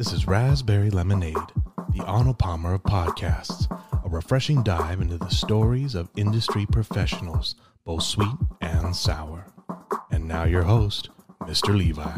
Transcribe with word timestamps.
This 0.00 0.14
is 0.14 0.26
Raspberry 0.26 0.88
Lemonade, 0.88 1.36
the 1.94 2.02
Arnold 2.06 2.38
Palmer 2.38 2.72
of 2.72 2.82
podcasts, 2.84 3.70
a 4.02 4.08
refreshing 4.08 4.62
dive 4.62 5.02
into 5.02 5.18
the 5.18 5.28
stories 5.28 5.94
of 5.94 6.08
industry 6.16 6.64
professionals, 6.64 7.54
both 7.84 8.04
sweet 8.04 8.34
and 8.62 8.96
sour. 8.96 9.44
And 10.10 10.26
now 10.26 10.44
your 10.44 10.62
host, 10.62 11.10
Mr. 11.42 11.76
Levi. 11.76 12.10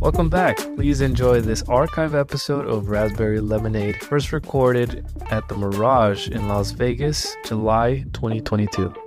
Welcome 0.00 0.28
back. 0.28 0.56
Please 0.74 1.00
enjoy 1.00 1.42
this 1.42 1.62
archive 1.68 2.16
episode 2.16 2.66
of 2.66 2.88
Raspberry 2.88 3.38
Lemonade, 3.38 4.02
first 4.02 4.32
recorded 4.32 5.06
at 5.30 5.46
the 5.46 5.56
Mirage 5.56 6.26
in 6.26 6.48
Las 6.48 6.72
Vegas, 6.72 7.36
July 7.44 8.04
2022. 8.14 9.03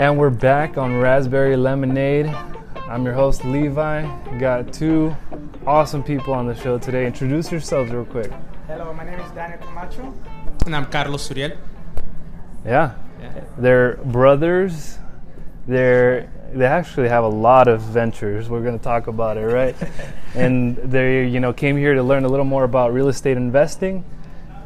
And 0.00 0.16
we're 0.16 0.30
back 0.30 0.78
on 0.78 0.96
Raspberry 0.96 1.58
Lemonade. 1.58 2.24
I'm 2.88 3.04
your 3.04 3.12
host, 3.12 3.44
Levi. 3.44 4.38
Got 4.38 4.72
two 4.72 5.14
awesome 5.66 6.02
people 6.02 6.32
on 6.32 6.46
the 6.46 6.54
show 6.54 6.78
today. 6.78 7.06
Introduce 7.06 7.52
yourselves 7.52 7.92
real 7.92 8.06
quick. 8.06 8.32
Hello, 8.66 8.94
my 8.94 9.04
name 9.04 9.20
is 9.20 9.30
Daniel 9.32 9.58
Camacho. 9.58 10.14
And 10.64 10.74
I'm 10.74 10.86
Carlos 10.86 11.28
Zuriel. 11.28 11.54
Yeah. 12.64 12.94
Yeah. 13.20 13.44
They're 13.58 13.96
brothers. 13.96 14.98
They're 15.68 16.32
they 16.54 16.64
actually 16.64 17.10
have 17.10 17.24
a 17.24 17.28
lot 17.28 17.68
of 17.68 17.82
ventures. 17.82 18.48
We're 18.48 18.62
going 18.62 18.78
to 18.78 18.82
talk 18.82 19.06
about 19.06 19.36
it, 19.36 19.44
right? 19.44 19.76
and 20.34 20.78
they, 20.78 21.28
you 21.28 21.40
know, 21.40 21.52
came 21.52 21.76
here 21.76 21.92
to 21.92 22.02
learn 22.02 22.24
a 22.24 22.28
little 22.28 22.46
more 22.46 22.64
about 22.64 22.94
real 22.94 23.08
estate 23.08 23.36
investing. 23.36 24.06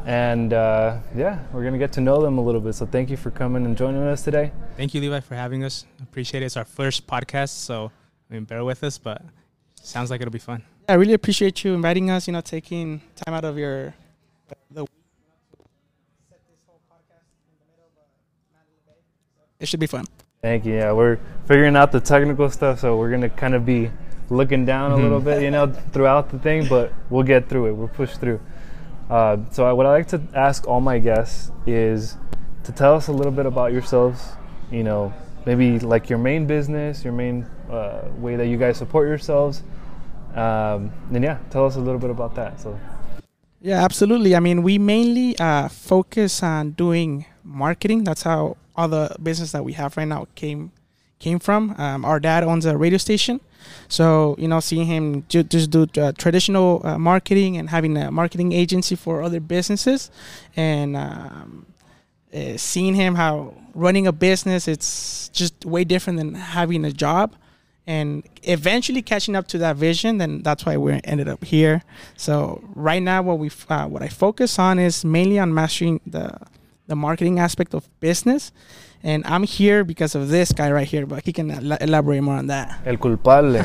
And 0.05 0.53
uh, 0.53 0.99
yeah, 1.15 1.39
we're 1.51 1.61
going 1.61 1.73
to 1.73 1.79
get 1.79 1.91
to 1.93 2.01
know 2.01 2.21
them 2.21 2.37
a 2.37 2.41
little 2.41 2.61
bit. 2.61 2.73
So 2.73 2.85
thank 2.85 3.09
you 3.09 3.17
for 3.17 3.31
coming 3.31 3.65
and 3.65 3.75
joining 3.75 4.03
us 4.03 4.21
today. 4.21 4.51
Thank 4.77 4.93
you, 4.93 5.01
Levi, 5.01 5.19
for 5.19 5.35
having 5.35 5.63
us. 5.63 5.85
Appreciate 6.01 6.43
it. 6.43 6.45
It's 6.45 6.57
our 6.57 6.65
first 6.65 7.07
podcast, 7.07 7.49
so 7.49 7.91
I 8.29 8.33
mean, 8.33 8.43
bear 8.43 8.63
with 8.63 8.83
us, 8.83 8.99
but 8.99 9.21
sounds 9.81 10.11
like 10.11 10.21
it'll 10.21 10.31
be 10.31 10.37
fun. 10.37 10.63
I 10.87 10.93
really 10.93 11.13
appreciate 11.13 11.63
you 11.63 11.73
inviting 11.73 12.11
us. 12.11 12.27
You 12.27 12.33
know, 12.33 12.41
taking 12.41 13.01
time 13.15 13.33
out 13.33 13.45
of 13.45 13.57
your 13.57 13.95
the. 14.69 14.85
It 19.59 19.67
should 19.67 19.79
be 19.79 19.87
fun. 19.87 20.05
Thank 20.43 20.65
you. 20.65 20.75
Yeah, 20.75 20.91
we're 20.91 21.17
figuring 21.47 21.75
out 21.75 21.91
the 21.91 21.99
technical 21.99 22.49
stuff, 22.51 22.79
so 22.79 22.97
we're 22.97 23.09
gonna 23.09 23.29
kind 23.29 23.55
of 23.55 23.65
be 23.65 23.89
looking 24.29 24.65
down 24.65 24.91
a 24.91 24.95
little 24.95 25.19
bit, 25.19 25.41
you 25.41 25.51
know, 25.51 25.71
throughout 25.91 26.29
the 26.29 26.37
thing, 26.39 26.67
but 26.67 26.91
we'll 27.09 27.23
get 27.23 27.47
through 27.47 27.67
it. 27.67 27.71
We'll 27.73 27.87
push 27.87 28.17
through. 28.17 28.39
Uh, 29.09 29.37
so, 29.51 29.65
I, 29.65 29.73
what 29.73 29.85
I 29.85 29.91
like 29.91 30.07
to 30.09 30.21
ask 30.33 30.67
all 30.67 30.81
my 30.81 30.99
guests 30.99 31.51
is 31.65 32.17
to 32.63 32.71
tell 32.71 32.95
us 32.95 33.07
a 33.07 33.11
little 33.11 33.31
bit 33.31 33.45
about 33.45 33.71
yourselves. 33.71 34.23
You 34.71 34.83
know, 34.83 35.13
maybe 35.45 35.79
like 35.79 36.09
your 36.09 36.19
main 36.19 36.47
business, 36.47 37.03
your 37.03 37.13
main 37.13 37.45
uh, 37.69 38.07
way 38.17 38.35
that 38.35 38.47
you 38.47 38.57
guys 38.57 38.77
support 38.77 39.07
yourselves. 39.07 39.63
Um, 40.33 40.91
and 41.13 41.23
yeah, 41.23 41.37
tell 41.49 41.65
us 41.65 41.75
a 41.75 41.79
little 41.79 41.99
bit 41.99 42.09
about 42.09 42.35
that. 42.35 42.59
So, 42.59 42.77
Yeah, 43.61 43.83
absolutely. 43.83 44.35
I 44.35 44.39
mean, 44.39 44.63
we 44.63 44.77
mainly 44.77 45.37
uh, 45.39 45.69
focus 45.69 46.43
on 46.43 46.71
doing 46.71 47.25
marketing. 47.43 48.03
That's 48.03 48.23
how 48.23 48.57
all 48.75 48.87
the 48.87 49.15
business 49.21 49.51
that 49.53 49.63
we 49.63 49.73
have 49.73 49.95
right 49.97 50.07
now 50.07 50.27
came 50.35 50.71
came 51.19 51.39
from. 51.39 51.73
Um, 51.77 52.03
our 52.03 52.19
dad 52.19 52.43
owns 52.43 52.65
a 52.65 52.77
radio 52.77 52.97
station, 52.97 53.39
so 53.87 54.35
you 54.37 54.47
know, 54.47 54.59
seeing 54.59 54.85
him 54.85 55.25
ju- 55.29 55.43
just 55.43 55.69
do 55.71 55.87
uh, 55.97 56.11
traditional 56.17 56.81
uh, 56.83 56.97
marketing 56.97 57.57
and 57.57 57.69
having 57.69 57.97
a 57.97 58.11
marketing 58.11 58.51
agency 58.51 58.95
for 58.95 59.21
other 59.21 59.39
businesses, 59.39 60.11
and 60.55 60.95
um, 60.95 61.65
uh, 62.33 62.57
seeing 62.57 62.95
him 62.95 63.15
how 63.15 63.53
running 63.73 64.07
a 64.07 64.11
business, 64.11 64.67
it's 64.67 65.29
just 65.29 65.65
way 65.65 65.83
different 65.83 66.17
than 66.17 66.33
having 66.33 66.85
a 66.85 66.91
job. 66.91 67.35
And 67.87 68.23
eventually 68.41 69.03
catching 69.03 69.35
up 69.35 69.47
to 69.49 69.59
that 69.59 69.75
vision, 69.75 70.17
then 70.17 70.41
that's 70.41 70.65
why 70.65 70.75
we 70.75 70.99
ended 71.03 71.27
up 71.27 71.43
here. 71.43 71.83
So 72.17 72.63
right 72.73 73.01
now, 73.01 73.21
what 73.21 73.37
we 73.37 73.51
uh, 73.69 73.87
what 73.87 74.01
I 74.01 74.07
focus 74.07 74.57
on 74.57 74.79
is 74.79 75.05
mainly 75.05 75.37
on 75.37 75.53
mastering 75.53 76.01
the 76.07 76.35
the 76.87 76.95
marketing 76.95 77.39
aspect 77.39 77.75
of 77.75 77.87
business, 77.99 78.51
and 79.05 79.23
I'm 79.27 79.43
here 79.43 79.83
because 79.83 80.15
of 80.15 80.29
this 80.29 80.51
guy 80.51 80.71
right 80.71 80.87
here. 80.87 81.05
But 81.05 81.23
he 81.23 81.31
can 81.31 81.51
el- 81.51 81.77
elaborate 81.77 82.23
more 82.23 82.35
on 82.35 82.47
that. 82.47 82.81
el 82.85 82.97
culpable. 82.97 83.53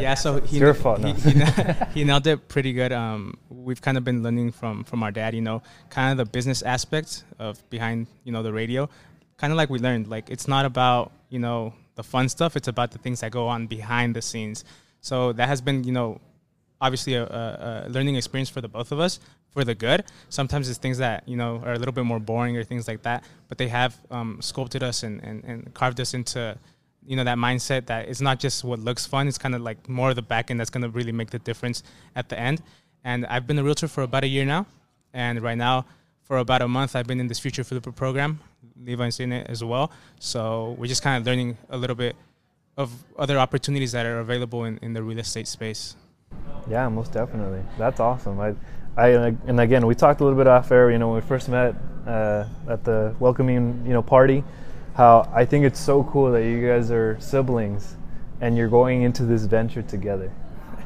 yeah, 0.00 0.14
so 0.14 0.40
he, 0.40 0.58
your 0.58 0.72
fault, 0.72 0.98
he, 1.04 1.12
no. 1.12 1.12
he, 1.12 1.34
na- 1.34 1.84
he 1.94 2.04
nailed 2.04 2.26
it 2.26 2.48
pretty 2.48 2.72
good. 2.72 2.90
Um, 2.90 3.36
we've 3.50 3.82
kind 3.82 3.98
of 3.98 4.04
been 4.04 4.22
learning 4.22 4.52
from 4.52 4.82
from 4.84 5.02
our 5.02 5.12
dad, 5.12 5.34
you 5.34 5.42
know, 5.42 5.62
kind 5.90 6.10
of 6.10 6.16
the 6.16 6.30
business 6.30 6.62
aspects 6.62 7.22
of 7.38 7.62
behind, 7.68 8.06
you 8.24 8.32
know, 8.32 8.42
the 8.42 8.52
radio. 8.52 8.88
Kind 9.36 9.52
of 9.52 9.58
like 9.58 9.68
we 9.68 9.78
learned, 9.78 10.08
like 10.08 10.30
it's 10.30 10.48
not 10.48 10.64
about 10.64 11.12
you 11.28 11.38
know 11.38 11.74
the 11.94 12.02
fun 12.02 12.30
stuff; 12.30 12.56
it's 12.56 12.68
about 12.68 12.92
the 12.92 12.98
things 12.98 13.20
that 13.20 13.30
go 13.30 13.46
on 13.48 13.66
behind 13.66 14.16
the 14.16 14.22
scenes. 14.22 14.64
So 15.02 15.34
that 15.34 15.48
has 15.48 15.60
been, 15.60 15.84
you 15.84 15.92
know, 15.92 16.18
obviously 16.80 17.12
a, 17.14 17.24
a, 17.24 17.84
a 17.86 17.88
learning 17.90 18.16
experience 18.16 18.48
for 18.48 18.62
the 18.62 18.68
both 18.68 18.90
of 18.90 19.00
us 19.00 19.20
for 19.56 19.64
the 19.64 19.74
good. 19.74 20.04
Sometimes 20.28 20.68
it's 20.68 20.78
things 20.78 20.98
that 20.98 21.26
you 21.26 21.34
know 21.34 21.62
are 21.64 21.72
a 21.72 21.78
little 21.78 21.96
bit 21.98 22.04
more 22.04 22.20
boring 22.20 22.58
or 22.58 22.62
things 22.62 22.86
like 22.86 23.00
that, 23.04 23.24
but 23.48 23.56
they 23.56 23.68
have 23.68 23.96
um, 24.10 24.36
sculpted 24.42 24.82
us 24.82 25.02
and, 25.02 25.14
and, 25.24 25.42
and 25.44 25.72
carved 25.72 25.98
us 25.98 26.12
into 26.12 26.58
you 27.06 27.16
know 27.16 27.24
that 27.24 27.38
mindset 27.38 27.86
that 27.86 28.06
it's 28.10 28.20
not 28.20 28.38
just 28.38 28.64
what 28.64 28.78
looks 28.80 29.06
fun. 29.06 29.26
It's 29.28 29.38
kind 29.38 29.54
of 29.54 29.62
like 29.62 29.88
more 29.88 30.10
of 30.10 30.16
the 30.16 30.28
back 30.34 30.50
end 30.50 30.60
that's 30.60 30.68
going 30.68 30.82
to 30.82 30.90
really 30.90 31.10
make 31.10 31.30
the 31.30 31.38
difference 31.38 31.82
at 32.14 32.28
the 32.28 32.38
end. 32.38 32.60
And 33.02 33.24
I've 33.24 33.46
been 33.46 33.58
a 33.58 33.64
realtor 33.64 33.88
for 33.88 34.02
about 34.02 34.24
a 34.24 34.26
year 34.26 34.44
now, 34.44 34.66
and 35.14 35.40
right 35.40 35.56
now 35.56 35.86
for 36.22 36.36
about 36.36 36.60
a 36.60 36.68
month 36.68 36.94
I've 36.94 37.06
been 37.06 37.20
in 37.20 37.28
this 37.28 37.38
Future 37.38 37.64
Flipper 37.64 37.92
program. 37.92 38.40
Levi's 38.78 39.20
in 39.20 39.32
it 39.32 39.46
as 39.48 39.64
well, 39.64 39.90
so 40.20 40.76
we're 40.78 40.92
just 40.94 41.02
kind 41.02 41.16
of 41.18 41.26
learning 41.26 41.56
a 41.70 41.78
little 41.78 41.96
bit 41.96 42.14
of 42.76 42.92
other 43.18 43.38
opportunities 43.38 43.92
that 43.92 44.04
are 44.04 44.18
available 44.18 44.64
in, 44.64 44.78
in 44.82 44.92
the 44.92 45.02
real 45.02 45.18
estate 45.18 45.48
space. 45.48 45.96
Yeah, 46.68 46.88
most 46.90 47.12
definitely. 47.12 47.62
That's 47.78 48.00
awesome. 48.00 48.38
I, 48.40 48.54
I, 48.96 49.08
and 49.46 49.60
again, 49.60 49.86
we 49.86 49.94
talked 49.94 50.20
a 50.20 50.24
little 50.24 50.38
bit 50.38 50.46
off 50.46 50.70
air. 50.72 50.90
You 50.90 50.98
know, 50.98 51.08
when 51.08 51.22
we 51.22 51.28
first 51.28 51.48
met 51.48 51.74
uh, 52.06 52.46
at 52.68 52.84
the 52.84 53.14
welcoming, 53.18 53.82
you 53.86 53.92
know, 53.92 54.02
party. 54.02 54.42
How 54.94 55.30
I 55.34 55.44
think 55.44 55.66
it's 55.66 55.78
so 55.78 56.04
cool 56.04 56.32
that 56.32 56.44
you 56.44 56.66
guys 56.66 56.90
are 56.90 57.18
siblings, 57.20 57.96
and 58.40 58.56
you're 58.56 58.68
going 58.68 59.02
into 59.02 59.24
this 59.24 59.44
venture 59.44 59.82
together. 59.82 60.32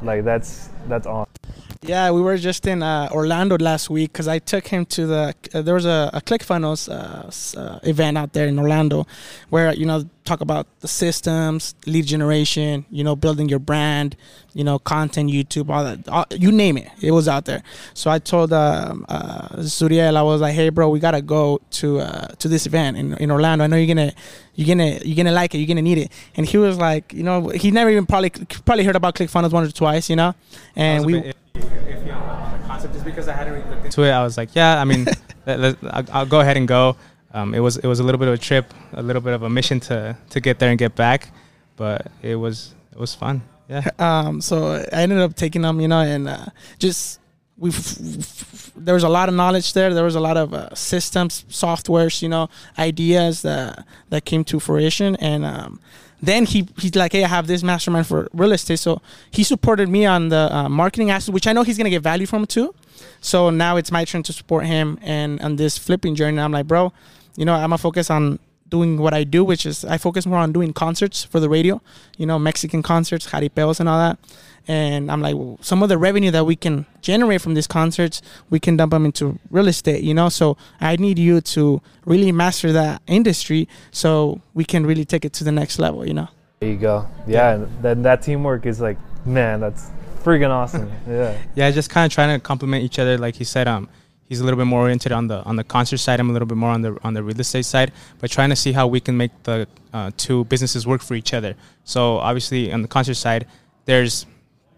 Like 0.03 0.25
that's 0.25 0.71
that's 0.89 1.07
awesome. 1.07 1.30
Yeah, 1.91 2.13
we 2.13 2.21
were 2.21 2.37
just 2.37 2.69
in 2.69 2.85
uh, 2.85 3.09
Orlando 3.11 3.59
last 3.59 3.91
week 3.91 4.13
because 4.13 4.29
I 4.29 4.39
took 4.39 4.69
him 4.69 4.87
to 4.95 5.07
the. 5.09 5.35
Uh, 5.53 5.61
there 5.61 5.75
was 5.75 5.87
a, 5.87 6.09
a 6.13 6.21
ClickFunnels 6.21 6.89
uh, 6.89 7.61
uh, 7.61 7.81
event 7.83 8.17
out 8.17 8.33
there 8.33 8.47
in 8.47 8.61
Orlando, 8.61 9.09
where 9.49 9.75
you 9.75 9.87
know 9.87 10.05
talk 10.23 10.41
about 10.41 10.69
the 10.79 10.87
systems, 10.87 11.75
lead 11.87 12.07
generation, 12.07 12.87
you 12.93 13.03
know, 13.03 13.17
building 13.17 13.49
your 13.49 13.59
brand, 13.59 14.15
you 14.55 14.63
know, 14.63 14.79
content, 14.79 15.31
YouTube, 15.31 15.69
all 15.69 15.83
that, 15.83 16.09
all, 16.09 16.27
you 16.31 16.53
name 16.53 16.77
it, 16.77 16.89
it 17.01 17.11
was 17.11 17.27
out 17.27 17.45
there. 17.47 17.61
So 17.95 18.09
I 18.09 18.21
told 18.21 18.53
um, 18.53 19.05
uh, 19.09 19.49
Zuriel, 19.57 20.15
I 20.15 20.23
was 20.23 20.41
like, 20.41 20.55
hey, 20.55 20.69
bro, 20.69 20.91
we 20.91 21.01
gotta 21.01 21.23
go 21.23 21.61
to 21.73 21.99
uh, 21.99 22.29
to 22.39 22.47
this 22.47 22.67
event 22.67 22.99
in, 22.99 23.15
in 23.15 23.33
Orlando. 23.33 23.65
I 23.65 23.67
know 23.67 23.75
you're 23.75 23.93
gonna 23.93 24.13
you're 24.55 24.69
gonna 24.69 25.01
you're 25.05 25.17
gonna 25.17 25.33
like 25.33 25.57
it, 25.57 25.59
you're 25.59 25.67
gonna 25.67 25.83
need 25.83 25.99
it. 25.99 26.13
And 26.37 26.47
he 26.47 26.57
was 26.57 26.79
like, 26.79 27.13
you 27.13 27.25
know, 27.25 27.49
he 27.49 27.73
never 27.73 27.91
even 27.91 28.07
probably 28.07 28.31
probably 28.65 28.85
heard 28.85 28.95
about 28.95 29.17
ClickFunnels 29.17 29.51
once 29.51 29.71
or 29.71 29.73
twice, 29.73 30.09
you 30.09 30.15
know, 30.15 30.37
and 30.77 31.05
we. 31.05 31.33
Iffy 31.63 32.15
on 32.15 32.61
the 32.61 32.67
concept 32.67 32.95
just 32.95 33.05
because 33.05 33.29
I 33.29 33.33
hadn't 33.33 33.55
really 33.55 33.69
looked 33.71 33.85
into 33.87 34.03
it. 34.03 34.11
I 34.11 34.23
was 34.23 34.37
like, 34.37 34.55
yeah, 34.55 34.81
I 34.81 34.85
mean, 34.85 35.07
let, 35.47 35.61
let, 35.61 35.77
I'll, 35.91 36.05
I'll 36.13 36.27
go 36.27 36.41
ahead 36.41 36.57
and 36.57 36.67
go. 36.67 36.97
Um, 37.33 37.55
it 37.55 37.61
was 37.61 37.77
it 37.77 37.87
was 37.87 38.01
a 38.01 38.03
little 38.03 38.19
bit 38.19 38.29
of 38.29 38.35
a 38.35 38.39
trip, 38.39 38.75
a 38.93 39.03
little 39.03 39.23
bit 39.23 39.35
of 39.35 39.43
a 39.43 39.51
mission 39.51 39.81
to 39.81 40.17
to 40.31 40.41
get 40.41 40.59
there 40.59 40.71
and 40.71 40.79
get 40.79 40.95
back, 40.97 41.31
but 41.77 42.11
it 42.23 42.37
was 42.37 42.75
it 42.93 42.99
was 42.99 43.15
fun. 43.15 43.43
Yeah. 43.69 43.89
um, 43.99 44.41
so 44.41 44.85
I 44.93 45.03
ended 45.03 45.19
up 45.19 45.37
taking 45.37 45.63
them, 45.63 45.81
you 45.81 45.89
know, 45.89 46.01
and 46.01 46.29
uh, 46.29 46.47
just 46.79 47.21
we 47.57 47.71
there 48.75 48.95
was 48.95 49.05
a 49.05 49.09
lot 49.09 49.29
of 49.29 49.35
knowledge 49.35 49.75
there. 49.75 49.93
There 49.93 50.05
was 50.05 50.17
a 50.17 50.21
lot 50.21 50.37
of 50.37 50.55
uh, 50.55 50.75
systems, 50.75 51.45
softwares, 51.49 52.23
you 52.23 52.29
know, 52.29 52.49
ideas 52.79 53.43
that 53.43 53.87
that 54.09 54.25
came 54.25 54.43
to 54.45 54.59
fruition. 54.59 55.15
And 55.17 55.45
um, 55.45 55.81
then 56.23 56.45
he 56.45 56.69
he's 56.79 56.95
like, 56.95 57.13
hey, 57.13 57.25
I 57.25 57.29
have 57.29 57.47
this 57.47 57.63
mastermind 57.63 58.07
for 58.07 58.29
real 58.33 58.53
estate. 58.53 58.79
So 58.79 59.01
he 59.31 59.43
supported 59.43 59.89
me 59.89 60.07
on 60.07 60.29
the 60.29 60.55
uh, 60.55 60.69
marketing 60.69 61.11
aspect, 61.11 61.35
which 61.35 61.47
I 61.47 61.53
know 61.53 61.63
he's 61.63 61.79
gonna 61.79 61.91
get 61.91 62.03
value 62.03 62.27
from 62.27 62.47
too. 62.47 62.75
So 63.21 63.51
now 63.51 63.77
it's 63.77 63.91
my 63.91 64.05
turn 64.05 64.23
to 64.25 64.33
support 64.33 64.67
him 64.67 64.99
and 65.03 65.41
on 65.41 65.57
this 65.57 65.79
flipping 65.79 66.15
journey. 66.15 66.39
I'm 66.39 66.53
like, 66.53 66.67
bro, 66.67 66.93
you 67.37 67.45
know, 67.45 67.55
I'm 67.55 67.71
gonna 67.71 67.79
focus 67.79 68.11
on 68.11 68.39
doing 68.71 68.99
what 68.99 69.13
I 69.13 69.25
do, 69.25 69.45
which 69.45 69.67
is 69.67 69.85
I 69.85 69.99
focus 69.99 70.27
more 70.27 70.39
on 70.39 70.53
doing 70.53 70.73
concerts 70.73 71.25
for 71.25 71.41
the 71.41 71.49
radio, 71.49 71.81
you 72.17 72.27
know, 72.27 72.39
Mexican 72.39 72.83
concerts, 72.83 73.27
jaripeos 73.27 73.81
and 73.81 73.89
all 73.89 73.99
that. 73.99 74.19
And 74.69 75.11
I'm 75.11 75.21
like, 75.21 75.37
well, 75.37 75.59
some 75.61 75.83
of 75.83 75.89
the 75.89 75.99
revenue 75.99 76.31
that 76.31 76.45
we 76.45 76.55
can 76.55 76.87
generate 77.01 77.41
from 77.41 77.55
these 77.55 77.67
concerts, 77.67 78.23
we 78.51 78.61
can 78.61 78.77
dump 78.77 78.93
them 78.93 79.05
into 79.05 79.39
real 79.51 79.69
estate, 79.69 80.05
you 80.05 80.15
know. 80.15 80.29
So 80.29 80.57
I 80.81 80.97
need 80.97 81.19
you 81.19 81.41
to 81.41 81.81
really 82.05 82.31
master 82.31 82.73
that 82.73 83.03
industry, 83.07 83.69
so 83.91 84.41
we 84.55 84.65
can 84.65 84.87
really 84.87 85.05
take 85.05 85.25
it 85.25 85.33
to 85.35 85.45
the 85.45 85.53
next 85.53 85.79
level, 85.79 86.07
you 86.07 86.15
know. 86.15 86.29
There 86.61 86.71
you 86.71 86.77
go. 86.77 87.09
Yeah, 87.27 87.55
and 87.55 87.83
then 87.83 88.03
that 88.03 88.23
teamwork 88.23 88.67
is 88.67 88.81
like, 88.81 88.99
man, 89.25 89.61
that's 89.61 89.91
freaking 90.23 90.51
awesome. 90.51 90.93
yeah. 91.09 91.37
Yeah, 91.55 91.71
just 91.71 91.91
kind 91.91 92.07
of 92.07 92.13
trying 92.13 92.39
to 92.39 92.43
complement 92.43 92.85
each 92.85 92.99
other. 92.99 93.17
Like 93.19 93.37
he 93.37 93.45
said, 93.45 93.67
um, 93.67 93.89
He's 94.31 94.39
a 94.39 94.45
little 94.45 94.57
bit 94.57 94.67
more 94.67 94.83
oriented 94.83 95.11
on 95.11 95.27
the 95.27 95.43
on 95.43 95.57
the 95.57 95.65
concert 95.65 95.97
side. 95.99 96.21
I'm 96.21 96.31
a 96.31 96.33
little 96.33 96.47
bit 96.47 96.57
more 96.57 96.71
on 96.71 96.83
the 96.83 96.97
on 97.03 97.15
the 97.15 97.23
real 97.23 97.41
estate 97.41 97.65
side, 97.65 97.91
but 98.21 98.31
trying 98.31 98.51
to 98.51 98.55
see 98.55 98.71
how 98.71 98.87
we 98.87 99.01
can 99.01 99.17
make 99.17 99.33
the 99.43 99.67
uh, 99.93 100.13
two 100.17 100.45
businesses 100.45 100.87
work 100.87 101.03
for 101.03 101.17
each 101.17 101.35
other. 101.35 101.57
So 101.83 102.19
obviously 102.19 102.73
on 102.73 102.81
the 102.83 102.87
concert 102.87 103.15
side, 103.15 103.49
there's 103.87 104.27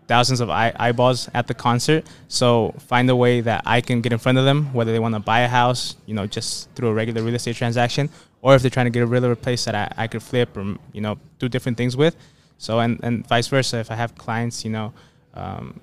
thousands 0.09 0.41
of 0.41 0.49
eye- 0.49 0.73
eyeballs 0.77 1.29
at 1.35 1.49
the 1.49 1.55
concert. 1.55 2.07
So 2.29 2.75
find 2.79 3.11
a 3.11 3.15
way 3.15 3.43
that 3.43 3.63
I 3.67 3.83
can 3.83 4.01
get 4.01 4.11
in 4.15 4.19
front 4.19 4.39
of 4.39 4.47
them, 4.47 4.73
whether 4.73 4.91
they 4.91 4.99
want 4.99 5.15
to 5.17 5.21
buy 5.21 5.41
a 5.41 5.49
house, 5.49 5.97
you 6.07 6.15
know, 6.15 6.27
just 6.27 6.71
through 6.75 6.89
a 6.89 6.95
regular 6.95 7.23
real 7.23 7.35
estate 7.35 7.57
transaction, 7.57 8.09
or 8.41 8.55
if 8.55 8.63
they're 8.63 8.71
trying 8.71 8.87
to 8.87 8.91
get 8.91 9.03
a 9.03 9.07
regular 9.07 9.37
place 9.37 9.67
that 9.67 9.75
I, 9.75 10.05
I 10.05 10.07
could 10.07 10.23
flip 10.23 10.57
or 10.57 10.65
you 10.95 11.03
know 11.03 11.19
do 11.39 11.51
different 11.51 11.77
things 11.77 11.95
with. 11.95 12.17
So 12.57 12.81
and 12.81 12.99
and 13.03 13.29
vice 13.29 13.49
versa. 13.49 13.77
If 13.81 13.91
I 13.91 13.97
have 13.97 14.15
clients, 14.15 14.65
you 14.65 14.71
know. 14.71 14.95
Um, 15.35 15.79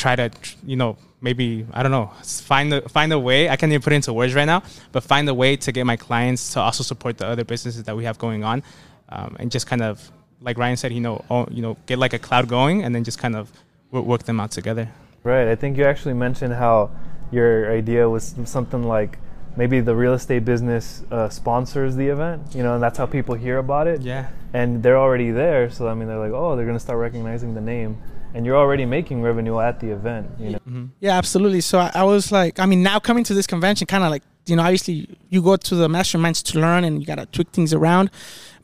try 0.00 0.16
to 0.16 0.30
you 0.64 0.76
know 0.76 0.96
maybe 1.20 1.66
I 1.72 1.82
don't 1.82 1.92
know 1.92 2.10
find 2.50 2.72
the 2.72 2.80
find 2.96 3.12
a 3.12 3.18
way. 3.18 3.48
I 3.48 3.56
can't 3.56 3.70
even 3.70 3.82
put 3.82 3.92
it 3.92 3.96
into 3.96 4.12
words 4.12 4.34
right 4.34 4.46
now 4.54 4.62
but 4.92 5.02
find 5.02 5.28
a 5.28 5.34
way 5.34 5.56
to 5.56 5.70
get 5.72 5.84
my 5.84 5.96
clients 5.96 6.52
to 6.54 6.60
also 6.60 6.82
support 6.82 7.18
the 7.18 7.26
other 7.26 7.44
businesses 7.44 7.82
that 7.84 7.96
we 7.96 8.04
have 8.04 8.16
going 8.18 8.42
on 8.42 8.62
um, 9.10 9.36
and 9.38 9.50
just 9.50 9.66
kind 9.66 9.82
of 9.82 10.10
like 10.40 10.56
Ryan 10.58 10.76
said 10.76 10.92
you 10.92 11.00
know 11.00 11.24
oh, 11.30 11.46
you 11.50 11.62
know 11.62 11.76
get 11.86 11.98
like 11.98 12.14
a 12.14 12.18
cloud 12.18 12.48
going 12.48 12.82
and 12.82 12.94
then 12.94 13.04
just 13.04 13.18
kind 13.18 13.36
of 13.36 13.52
work, 13.90 14.04
work 14.04 14.22
them 14.24 14.40
out 14.40 14.50
together. 14.50 14.88
Right. 15.22 15.48
I 15.48 15.54
think 15.54 15.76
you 15.76 15.84
actually 15.84 16.14
mentioned 16.14 16.54
how 16.54 16.90
your 17.30 17.70
idea 17.70 18.08
was 18.08 18.34
something 18.46 18.84
like 18.84 19.18
maybe 19.56 19.80
the 19.80 19.94
real 19.94 20.14
estate 20.14 20.44
business 20.44 21.02
uh, 21.10 21.28
sponsors 21.28 21.96
the 21.96 22.06
event 22.06 22.54
you 22.54 22.62
know 22.62 22.74
and 22.74 22.82
that's 22.82 22.96
how 22.96 23.06
people 23.06 23.34
hear 23.34 23.58
about 23.58 23.86
it. 23.86 24.00
Yeah. 24.00 24.30
And 24.54 24.82
they're 24.82 24.98
already 24.98 25.30
there. 25.30 25.70
So 25.70 25.88
I 25.88 25.94
mean 25.94 26.08
they're 26.08 26.24
like 26.26 26.32
oh 26.32 26.56
they're 26.56 26.66
gonna 26.66 26.86
start 26.88 26.98
recognizing 26.98 27.54
the 27.54 27.60
name 27.60 28.00
and 28.34 28.46
you're 28.46 28.56
already 28.56 28.84
making 28.84 29.22
revenue 29.22 29.58
at 29.58 29.80
the 29.80 29.90
event 29.90 30.30
you 30.38 30.50
know 30.50 30.58
mm-hmm. 30.58 30.86
Yeah, 31.00 31.16
absolutely. 31.16 31.60
So 31.62 31.78
I, 31.78 31.90
I 31.94 32.04
was 32.04 32.30
like, 32.30 32.58
I 32.58 32.66
mean, 32.66 32.82
now 32.82 32.98
coming 32.98 33.24
to 33.24 33.34
this 33.34 33.46
convention, 33.46 33.86
kind 33.86 34.04
of 34.04 34.10
like, 34.10 34.22
you 34.46 34.56
know, 34.56 34.62
obviously 34.62 35.08
you 35.28 35.42
go 35.42 35.56
to 35.56 35.74
the 35.74 35.88
masterminds 35.88 36.42
to 36.52 36.60
learn 36.60 36.84
and 36.84 37.00
you 37.00 37.06
got 37.06 37.16
to 37.16 37.26
tweak 37.26 37.50
things 37.50 37.72
around. 37.72 38.10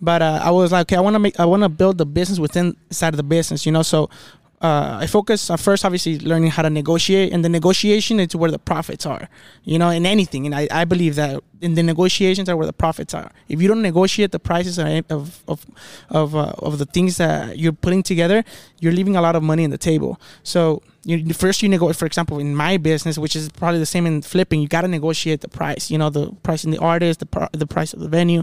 But 0.00 0.20
uh, 0.22 0.40
I 0.42 0.50
was 0.50 0.72
like, 0.72 0.82
okay, 0.82 0.96
I 0.96 1.00
want 1.00 1.14
to 1.14 1.18
make, 1.18 1.40
I 1.40 1.46
want 1.46 1.62
to 1.62 1.68
build 1.68 1.98
the 1.98 2.06
business 2.06 2.38
within 2.38 2.76
side 2.90 3.14
of 3.14 3.16
the 3.16 3.22
business, 3.22 3.64
you 3.64 3.72
know. 3.72 3.82
So 3.82 4.10
uh, 4.62 4.98
I 5.02 5.06
focus 5.06 5.50
on 5.50 5.58
first, 5.58 5.84
obviously, 5.84 6.18
learning 6.18 6.50
how 6.50 6.62
to 6.62 6.70
negotiate, 6.70 7.32
and 7.32 7.44
the 7.44 7.48
negotiation 7.48 8.18
is 8.18 8.34
where 8.34 8.50
the 8.50 8.58
profits 8.58 9.04
are, 9.04 9.28
you 9.64 9.78
know, 9.78 9.90
in 9.90 10.06
anything. 10.06 10.46
And 10.46 10.54
I, 10.54 10.66
I 10.70 10.84
believe 10.86 11.14
that 11.16 11.42
in 11.60 11.74
the 11.74 11.82
negotiations 11.82 12.48
are 12.48 12.56
where 12.56 12.66
the 12.66 12.72
profits 12.72 13.12
are. 13.12 13.30
If 13.48 13.60
you 13.60 13.68
don't 13.68 13.82
negotiate 13.82 14.32
the 14.32 14.38
prices 14.38 14.78
of 14.78 15.42
of 15.46 15.66
of 16.08 16.34
uh, 16.34 16.52
of 16.58 16.78
the 16.78 16.86
things 16.86 17.18
that 17.18 17.58
you're 17.58 17.72
putting 17.72 18.02
together, 18.02 18.44
you're 18.80 18.92
leaving 18.92 19.14
a 19.14 19.20
lot 19.20 19.36
of 19.36 19.42
money 19.42 19.62
on 19.62 19.70
the 19.70 19.78
table. 19.78 20.18
So 20.42 20.82
you 21.04 21.34
first 21.34 21.62
you 21.62 21.68
negotiate. 21.68 21.96
For 21.96 22.06
example, 22.06 22.38
in 22.38 22.56
my 22.56 22.78
business, 22.78 23.18
which 23.18 23.36
is 23.36 23.50
probably 23.50 23.78
the 23.78 23.86
same 23.86 24.06
in 24.06 24.22
flipping, 24.22 24.62
you 24.62 24.68
got 24.68 24.82
to 24.82 24.88
negotiate 24.88 25.42
the 25.42 25.48
price. 25.48 25.90
You 25.90 25.98
know, 25.98 26.08
the 26.08 26.32
price 26.42 26.64
in 26.64 26.70
the 26.70 26.78
artist, 26.78 27.20
the 27.20 27.26
pr- 27.26 27.52
the 27.52 27.66
price 27.66 27.92
of 27.92 28.00
the 28.00 28.08
venue, 28.08 28.42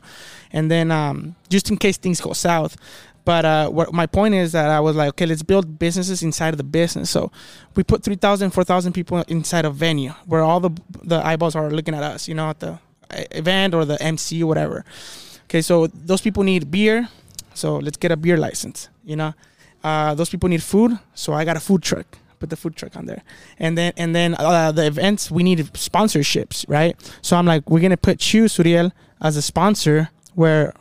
and 0.51 0.69
then 0.69 0.91
um, 0.91 1.35
just 1.49 1.71
in 1.71 1.77
case 1.77 1.97
things 1.97 2.21
go 2.21 2.33
south. 2.33 2.77
But 3.25 3.45
uh, 3.45 3.69
what 3.69 3.93
my 3.93 4.05
point 4.05 4.33
is 4.35 4.51
that 4.51 4.69
I 4.69 4.79
was 4.79 4.95
like, 4.95 5.09
okay, 5.09 5.25
let's 5.25 5.43
build 5.43 5.79
businesses 5.79 6.23
inside 6.23 6.49
of 6.49 6.57
the 6.57 6.63
business. 6.63 7.09
So 7.09 7.31
we 7.75 7.83
put 7.83 8.03
3,000, 8.03 8.51
4,000 8.51 8.93
people 8.93 9.23
inside 9.27 9.65
a 9.65 9.69
venue 9.69 10.11
where 10.25 10.41
all 10.41 10.59
the 10.59 10.71
the 11.03 11.25
eyeballs 11.25 11.55
are 11.55 11.69
looking 11.71 11.95
at 11.95 12.03
us, 12.03 12.27
you 12.27 12.35
know, 12.35 12.49
at 12.49 12.59
the 12.59 12.79
uh, 13.09 13.23
event 13.31 13.73
or 13.73 13.85
the 13.85 14.01
MC 14.01 14.43
or 14.43 14.47
whatever. 14.47 14.83
Okay, 15.45 15.61
so 15.61 15.87
those 15.87 16.21
people 16.21 16.43
need 16.43 16.69
beer. 16.69 17.07
So 17.53 17.77
let's 17.77 17.97
get 17.97 18.11
a 18.11 18.17
beer 18.17 18.37
license, 18.37 18.89
you 19.05 19.15
know. 19.15 19.33
Uh, 19.83 20.15
those 20.15 20.29
people 20.29 20.49
need 20.49 20.63
food. 20.63 20.97
So 21.13 21.33
I 21.33 21.45
got 21.45 21.55
a 21.55 21.59
food 21.59 21.83
truck. 21.83 22.17
Put 22.39 22.49
the 22.49 22.55
food 22.57 22.75
truck 22.75 22.97
on 22.97 23.05
there. 23.05 23.23
And 23.57 23.77
then 23.77 23.93
and 23.95 24.13
then 24.13 24.35
uh, 24.37 24.73
the 24.73 24.85
events, 24.85 25.31
we 25.31 25.43
need 25.43 25.59
sponsorships, 25.73 26.65
right? 26.67 26.97
So 27.21 27.37
I'm 27.37 27.45
like, 27.45 27.69
we're 27.69 27.87
to 27.87 27.95
put 27.95 28.33
you, 28.33 28.45
Zuriel, 28.45 28.91
as 29.21 29.37
a 29.37 29.41
sponsor 29.41 30.09
where 30.35 30.73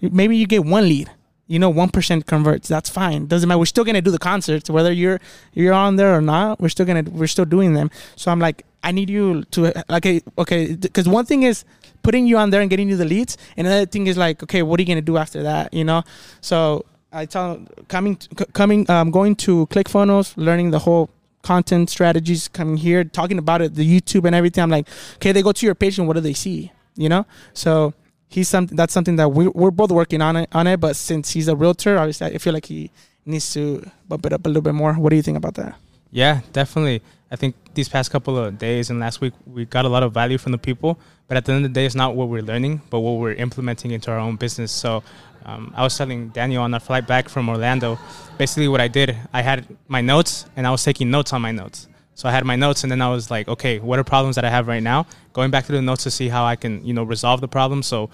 maybe 0.00 0.36
you 0.36 0.46
get 0.46 0.64
one 0.64 0.88
lead 0.88 1.10
you 1.50 1.58
know, 1.58 1.68
one 1.68 1.88
percent 1.88 2.26
converts. 2.26 2.68
That's 2.68 2.88
fine. 2.88 3.26
Doesn't 3.26 3.48
matter. 3.48 3.58
We're 3.58 3.66
still 3.66 3.82
gonna 3.82 4.00
do 4.00 4.12
the 4.12 4.20
concerts, 4.20 4.70
whether 4.70 4.92
you're 4.92 5.20
you're 5.52 5.74
on 5.74 5.96
there 5.96 6.14
or 6.16 6.20
not. 6.20 6.60
We're 6.60 6.68
still 6.68 6.86
gonna 6.86 7.02
we're 7.02 7.26
still 7.26 7.44
doing 7.44 7.74
them. 7.74 7.90
So 8.14 8.30
I'm 8.30 8.38
like, 8.38 8.64
I 8.84 8.92
need 8.92 9.10
you 9.10 9.42
to 9.50 9.94
okay, 9.96 10.20
okay, 10.38 10.76
because 10.76 11.08
one 11.08 11.26
thing 11.26 11.42
is 11.42 11.64
putting 12.04 12.28
you 12.28 12.38
on 12.38 12.50
there 12.50 12.60
and 12.60 12.70
getting 12.70 12.88
you 12.88 12.96
the 12.96 13.04
leads, 13.04 13.36
and 13.56 13.66
another 13.66 13.84
thing 13.84 14.06
is 14.06 14.16
like, 14.16 14.44
okay, 14.44 14.62
what 14.62 14.78
are 14.78 14.82
you 14.82 14.86
gonna 14.86 15.02
do 15.02 15.16
after 15.16 15.42
that? 15.42 15.74
You 15.74 15.82
know, 15.82 16.04
so 16.40 16.86
I 17.12 17.26
tell 17.26 17.60
coming 17.88 18.16
coming 18.52 18.88
um 18.88 19.10
going 19.10 19.34
to 19.46 19.66
ClickFunnels, 19.66 20.34
learning 20.36 20.70
the 20.70 20.78
whole 20.78 21.10
content 21.42 21.90
strategies, 21.90 22.46
coming 22.46 22.76
here, 22.76 23.02
talking 23.02 23.38
about 23.38 23.60
it, 23.60 23.74
the 23.74 24.00
YouTube 24.00 24.24
and 24.24 24.36
everything. 24.36 24.62
I'm 24.62 24.70
like, 24.70 24.86
okay, 25.16 25.32
they 25.32 25.42
go 25.42 25.50
to 25.50 25.66
your 25.66 25.74
page 25.74 25.98
and 25.98 26.06
what 26.06 26.14
do 26.14 26.20
they 26.20 26.34
see? 26.34 26.70
You 26.94 27.08
know, 27.08 27.26
so 27.54 27.92
he's 28.30 28.48
something 28.48 28.76
that's 28.76 28.94
something 28.94 29.16
that 29.16 29.28
we 29.28 29.48
we're 29.48 29.70
both 29.70 29.90
working 29.90 30.22
on 30.22 30.36
it 30.36 30.48
on 30.52 30.66
it. 30.66 30.78
But 30.80 30.96
since 30.96 31.32
he's 31.32 31.48
a 31.48 31.56
realtor, 31.56 31.98
obviously 31.98 32.28
I 32.28 32.38
feel 32.38 32.54
like 32.54 32.66
he 32.66 32.90
needs 33.26 33.52
to 33.52 33.84
bump 34.08 34.24
it 34.24 34.32
up 34.32 34.46
a 34.46 34.48
little 34.48 34.62
bit 34.62 34.74
more. 34.74 34.94
What 34.94 35.10
do 35.10 35.16
you 35.16 35.22
think 35.22 35.36
about 35.36 35.54
that? 35.54 35.76
Yeah, 36.10 36.40
definitely. 36.52 37.02
I 37.30 37.36
think 37.36 37.54
these 37.74 37.88
past 37.88 38.10
couple 38.10 38.36
of 38.38 38.58
days 38.58 38.90
and 38.90 38.98
last 38.98 39.20
week 39.20 39.34
we 39.46 39.64
got 39.64 39.84
a 39.84 39.88
lot 39.88 40.02
of 40.02 40.12
value 40.14 40.38
from 40.38 40.52
the 40.52 40.58
people. 40.58 40.98
But 41.28 41.36
at 41.36 41.44
the 41.44 41.52
end 41.52 41.64
of 41.64 41.70
the 41.70 41.74
day, 41.74 41.86
it's 41.86 41.94
not 41.94 42.16
what 42.16 42.28
we're 42.28 42.42
learning, 42.42 42.82
but 42.90 43.00
what 43.00 43.20
we're 43.20 43.34
implementing 43.34 43.92
into 43.92 44.10
our 44.10 44.18
own 44.18 44.34
business. 44.34 44.72
So 44.72 45.04
um, 45.44 45.72
I 45.76 45.84
was 45.84 45.96
telling 45.96 46.30
Daniel 46.30 46.64
on 46.64 46.74
our 46.74 46.80
flight 46.80 47.06
back 47.06 47.28
from 47.28 47.48
Orlando, 47.48 48.00
basically 48.36 48.66
what 48.66 48.80
I 48.80 48.88
did, 48.88 49.16
I 49.32 49.42
had 49.42 49.64
my 49.86 50.00
notes 50.00 50.46
and 50.56 50.66
I 50.66 50.72
was 50.72 50.82
taking 50.82 51.08
notes 51.08 51.32
on 51.32 51.40
my 51.40 51.52
notes. 51.52 51.86
So 52.14 52.28
I 52.28 52.32
had 52.32 52.44
my 52.44 52.56
notes, 52.56 52.82
and 52.82 52.90
then 52.90 53.00
I 53.00 53.08
was 53.10 53.30
like, 53.30 53.48
okay, 53.48 53.78
what 53.78 53.98
are 53.98 54.04
problems 54.04 54.36
that 54.36 54.44
I 54.44 54.50
have 54.50 54.68
right 54.68 54.82
now? 54.82 55.06
Going 55.32 55.50
back 55.50 55.66
to 55.66 55.72
the 55.72 55.80
notes 55.80 56.02
to 56.04 56.10
see 56.10 56.28
how 56.28 56.44
I 56.44 56.56
can, 56.56 56.84
you 56.84 56.92
know, 56.92 57.02
resolve 57.02 57.40
the 57.40 57.48
problem. 57.48 57.82
So 57.82 58.10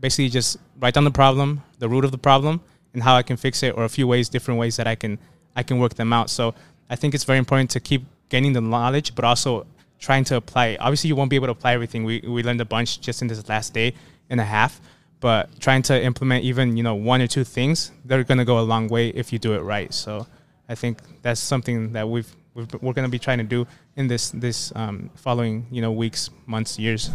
basically, 0.00 0.28
just 0.28 0.58
write 0.78 0.94
down 0.94 1.04
the 1.04 1.10
problem, 1.10 1.62
the 1.78 1.88
root 1.88 2.04
of 2.04 2.12
the 2.12 2.18
problem, 2.18 2.60
and 2.92 3.02
how 3.02 3.14
I 3.14 3.22
can 3.22 3.36
fix 3.36 3.62
it, 3.62 3.76
or 3.76 3.84
a 3.84 3.88
few 3.88 4.06
ways, 4.06 4.28
different 4.28 4.60
ways 4.60 4.76
that 4.76 4.86
I 4.86 4.94
can 4.94 5.18
I 5.56 5.62
can 5.62 5.78
work 5.78 5.94
them 5.94 6.12
out. 6.12 6.30
So 6.30 6.54
I 6.90 6.96
think 6.96 7.14
it's 7.14 7.24
very 7.24 7.38
important 7.38 7.70
to 7.70 7.80
keep 7.80 8.04
gaining 8.28 8.52
the 8.52 8.60
knowledge, 8.60 9.14
but 9.14 9.24
also 9.24 9.66
trying 9.98 10.24
to 10.24 10.36
apply. 10.36 10.76
Obviously, 10.80 11.08
you 11.08 11.16
won't 11.16 11.30
be 11.30 11.36
able 11.36 11.46
to 11.46 11.52
apply 11.52 11.72
everything. 11.74 12.04
We 12.04 12.22
we 12.26 12.42
learned 12.42 12.60
a 12.60 12.64
bunch 12.64 13.00
just 13.00 13.22
in 13.22 13.28
this 13.28 13.48
last 13.48 13.74
day 13.74 13.94
and 14.30 14.40
a 14.40 14.44
half, 14.44 14.80
but 15.20 15.58
trying 15.60 15.82
to 15.82 16.02
implement 16.02 16.44
even 16.44 16.76
you 16.76 16.82
know 16.82 16.94
one 16.94 17.20
or 17.20 17.26
two 17.26 17.44
things, 17.44 17.92
they're 18.04 18.24
gonna 18.24 18.44
go 18.44 18.58
a 18.58 18.66
long 18.72 18.88
way 18.88 19.08
if 19.08 19.32
you 19.32 19.38
do 19.38 19.54
it 19.54 19.60
right. 19.60 19.92
So 19.92 20.26
I 20.68 20.74
think 20.74 20.98
that's 21.22 21.40
something 21.40 21.92
that 21.92 22.08
we've 22.08 22.34
we're 22.80 22.92
going 22.92 23.06
to 23.06 23.10
be 23.10 23.18
trying 23.18 23.38
to 23.38 23.44
do 23.44 23.66
in 23.96 24.08
this 24.08 24.30
this 24.30 24.72
um, 24.74 25.10
following 25.14 25.66
you 25.70 25.80
know 25.80 25.92
weeks, 25.92 26.30
months, 26.46 26.78
years. 26.78 27.10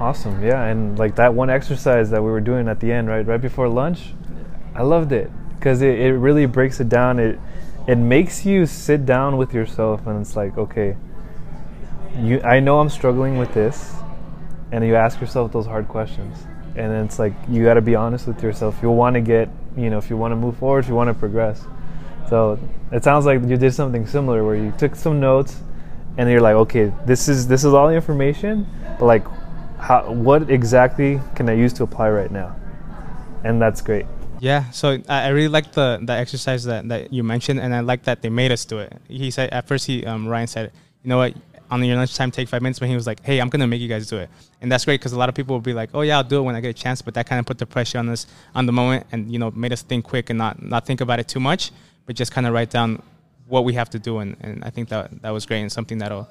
Awesome, 0.00 0.42
yeah, 0.42 0.64
and 0.64 0.98
like 0.98 1.16
that 1.16 1.34
one 1.34 1.50
exercise 1.50 2.10
that 2.10 2.22
we 2.22 2.30
were 2.30 2.40
doing 2.40 2.68
at 2.68 2.78
the 2.80 2.92
end, 2.92 3.08
right, 3.08 3.26
right 3.26 3.40
before 3.40 3.68
lunch, 3.68 4.14
I 4.74 4.82
loved 4.82 5.12
it 5.12 5.30
because 5.56 5.82
it, 5.82 5.98
it 5.98 6.12
really 6.12 6.46
breaks 6.46 6.78
it 6.80 6.88
down. 6.88 7.18
It 7.18 7.38
it 7.88 7.96
makes 7.96 8.46
you 8.46 8.66
sit 8.66 9.06
down 9.06 9.36
with 9.36 9.52
yourself 9.54 10.06
and 10.06 10.20
it's 10.20 10.36
like, 10.36 10.56
okay, 10.56 10.96
you 12.16 12.40
I 12.42 12.60
know 12.60 12.78
I'm 12.80 12.90
struggling 12.90 13.38
with 13.38 13.52
this, 13.54 13.94
and 14.70 14.84
you 14.84 14.94
ask 14.94 15.20
yourself 15.20 15.52
those 15.52 15.66
hard 15.66 15.88
questions, 15.88 16.46
and 16.76 16.92
it's 17.04 17.18
like 17.18 17.32
you 17.48 17.64
got 17.64 17.74
to 17.74 17.82
be 17.82 17.96
honest 17.96 18.26
with 18.28 18.42
yourself. 18.42 18.78
You'll 18.80 18.96
want 18.96 19.14
to 19.14 19.20
get, 19.20 19.48
you 19.76 19.90
know, 19.90 19.98
if 19.98 20.08
you 20.10 20.16
want 20.16 20.32
to 20.32 20.36
move 20.36 20.56
forward, 20.58 20.84
if 20.84 20.88
you 20.88 20.94
want 20.94 21.08
to 21.08 21.14
progress. 21.14 21.64
So 22.28 22.58
it 22.92 23.04
sounds 23.04 23.24
like 23.26 23.40
you 23.42 23.56
did 23.56 23.72
something 23.72 24.06
similar 24.06 24.44
where 24.44 24.56
you 24.56 24.72
took 24.72 24.94
some 24.94 25.20
notes 25.20 25.60
and 26.16 26.28
you're 26.28 26.40
like, 26.40 26.56
okay, 26.56 26.92
this 27.06 27.28
is 27.28 27.48
this 27.48 27.64
is 27.64 27.72
all 27.72 27.88
the 27.88 27.94
information, 27.94 28.66
but 28.98 29.06
like, 29.06 29.24
how 29.78 30.10
what 30.12 30.50
exactly 30.50 31.20
can 31.34 31.48
I 31.48 31.54
use 31.54 31.72
to 31.74 31.84
apply 31.84 32.10
right 32.10 32.30
now? 32.30 32.54
And 33.44 33.62
that's 33.62 33.80
great. 33.80 34.06
Yeah, 34.40 34.70
so 34.70 34.98
I 35.08 35.28
really 35.28 35.48
like 35.48 35.72
the 35.72 36.00
the 36.02 36.12
exercise 36.12 36.64
that, 36.64 36.88
that 36.88 37.12
you 37.12 37.22
mentioned, 37.22 37.60
and 37.60 37.74
I 37.74 37.80
like 37.80 38.04
that 38.04 38.20
they 38.20 38.28
made 38.28 38.52
us 38.52 38.64
do 38.64 38.78
it. 38.78 38.92
He 39.08 39.30
said 39.30 39.50
at 39.50 39.66
first 39.66 39.86
he 39.86 40.04
um, 40.04 40.28
Ryan 40.28 40.46
said, 40.46 40.72
you 41.02 41.08
know 41.08 41.18
what, 41.18 41.34
on 41.70 41.82
your 41.82 41.96
lunchtime, 41.96 42.30
take 42.30 42.48
five 42.48 42.62
minutes. 42.62 42.78
But 42.78 42.88
he 42.88 42.94
was 42.94 43.06
like, 43.06 43.24
hey, 43.24 43.40
I'm 43.40 43.48
gonna 43.48 43.66
make 43.66 43.80
you 43.80 43.88
guys 43.88 44.06
do 44.08 44.18
it, 44.18 44.28
and 44.60 44.70
that's 44.70 44.84
great 44.84 45.00
because 45.00 45.12
a 45.12 45.18
lot 45.18 45.28
of 45.28 45.34
people 45.34 45.54
will 45.54 45.60
be 45.60 45.72
like, 45.72 45.90
oh 45.94 46.02
yeah, 46.02 46.18
I'll 46.18 46.24
do 46.24 46.38
it 46.38 46.42
when 46.42 46.56
I 46.56 46.60
get 46.60 46.68
a 46.68 46.74
chance. 46.74 47.00
But 47.00 47.14
that 47.14 47.26
kind 47.26 47.40
of 47.40 47.46
put 47.46 47.58
the 47.58 47.66
pressure 47.66 47.98
on 47.98 48.08
us 48.08 48.26
on 48.54 48.66
the 48.66 48.72
moment, 48.72 49.06
and 49.12 49.32
you 49.32 49.38
know, 49.38 49.50
made 49.52 49.72
us 49.72 49.82
think 49.82 50.04
quick 50.04 50.30
and 50.30 50.38
not 50.38 50.62
not 50.62 50.84
think 50.84 51.00
about 51.00 51.20
it 51.20 51.28
too 51.28 51.40
much 51.40 51.72
but 52.08 52.16
just 52.16 52.32
kind 52.32 52.46
of 52.46 52.54
write 52.54 52.70
down 52.70 53.02
what 53.46 53.66
we 53.66 53.74
have 53.74 53.90
to 53.90 53.98
do, 53.98 54.18
and, 54.18 54.34
and 54.40 54.64
I 54.64 54.70
think 54.70 54.88
that 54.88 55.20
that 55.20 55.30
was 55.30 55.44
great 55.44 55.60
and 55.60 55.70
something 55.70 55.98
that'll 55.98 56.26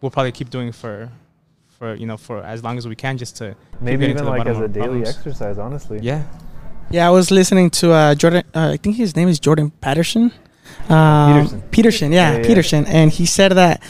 we'll 0.00 0.10
probably 0.10 0.32
keep 0.32 0.48
doing 0.48 0.72
for 0.72 1.10
for 1.78 1.94
you 1.94 2.06
know 2.06 2.16
for 2.16 2.42
as 2.42 2.64
long 2.64 2.78
as 2.78 2.88
we 2.88 2.96
can, 2.96 3.18
just 3.18 3.36
to 3.36 3.54
maybe 3.78 4.06
even 4.06 4.24
like 4.24 4.46
as 4.46 4.58
a 4.58 4.66
daily 4.66 4.86
problems. 4.86 5.08
exercise. 5.10 5.58
Honestly, 5.58 5.98
yeah. 6.00 6.24
Yeah, 6.90 7.06
I 7.06 7.10
was 7.10 7.30
listening 7.30 7.68
to 7.80 7.92
uh, 7.92 8.14
Jordan. 8.14 8.42
Uh, 8.54 8.70
I 8.72 8.78
think 8.78 8.96
his 8.96 9.14
name 9.14 9.28
is 9.28 9.38
Jordan 9.38 9.70
Patterson. 9.70 10.32
Um, 10.88 11.34
Peterson. 11.34 11.62
Peterson, 11.70 12.12
yeah, 12.12 12.32
yeah, 12.32 12.38
yeah, 12.38 12.46
Peterson, 12.46 12.86
and 12.86 13.12
he 13.12 13.26
said 13.26 13.52
that 13.52 13.82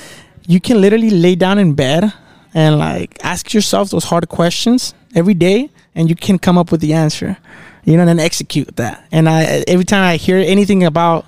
you 0.49 0.61
can 0.61 0.81
literally 0.81 1.11
lay 1.11 1.37
down 1.37 1.61
in 1.61 1.75
bed 1.75 2.13
and 2.53 2.79
like 2.79 3.17
ask 3.23 3.55
yourself 3.55 3.91
those 3.91 4.05
hard 4.05 4.29
questions 4.29 4.93
every 5.15 5.35
day, 5.35 5.71
and 5.99 6.09
you 6.09 6.17
can 6.17 6.39
come 6.39 6.57
up 6.57 6.71
with 6.73 6.81
the 6.81 6.95
answer 6.95 7.37
you 7.85 7.95
know, 7.97 8.01
and 8.01 8.09
then 8.09 8.21
execute 8.21 8.77
that. 8.77 9.07
And 9.13 9.29
I 9.29 9.65
every 9.67 9.85
time 9.85 10.03
I 10.05 10.17
hear 10.17 10.37
anything 10.37 10.85
about 10.85 11.25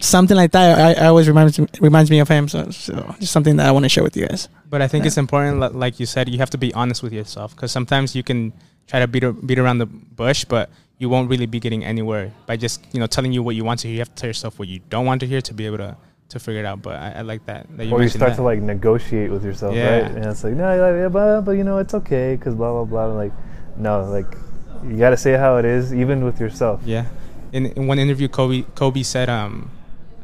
something 0.00 0.36
like 0.36 0.52
that. 0.52 0.68
I, 0.78 1.04
I 1.04 1.06
always 1.08 1.28
reminds 1.28 1.58
reminds 1.80 2.10
me 2.10 2.18
of 2.20 2.28
him. 2.28 2.48
So, 2.48 2.70
so 2.70 3.14
just 3.20 3.32
something 3.32 3.56
that 3.56 3.66
I 3.66 3.70
want 3.70 3.84
to 3.84 3.88
share 3.88 4.04
with 4.04 4.16
you 4.16 4.26
guys. 4.26 4.48
But 4.68 4.82
I 4.82 4.88
think 4.88 5.04
Yeah. 5.04 5.08
it's 5.08 5.16
important, 5.18 5.60
like 5.74 6.00
you 6.00 6.06
said, 6.06 6.28
you 6.28 6.38
have 6.38 6.50
to 6.50 6.58
be 6.58 6.74
honest 6.74 7.02
with 7.02 7.12
yourself 7.12 7.54
because 7.54 7.72
sometimes 7.72 8.14
you 8.14 8.22
can 8.22 8.52
try 8.86 9.00
to 9.00 9.06
beat 9.06 9.24
beat 9.46 9.58
around 9.58 9.78
the 9.78 9.86
bush, 9.86 10.44
but 10.44 10.68
you 10.98 11.08
won't 11.08 11.28
really 11.30 11.46
be 11.46 11.60
getting 11.60 11.84
anywhere 11.84 12.32
by 12.46 12.56
just 12.56 12.84
you 12.92 13.00
know 13.00 13.06
telling 13.06 13.32
you 13.32 13.42
what 13.42 13.54
you 13.56 13.64
want 13.64 13.80
to 13.80 13.88
hear. 13.88 13.94
You 13.94 14.00
have 14.00 14.14
to 14.14 14.20
tell 14.20 14.28
yourself 14.28 14.58
what 14.58 14.68
you 14.68 14.80
don't 14.90 15.06
want 15.06 15.20
to 15.20 15.26
hear 15.26 15.40
to 15.40 15.54
be 15.54 15.64
able 15.66 15.78
to 15.78 15.96
to 16.30 16.38
figure 16.38 16.60
it 16.60 16.66
out. 16.66 16.82
But 16.82 16.96
I, 16.96 17.08
I 17.18 17.22
like 17.22 17.46
that. 17.46 17.66
that 17.76 17.84
you 17.86 17.92
or 17.92 18.02
you 18.02 18.08
start 18.08 18.30
that. 18.32 18.36
to 18.36 18.42
like 18.42 18.60
negotiate 18.60 19.30
with 19.30 19.44
yourself, 19.44 19.74
Yeah. 19.74 20.00
right? 20.02 20.10
And 20.10 20.24
it's 20.26 20.42
like, 20.44 20.54
no, 20.54 20.68
yeah, 20.74 21.08
but, 21.08 21.42
but 21.42 21.52
you 21.52 21.64
know, 21.64 21.78
it's 21.78 21.94
okay 21.94 22.36
because 22.36 22.54
blah 22.54 22.72
blah 22.72 22.84
blah. 22.84 23.06
Like, 23.14 23.32
no, 23.76 24.04
like 24.04 24.36
you 24.84 24.96
got 24.98 25.10
to 25.10 25.16
say 25.16 25.36
how 25.36 25.56
it 25.56 25.64
is, 25.64 25.94
even 25.94 26.24
with 26.24 26.40
yourself. 26.40 26.80
Yeah. 26.84 27.06
In, 27.52 27.66
in 27.66 27.86
one 27.86 27.98
interview, 27.98 28.28
Kobe 28.28 28.62
Kobe 28.74 29.02
said, 29.02 29.28
um, 29.28 29.70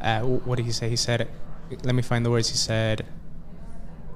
uh, 0.01 0.21
what 0.21 0.57
did 0.57 0.67
he 0.67 0.73
say? 0.73 0.89
He 0.89 0.97
said, 0.97 1.29
let 1.85 1.95
me 1.95 2.03
find 2.03 2.25
the 2.27 2.31
words. 2.31 2.49
He 2.49 2.57
said, 2.57 3.07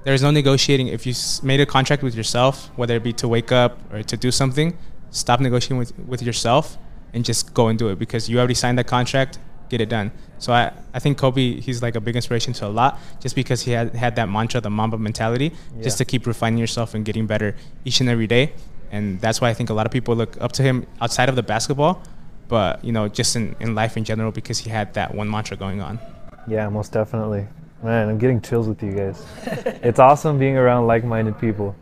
there 0.03 0.13
is 0.13 0.21
no 0.21 0.31
negotiating. 0.31 0.87
If 0.87 1.05
you 1.05 1.13
made 1.41 1.59
a 1.61 1.65
contract 1.65 2.03
with 2.03 2.15
yourself, 2.15 2.69
whether 2.75 2.95
it 2.95 3.03
be 3.03 3.13
to 3.13 3.27
wake 3.27 3.51
up 3.51 3.79
or 3.91 4.03
to 4.03 4.17
do 4.17 4.31
something, 4.31 4.77
stop 5.09 5.39
negotiating 5.39 5.77
with, 5.77 5.97
with 5.99 6.21
yourself 6.21 6.77
and 7.13 7.23
just 7.25 7.53
go 7.53 7.67
and 7.69 7.79
do 7.79 7.89
it 7.89 7.97
because 7.97 8.29
you 8.29 8.37
already 8.37 8.53
signed 8.53 8.77
that 8.77 8.87
contract. 8.87 9.39
Get 9.67 9.81
it 9.81 9.89
done. 9.89 10.11
So 10.37 10.53
I, 10.53 10.71
I 10.93 10.99
think 10.99 11.17
Kobe, 11.17 11.59
he's 11.59 11.81
like 11.81 11.95
a 11.95 11.99
big 11.99 12.15
inspiration 12.15 12.53
to 12.53 12.67
a 12.67 12.69
lot 12.69 12.99
just 13.19 13.35
because 13.35 13.63
he 13.63 13.71
had, 13.71 13.95
had 13.95 14.15
that 14.17 14.29
mantra, 14.29 14.61
the 14.61 14.69
Mamba 14.69 14.99
mentality, 14.99 15.53
just 15.81 15.97
to 15.97 16.05
keep 16.05 16.27
refining 16.27 16.59
yourself 16.59 16.93
and 16.93 17.03
getting 17.03 17.25
better 17.25 17.55
each 17.83 17.99
and 17.99 18.07
every 18.07 18.27
day. 18.27 18.53
And 18.95 19.19
that's 19.19 19.41
why 19.41 19.49
I 19.49 19.53
think 19.53 19.69
a 19.69 19.73
lot 19.73 19.85
of 19.85 19.91
people 19.91 20.15
look 20.15 20.33
up 20.39 20.51
to 20.53 20.63
him 20.63 20.85
outside 21.01 21.27
of 21.27 21.35
the 21.35 21.43
basketball, 21.43 22.01
but 22.47 22.83
you 22.83 22.93
know, 22.95 23.07
just 23.09 23.35
in, 23.35 23.55
in 23.59 23.75
life 23.75 23.97
in 23.97 24.03
general 24.11 24.31
because 24.31 24.57
he 24.63 24.69
had 24.69 24.93
that 24.93 25.13
one 25.13 25.29
mantra 25.29 25.57
going 25.57 25.81
on. 25.81 25.99
Yeah, 26.47 26.69
most 26.69 26.91
definitely. 26.93 27.45
Man, 27.83 28.09
I'm 28.09 28.17
getting 28.17 28.39
chills 28.41 28.67
with 28.69 28.81
you 28.81 28.93
guys. 28.93 29.25
it's 29.87 29.99
awesome 29.99 30.39
being 30.39 30.57
around 30.57 30.87
like-minded 30.87 31.37
people. 31.39 31.75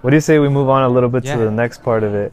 What 0.00 0.10
do 0.10 0.16
you 0.16 0.20
say 0.28 0.38
we 0.38 0.48
move 0.48 0.68
on 0.68 0.82
a 0.82 0.88
little 0.88 1.08
bit 1.08 1.24
Yeah. 1.24 1.36
to 1.36 1.44
the 1.44 1.50
next 1.50 1.82
part 1.82 2.02
of 2.02 2.14
it? 2.14 2.32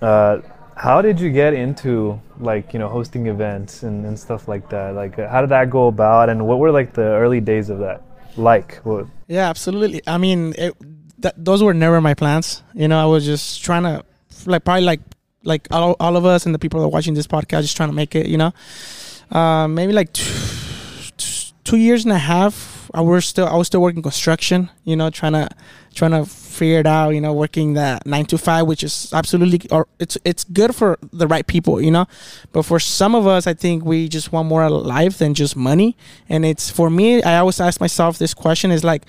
Uh, 0.00 0.38
how 0.76 1.02
did 1.02 1.18
you 1.18 1.30
get 1.30 1.52
into 1.54 2.20
like 2.38 2.72
you 2.74 2.78
know 2.78 2.88
hosting 2.88 3.26
events 3.26 3.82
and, 3.82 4.06
and 4.06 4.18
stuff 4.18 4.46
like 4.46 4.68
that? 4.68 4.94
Like, 4.94 5.18
uh, 5.18 5.28
how 5.28 5.40
did 5.40 5.50
that 5.50 5.68
go 5.70 5.88
about, 5.88 6.28
and 6.28 6.46
what 6.46 6.58
were 6.58 6.70
like 6.70 6.92
the 6.92 7.08
early 7.22 7.40
days 7.40 7.70
of 7.70 7.78
that 7.80 8.02
like? 8.36 8.76
What, 8.84 9.06
Yeah, 9.26 9.48
absolutely. 9.48 10.00
I 10.06 10.18
mean, 10.18 10.54
it, 10.56 10.74
th- 11.26 11.34
those 11.36 11.62
were 11.62 11.74
never 11.74 12.00
my 12.00 12.14
plans. 12.14 12.62
You 12.74 12.88
know, 12.88 13.00
I 13.02 13.06
was 13.06 13.24
just 13.24 13.64
trying 13.64 13.82
to, 13.82 14.04
like, 14.46 14.64
probably 14.64 14.84
like 14.84 15.00
like 15.46 15.68
all, 15.70 15.96
all 16.00 16.16
of 16.16 16.24
us 16.24 16.44
and 16.44 16.54
the 16.54 16.58
people 16.58 16.80
that 16.80 16.86
are 16.86 16.90
watching 16.90 17.14
this 17.14 17.26
podcast, 17.26 17.62
just 17.62 17.76
trying 17.76 17.88
to 17.88 17.94
make 17.94 18.14
it. 18.14 18.26
You 18.26 18.38
know, 18.38 18.52
uh, 19.30 19.68
maybe 19.68 19.92
like 19.92 20.12
two, 20.12 21.52
two 21.64 21.76
years 21.76 22.04
and 22.04 22.12
a 22.12 22.18
half. 22.18 22.90
I 22.94 23.00
was 23.00 23.24
still 23.26 23.46
I 23.46 23.56
was 23.56 23.66
still 23.66 23.82
working 23.82 24.02
construction. 24.02 24.70
You 24.84 24.96
know, 24.96 25.10
trying 25.10 25.32
to 25.32 25.48
trying 25.94 26.12
to 26.12 26.24
figure 26.24 26.80
it 26.80 26.86
out. 26.86 27.10
You 27.10 27.20
know, 27.20 27.32
working 27.32 27.74
that 27.74 28.06
nine 28.06 28.26
to 28.26 28.38
five, 28.38 28.66
which 28.66 28.82
is 28.82 29.12
absolutely 29.12 29.60
or 29.70 29.86
it's 29.98 30.18
it's 30.24 30.44
good 30.44 30.74
for 30.74 30.98
the 31.12 31.26
right 31.26 31.46
people. 31.46 31.80
You 31.80 31.90
know, 31.90 32.06
but 32.52 32.64
for 32.64 32.80
some 32.80 33.14
of 33.14 33.26
us, 33.26 33.46
I 33.46 33.54
think 33.54 33.84
we 33.84 34.08
just 34.08 34.32
want 34.32 34.48
more 34.48 34.64
of 34.64 34.72
life 34.72 35.18
than 35.18 35.34
just 35.34 35.56
money. 35.56 35.96
And 36.28 36.44
it's 36.44 36.70
for 36.70 36.90
me, 36.90 37.22
I 37.22 37.38
always 37.38 37.60
ask 37.60 37.80
myself 37.80 38.18
this 38.18 38.34
question: 38.34 38.70
is 38.70 38.84
like, 38.84 39.02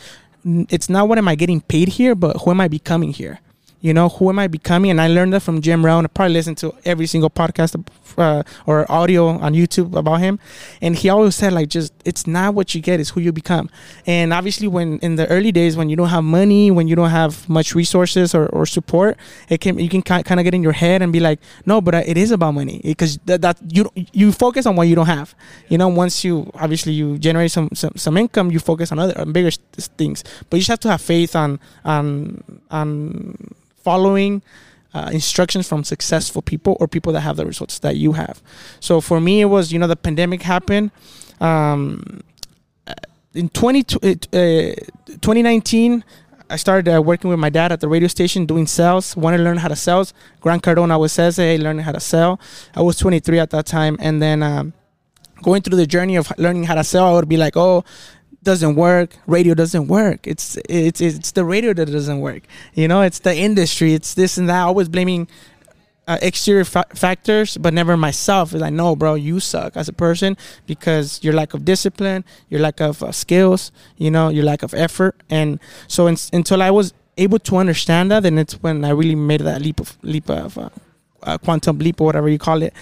it's 0.69 0.89
not 0.89 1.07
what 1.07 1.17
am 1.17 1.27
I 1.27 1.35
getting 1.35 1.61
paid 1.61 1.89
here, 1.89 2.15
but 2.15 2.37
who 2.37 2.51
am 2.51 2.61
I 2.61 2.67
becoming 2.67 3.11
here? 3.11 3.39
You 3.79 3.93
know, 3.93 4.09
who 4.09 4.29
am 4.29 4.39
I 4.39 4.47
becoming? 4.47 4.89
And 4.91 4.99
I 4.99 5.07
learned 5.07 5.33
that 5.33 5.41
from 5.41 5.61
Jim 5.61 5.85
Rohn. 5.85 6.05
I 6.05 6.07
probably 6.07 6.33
listened 6.33 6.57
to 6.59 6.73
every 6.83 7.05
single 7.05 7.29
podcast 7.29 7.75
uh, 8.17 8.43
or 8.65 8.91
audio 8.91 9.27
on 9.27 9.53
YouTube 9.53 9.95
about 9.95 10.19
him. 10.19 10.39
And 10.81 10.95
he 10.95 11.09
always 11.09 11.35
said, 11.35 11.53
like, 11.53 11.69
just 11.69 11.93
it's 12.03 12.25
not 12.25 12.55
what 12.55 12.73
you 12.73 12.81
get, 12.81 12.99
it's 12.99 13.11
who 13.11 13.21
you 13.21 13.31
become. 13.31 13.69
And 14.05 14.33
obviously, 14.33 14.67
when 14.67 14.97
in 14.99 15.15
the 15.15 15.27
early 15.27 15.51
days, 15.51 15.77
when 15.77 15.89
you 15.89 15.95
don't 15.95 16.09
have 16.09 16.23
money, 16.23 16.71
when 16.71 16.87
you 16.87 16.95
don't 16.95 17.11
have 17.11 17.47
much 17.47 17.75
resources 17.75 18.33
or, 18.33 18.47
or 18.47 18.65
support, 18.65 19.17
it 19.49 19.61
can 19.61 19.77
you 19.77 19.89
can 19.89 20.01
kind 20.01 20.39
of 20.39 20.43
get 20.43 20.53
in 20.53 20.63
your 20.63 20.71
head 20.71 21.01
and 21.01 21.13
be 21.13 21.19
like, 21.19 21.39
no, 21.65 21.79
but 21.79 21.93
it 21.93 22.17
is 22.17 22.31
about 22.31 22.51
money 22.51 22.81
because 22.83 23.19
that, 23.25 23.41
that 23.41 23.59
you 23.69 23.91
you 23.93 24.31
focus 24.31 24.65
on 24.65 24.75
what 24.75 24.87
you 24.87 24.95
don't 24.95 25.07
have. 25.07 25.35
You 25.67 25.77
know, 25.77 25.87
once 25.87 26.23
you 26.23 26.49
obviously 26.55 26.93
you 26.93 27.17
generate 27.19 27.51
some 27.51 27.69
some, 27.73 27.93
some 27.95 28.17
income, 28.17 28.49
you 28.49 28.59
focus 28.59 28.91
on 28.91 28.97
other 28.97 29.17
on 29.19 29.31
bigger 29.31 29.51
things. 29.97 30.23
But 30.49 30.57
you 30.57 30.61
just 30.61 30.69
have 30.69 30.79
to 30.79 30.89
have 30.89 31.01
faith 31.01 31.35
on 31.35 31.59
on 31.85 32.43
on 32.71 33.53
following 33.87 34.41
uh, 34.93 35.09
instructions 35.13 35.65
from 35.69 35.81
successful 35.93 36.41
people 36.41 36.75
or 36.79 36.85
people 36.95 37.13
that 37.13 37.21
have 37.21 37.37
the 37.37 37.45
results 37.45 37.79
that 37.79 37.95
you 37.95 38.11
have. 38.21 38.41
So 38.87 38.99
for 38.99 39.19
me, 39.27 39.33
it 39.45 39.49
was 39.55 39.71
you 39.71 39.79
know 39.79 39.87
the 39.87 40.01
pandemic 40.07 40.41
happened. 40.41 40.91
Um, 41.39 42.21
uh, 42.85 42.93
in 43.33 43.47
20, 43.49 43.79
uh, 43.79 44.13
2019, 45.29 46.03
I 46.49 46.57
started 46.57 46.85
uh, 46.93 47.01
working 47.01 47.29
with 47.29 47.39
my 47.39 47.51
dad 47.59 47.71
at 47.71 47.79
the 47.79 47.87
radio 47.87 48.09
station 48.17 48.45
doing 48.45 48.67
sales. 48.67 49.15
Wanted 49.15 49.37
to 49.37 49.43
learn 49.43 49.57
how 49.57 49.69
to 49.69 49.75
sell. 49.75 50.05
Grant 50.41 50.63
Cardone 50.63 50.99
was 50.99 51.13
says, 51.13 51.37
hey, 51.37 51.57
learning 51.57 51.85
how 51.85 51.93
to 51.93 51.99
sell. 51.99 52.39
I 52.75 52.81
was 52.81 52.97
23 52.97 53.39
at 53.39 53.51
that 53.51 53.65
time, 53.67 53.95
and 53.99 54.21
then 54.21 54.43
um, 54.43 54.73
going 55.43 55.61
through 55.61 55.77
the 55.77 55.87
journey 55.87 56.15
of 56.17 56.31
learning 56.37 56.65
how 56.65 56.75
to 56.75 56.83
sell, 56.83 57.05
I 57.07 57.13
would 57.13 57.29
be 57.29 57.37
like, 57.37 57.55
oh, 57.55 57.83
doesn't 58.47 58.75
work. 58.75 59.09
Radio 59.27 59.53
doesn't 59.53 59.87
work. 59.89 60.25
It's 60.25 60.57
it's 60.69 61.01
it's 61.01 61.31
the 61.33 61.43
radio 61.43 61.73
that 61.73 61.91
doesn't 61.91 62.21
work. 62.21 62.43
You 62.73 62.87
know, 62.87 63.01
it's 63.01 63.19
the 63.19 63.35
industry. 63.35 63.93
It's 63.93 64.13
this 64.13 64.37
and 64.37 64.47
that. 64.47 64.61
Always 64.61 64.87
blaming 64.87 65.27
uh, 66.07 66.17
exterior 66.21 66.63
fa- 66.63 66.87
factors, 66.95 67.57
but 67.57 67.73
never 67.73 67.97
myself. 67.97 68.53
It's 68.53 68.61
like, 68.61 68.71
no, 68.73 68.95
bro, 68.95 69.15
you 69.15 69.41
suck 69.41 69.75
as 69.75 69.89
a 69.89 69.93
person 69.93 70.37
because 70.65 71.21
your 71.21 71.33
lack 71.33 71.53
of 71.53 71.65
discipline, 71.65 72.23
your 72.47 72.61
lack 72.61 72.79
of 72.79 73.03
uh, 73.03 73.11
skills, 73.11 73.73
you 73.97 74.09
know, 74.09 74.29
your 74.29 74.45
lack 74.45 74.63
of 74.63 74.73
effort. 74.73 75.21
And 75.29 75.59
so 75.89 76.07
in, 76.07 76.15
until 76.31 76.61
I 76.61 76.71
was 76.71 76.93
able 77.17 77.39
to 77.39 77.57
understand 77.57 78.11
that, 78.11 78.23
then 78.23 78.37
it's 78.37 78.53
when 78.63 78.85
I 78.85 78.91
really 78.91 79.15
made 79.15 79.41
that 79.41 79.61
leap 79.61 79.81
of 79.81 79.97
leap 80.03 80.29
of 80.29 80.57
uh, 80.57 81.37
quantum 81.39 81.79
leap 81.79 81.99
or 81.99 82.05
whatever 82.05 82.29
you 82.29 82.39
call 82.39 82.61
it. 82.63 82.73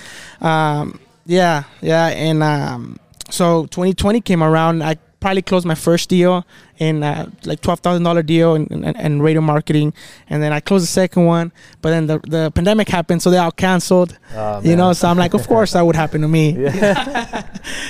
Um, 0.42 1.00
yeah, 1.26 1.64
yeah, 1.82 2.10
and 2.10 2.44
um, 2.44 3.00
so 3.32 3.66
2020 3.66 4.22
came 4.22 4.44
around. 4.44 4.84
I 4.84 4.98
probably 5.26 5.42
closed 5.42 5.66
my 5.66 5.74
first 5.74 6.08
deal 6.08 6.46
in 6.78 7.02
uh, 7.02 7.28
like 7.46 7.60
twelve 7.60 7.80
thousand 7.80 8.04
dollar 8.04 8.22
deal 8.22 8.54
in, 8.54 8.68
in, 8.68 8.84
in 8.96 9.22
radio 9.24 9.42
marketing, 9.42 9.92
and 10.30 10.44
then 10.44 10.54
I 10.54 10.60
closed 10.60 10.84
the 10.84 10.94
second 11.02 11.26
one. 11.26 11.52
But 11.82 11.90
then 11.90 12.06
the 12.06 12.20
the 12.20 12.52
pandemic 12.52 12.90
happened, 12.90 13.24
so 13.24 13.32
they 13.32 13.40
all 13.40 13.52
canceled. 13.52 14.20
Oh, 14.36 14.62
you 14.62 14.76
know, 14.76 14.94
so 14.94 15.08
I'm 15.08 15.18
like, 15.18 15.34
of 15.34 15.48
course 15.48 15.74
that 15.74 15.82
would 15.82 15.96
happen 15.96 16.22
to 16.22 16.28
me. 16.28 16.46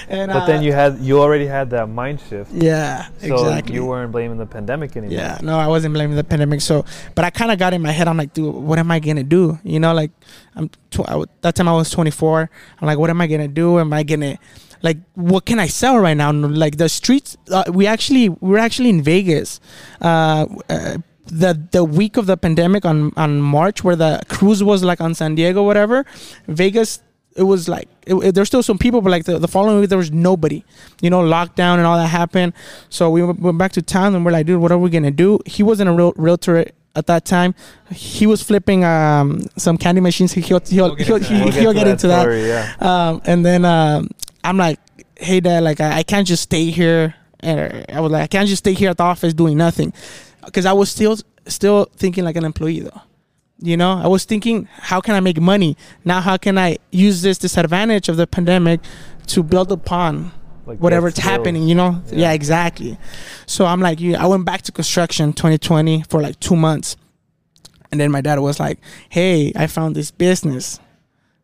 And, 0.07 0.31
but 0.31 0.43
uh, 0.43 0.45
then 0.45 0.63
you 0.63 0.71
had 0.71 0.99
you 0.99 1.19
already 1.19 1.47
had 1.47 1.71
that 1.71 1.89
mind 1.89 2.21
shift, 2.29 2.51
yeah, 2.53 3.07
so 3.17 3.35
exactly. 3.35 3.75
you 3.75 3.85
weren't 3.85 4.11
blaming 4.11 4.37
the 4.37 4.45
pandemic 4.45 4.95
anymore. 4.95 5.17
Yeah, 5.17 5.39
no, 5.41 5.57
I 5.57 5.67
wasn't 5.67 5.93
blaming 5.93 6.15
the 6.15 6.23
pandemic. 6.23 6.61
So, 6.61 6.85
but 7.15 7.25
I 7.25 7.31
kind 7.31 7.51
of 7.51 7.57
got 7.57 7.73
in 7.73 7.81
my 7.81 7.91
head. 7.91 8.07
I'm 8.07 8.15
like, 8.15 8.31
dude, 8.31 8.53
what 8.53 8.79
am 8.79 8.91
I 8.91 8.99
gonna 8.99 9.23
do? 9.23 9.59
You 9.63 9.79
know, 9.79 9.93
like 9.93 10.11
I'm 10.55 10.69
tw- 10.91 11.09
I 11.09 11.21
that 11.41 11.55
time 11.55 11.67
I 11.67 11.73
was 11.73 11.89
24. 11.89 12.49
I'm 12.79 12.85
like, 12.85 12.97
what 12.97 13.09
am 13.09 13.19
I 13.19 13.27
gonna 13.27 13.49
do? 13.49 13.79
Am 13.79 13.91
I 13.91 14.03
gonna 14.03 14.37
like 14.81 14.97
what 15.15 15.45
can 15.45 15.59
I 15.59 15.67
sell 15.67 15.97
right 15.97 16.15
now? 16.17 16.31
Like 16.31 16.77
the 16.77 16.89
streets. 16.89 17.37
Uh, 17.51 17.63
we 17.71 17.87
actually 17.87 18.29
we 18.29 18.49
were 18.51 18.57
actually 18.59 18.89
in 18.89 19.01
Vegas. 19.01 19.59
Uh, 20.01 20.45
uh, 20.69 20.97
the 21.27 21.59
the 21.71 21.83
week 21.83 22.17
of 22.17 22.27
the 22.27 22.37
pandemic 22.37 22.85
on 22.85 23.11
on 23.17 23.41
March, 23.41 23.83
where 23.83 23.95
the 23.95 24.21
cruise 24.29 24.63
was 24.63 24.83
like 24.83 25.01
on 25.01 25.15
San 25.15 25.35
Diego, 25.35 25.63
whatever. 25.63 26.05
Vegas. 26.47 26.99
It 27.37 27.43
was 27.43 27.67
like 27.67 27.89
there's 28.05 28.47
still 28.47 28.63
some 28.63 28.77
people, 28.77 29.01
but 29.01 29.09
like 29.09 29.25
the, 29.25 29.37
the 29.39 29.47
following 29.49 29.81
week 29.81 29.89
there 29.89 29.97
was 29.97 30.09
nobody. 30.11 30.63
You 31.01 31.09
know, 31.09 31.21
lockdown 31.21 31.77
and 31.79 31.85
all 31.85 31.97
that 31.97 32.07
happened. 32.07 32.53
So 32.89 33.09
we 33.09 33.23
went 33.23 33.57
back 33.57 33.73
to 33.73 33.81
town 33.81 34.15
and 34.15 34.23
we're 34.23 34.31
like, 34.31 34.45
dude, 34.45 34.61
what 34.61 34.71
are 34.71 34.77
we 34.77 34.89
gonna 34.89 35.11
do? 35.11 35.39
He 35.45 35.61
wasn't 35.61 35.89
a 35.89 35.93
real 35.93 36.13
realtor 36.15 36.65
at 36.95 37.07
that 37.07 37.25
time. 37.25 37.53
He 37.91 38.25
was 38.25 38.41
flipping 38.41 38.85
um, 38.85 39.41
some 39.57 39.77
candy 39.77 39.99
machines. 39.99 40.31
He, 40.31 40.39
he'll 40.39 40.61
he'll, 40.61 40.95
We'll 40.95 40.95
get 40.95 41.07
he'll, 41.07 41.15
into 41.17 41.27
he- 41.27 41.33
that. 41.39 41.43
We'll 41.45 41.53
he'll 41.53 41.73
get 41.73 41.87
into 41.89 42.07
that. 42.07 42.21
story, 42.21 42.47
Yeah. 42.47 42.73
Um, 42.79 43.21
and 43.25 43.45
then 43.45 43.65
um, 43.65 44.09
I'm 44.45 44.57
like, 44.57 44.79
hey, 45.17 45.39
dad, 45.39 45.63
like 45.63 45.81
I, 45.81 45.97
I 45.97 46.03
can't 46.03 46.27
just 46.27 46.43
stay 46.43 46.69
here. 46.71 47.15
And 47.39 47.85
I 47.89 47.99
was 47.99 48.11
like, 48.11 48.23
I 48.23 48.27
can't 48.27 48.47
just 48.47 48.59
stay 48.59 48.73
here 48.73 48.89
at 48.89 48.97
the 48.97 49.03
office 49.03 49.33
doing 49.33 49.57
nothing, 49.57 49.93
because 50.45 50.65
I 50.65 50.73
was 50.73 50.89
still 50.89 51.17
still 51.47 51.85
thinking 51.95 52.23
like 52.23 52.35
an 52.35 52.45
employee 52.45 52.79
though. 52.81 53.01
You 53.59 53.77
know, 53.77 53.93
I 53.93 54.07
was 54.07 54.25
thinking, 54.25 54.67
how 54.71 54.99
can 54.99 55.15
I 55.15 55.21
make 55.21 55.39
money 55.39 55.77
now? 56.03 56.19
How 56.19 56.37
can 56.37 56.57
I 56.57 56.77
use 56.91 57.21
this 57.21 57.37
disadvantage 57.37 58.09
of 58.09 58.17
the 58.17 58.27
pandemic 58.27 58.81
to 59.27 59.43
build 59.43 59.71
upon 59.71 60.33
Like 60.65 60.79
whatever 60.79 61.07
it's 61.07 61.19
happening, 61.19 61.63
you 61.63 61.73
know? 61.75 62.01
Yeah. 62.07 62.17
Yeah. 62.17 62.31
exactly. 62.33 62.97
So 63.45 63.65
I'm 63.65 63.79
like, 63.79 64.01
yeah, 64.01 64.21
I 64.21 64.27
went 64.27 64.43
back 64.45 64.63
to 64.63 64.73
construction 64.73 65.31
2020 65.31 66.03
for 66.03 66.21
like 66.21 66.37
two 66.41 66.57
months. 66.57 66.97
And 67.91 68.01
then 68.01 68.11
my 68.11 68.19
dad 68.19 68.39
was 68.39 68.59
like, 68.59 68.79
Hey, 69.07 69.53
I 69.55 69.67
found 69.67 69.95
this 69.95 70.11
business 70.11 70.79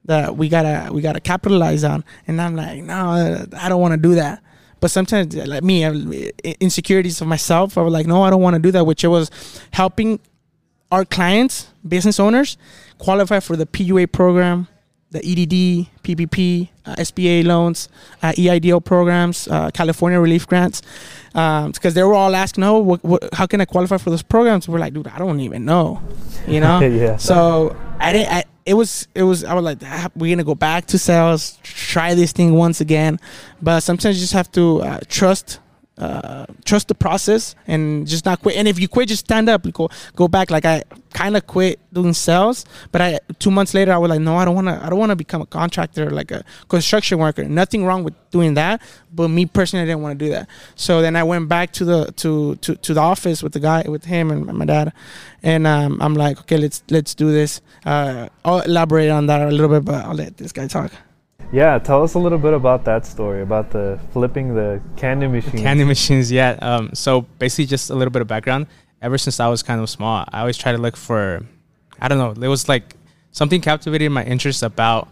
that 0.06 0.36
we 0.36 0.50
gotta 0.50 0.92
we 0.92 1.02
gotta 1.02 1.20
capitalize 1.20 1.84
on. 1.84 2.04
And 2.28 2.42
I'm 2.42 2.56
like, 2.56 2.84
No, 2.84 3.48
I 3.58 3.70
don't 3.70 3.82
wanna 3.82 3.98
do 3.98 4.16
that. 4.16 4.42
But 4.82 4.90
sometimes 4.90 5.36
like 5.36 5.64
me, 5.64 5.86
I- 5.86 6.56
insecurities 6.60 7.22
of 7.22 7.28
myself, 7.28 7.78
I 7.78 7.82
was 7.82 7.94
like, 7.94 8.08
no, 8.08 8.24
I 8.24 8.32
don't 8.32 8.42
want 8.42 8.56
to 8.56 8.60
do 8.60 8.72
that, 8.72 8.84
which 8.84 9.04
it 9.04 9.10
was 9.10 9.30
helping 9.72 10.20
our 10.92 11.06
clients, 11.06 11.68
business 11.88 12.20
owners, 12.20 12.58
qualify 12.98 13.40
for 13.40 13.56
the 13.56 13.68
PUA 13.68 14.12
program, 14.12 14.68
the 15.12 15.20
EDD, 15.20 15.88
PPP, 16.04 16.70
uh, 16.86 16.96
SBA 16.96 17.46
loans, 17.46 17.90
uh, 18.24 18.32
EIDL 18.32 18.84
programs, 18.84 19.48
uh, 19.50 19.70
California 19.72 20.20
relief 20.20 20.48
grants, 20.48 20.82
because 21.28 21.86
um, 21.86 21.94
they 21.94 22.04
were 22.04 22.16
all 22.16 22.36
asking, 22.36 22.64
"Oh, 22.64 22.80
what, 22.80 23.04
what, 23.04 23.34
how 23.34 23.46
can 23.46 23.62
I 23.62 23.66
qualify 23.66 23.98
for 23.98 24.10
those 24.10 24.24
programs?" 24.24 24.68
We're 24.68 24.80
like, 24.80 24.94
"Dude, 24.94 25.08
I 25.08 25.20
don't 25.20 25.42
even 25.42 25.64
know," 25.64 26.02
you 26.48 26.60
know. 26.60 26.80
yeah. 26.82 27.18
So 27.18 27.76
I 28.02 28.14
didn't. 28.14 28.34
I, 28.34 28.44
it 28.66 28.74
was 28.74 29.08
it 29.16 29.24
was 29.24 29.44
I 29.44 29.54
was 29.54 29.64
like 29.64 29.80
ah, 29.84 30.10
we're 30.16 30.36
gonna 30.36 30.44
go 30.44 30.56
back 30.56 30.86
to 30.88 30.98
sales, 30.98 31.58
try 31.64 32.14
this 32.16 32.32
thing 32.32 32.54
once 32.54 32.82
again, 32.82 33.20
but 33.62 33.82
sometimes 33.82 34.18
you 34.18 34.22
just 34.22 34.34
have 34.34 34.52
to 34.54 34.82
uh, 34.82 35.00
trust 35.08 35.60
uh, 36.02 36.48
trust 36.66 36.88
the 36.88 36.96
process 36.96 37.56
and 37.68 38.08
just 38.08 38.26
not 38.26 38.42
quit. 38.42 38.56
And 38.56 38.68
if 38.68 38.80
you 38.80 38.88
quit, 38.88 39.08
just 39.08 39.26
stand 39.26 39.48
up, 39.48 39.72
go 39.72 39.90
go 40.16 40.28
back. 40.28 40.50
Like 40.50 40.66
I 40.66 40.84
kind 41.14 41.38
of 41.38 41.46
quit 41.46 41.80
doing 41.94 42.14
sales, 42.14 42.66
but 42.92 43.02
I 43.02 43.20
two 43.38 43.52
months 43.52 43.74
later 43.74 43.94
I 43.94 43.98
was 43.98 44.10
like, 44.10 44.20
no, 44.20 44.36
I 44.36 44.46
don't 44.46 44.56
want 44.56 44.68
to. 44.68 44.84
I 44.84 44.90
don't 44.90 44.98
want 44.98 45.12
to 45.12 45.16
become 45.16 45.42
a 45.42 45.46
contractor, 45.46 46.10
like 46.10 46.32
a 46.32 46.44
construction 46.70 47.20
worker. 47.20 47.44
Nothing 47.44 47.86
wrong 47.86 48.04
with 48.04 48.16
doing 48.32 48.56
that, 48.56 48.82
but 49.14 49.28
me 49.28 49.46
personally, 49.46 49.84
I 49.84 49.86
didn't 49.86 50.02
want 50.02 50.18
to 50.18 50.26
do 50.26 50.32
that. 50.32 50.50
So 50.76 51.02
then 51.04 51.16
I 51.16 51.24
went 51.24 51.48
back 51.48 51.72
to 51.74 51.86
the 51.86 52.12
to 52.18 52.56
to, 52.56 52.76
to 52.76 52.94
the 52.94 53.02
office 53.02 53.44
with 53.44 53.54
the 53.54 53.60
guy, 53.60 53.84
with 53.88 54.06
him 54.06 54.32
and 54.32 54.46
my 54.46 54.66
dad, 54.66 54.94
and 55.44 55.68
um, 55.68 56.02
I'm 56.02 56.16
like, 56.16 56.40
okay, 56.40 56.58
let's 56.58 56.82
let's 56.90 57.14
do 57.14 57.32
this. 57.32 57.62
Uh, 57.86 58.30
I'll 58.44 58.62
elaborate 58.62 59.10
on 59.10 59.28
that 59.28 59.42
a 59.42 59.52
little 59.52 59.70
bit, 59.70 59.86
but 59.86 60.04
I'll 60.06 60.16
let 60.16 60.38
this 60.38 60.52
guy 60.52 60.68
talk. 60.68 60.92
Yeah, 61.52 61.78
tell 61.80 62.02
us 62.02 62.14
a 62.14 62.20
little 62.20 62.38
bit 62.38 62.54
about 62.54 62.86
that 62.86 63.06
story 63.06 63.42
about 63.42 63.72
the 63.72 64.00
flipping 64.14 64.56
the 64.56 64.82
candy 64.96 65.28
machines. 65.28 65.62
Candy 65.62 65.84
machines, 65.84 66.32
yeah. 66.32 66.58
Um, 66.62 66.92
so 66.94 67.22
basically, 67.40 67.66
just 67.66 67.90
a 67.90 67.96
little 67.96 68.12
bit 68.12 68.22
of 68.22 68.28
background. 68.28 68.68
Ever 69.02 69.18
since 69.18 69.40
I 69.40 69.48
was 69.48 69.62
kind 69.62 69.82
of 69.82 69.90
small, 69.90 70.24
I 70.32 70.42
always 70.42 70.58
try 70.58 70.72
to 70.72 70.78
look 70.78 70.96
for, 70.96 71.46
I 72.00 72.08
don't 72.08 72.20
know, 72.20 72.46
it 72.46 72.48
was 72.48 72.70
like 72.70 72.96
something 73.32 73.60
captivated 73.60 74.12
my 74.12 74.24
interest 74.24 74.64
about 74.64 75.10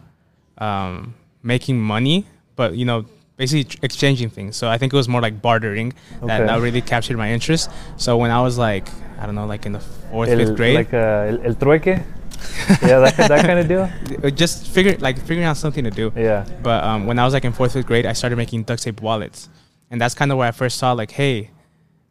um, 0.60 1.16
making 1.44 1.80
money, 1.80 2.26
but 2.56 2.76
you 2.76 2.86
know, 2.86 3.06
basically 3.36 3.78
exchanging 3.82 4.30
things. 4.30 4.56
So 4.56 4.70
I 4.70 4.78
think 4.78 4.94
it 4.94 4.96
was 4.96 5.10
more 5.10 5.22
like 5.22 5.42
bartering 5.42 5.94
okay. 6.18 6.28
that, 6.28 6.48
that 6.48 6.62
really 6.62 6.82
captured 6.82 7.18
my 7.18 7.32
interest. 7.32 7.70
So 7.98 8.16
when 8.16 8.32
I 8.32 8.42
was 8.42 8.58
like, 8.58 8.88
I 9.20 9.26
don't 9.26 9.36
know, 9.36 9.48
like 9.48 9.66
in 9.66 9.74
the 9.74 9.80
fourth, 9.80 10.30
el, 10.30 10.38
fifth 10.38 10.56
grade, 10.56 10.76
like 10.76 10.94
uh, 10.94 11.32
el, 11.32 11.46
el 11.46 11.56
trueque. 11.56 12.04
yeah, 12.82 13.00
that, 13.00 13.16
that 13.18 13.46
kind 13.46 13.60
of 13.60 13.68
deal. 13.68 13.90
Uh, 14.24 14.30
just 14.30 14.68
figure 14.68 14.98
like 14.98 15.18
figuring 15.18 15.44
out 15.44 15.56
something 15.56 15.84
to 15.84 15.92
do. 15.92 16.12
Yeah. 16.16 16.46
But 16.62 16.84
um, 16.84 17.06
when 17.06 17.18
I 17.20 17.24
was 17.24 17.34
like 17.34 17.46
in 17.46 17.54
fourth, 17.54 17.74
fifth 17.74 17.86
grade, 17.86 18.06
I 18.06 18.14
started 18.14 18.36
making 18.36 18.64
duct 18.64 18.84
tape 18.84 19.02
wallets, 19.02 19.48
and 19.90 20.02
that's 20.02 20.14
kind 20.14 20.32
of 20.32 20.38
where 20.38 20.48
I 20.48 20.52
first 20.52 20.78
saw 20.78 20.92
like, 20.92 21.12
hey, 21.12 21.52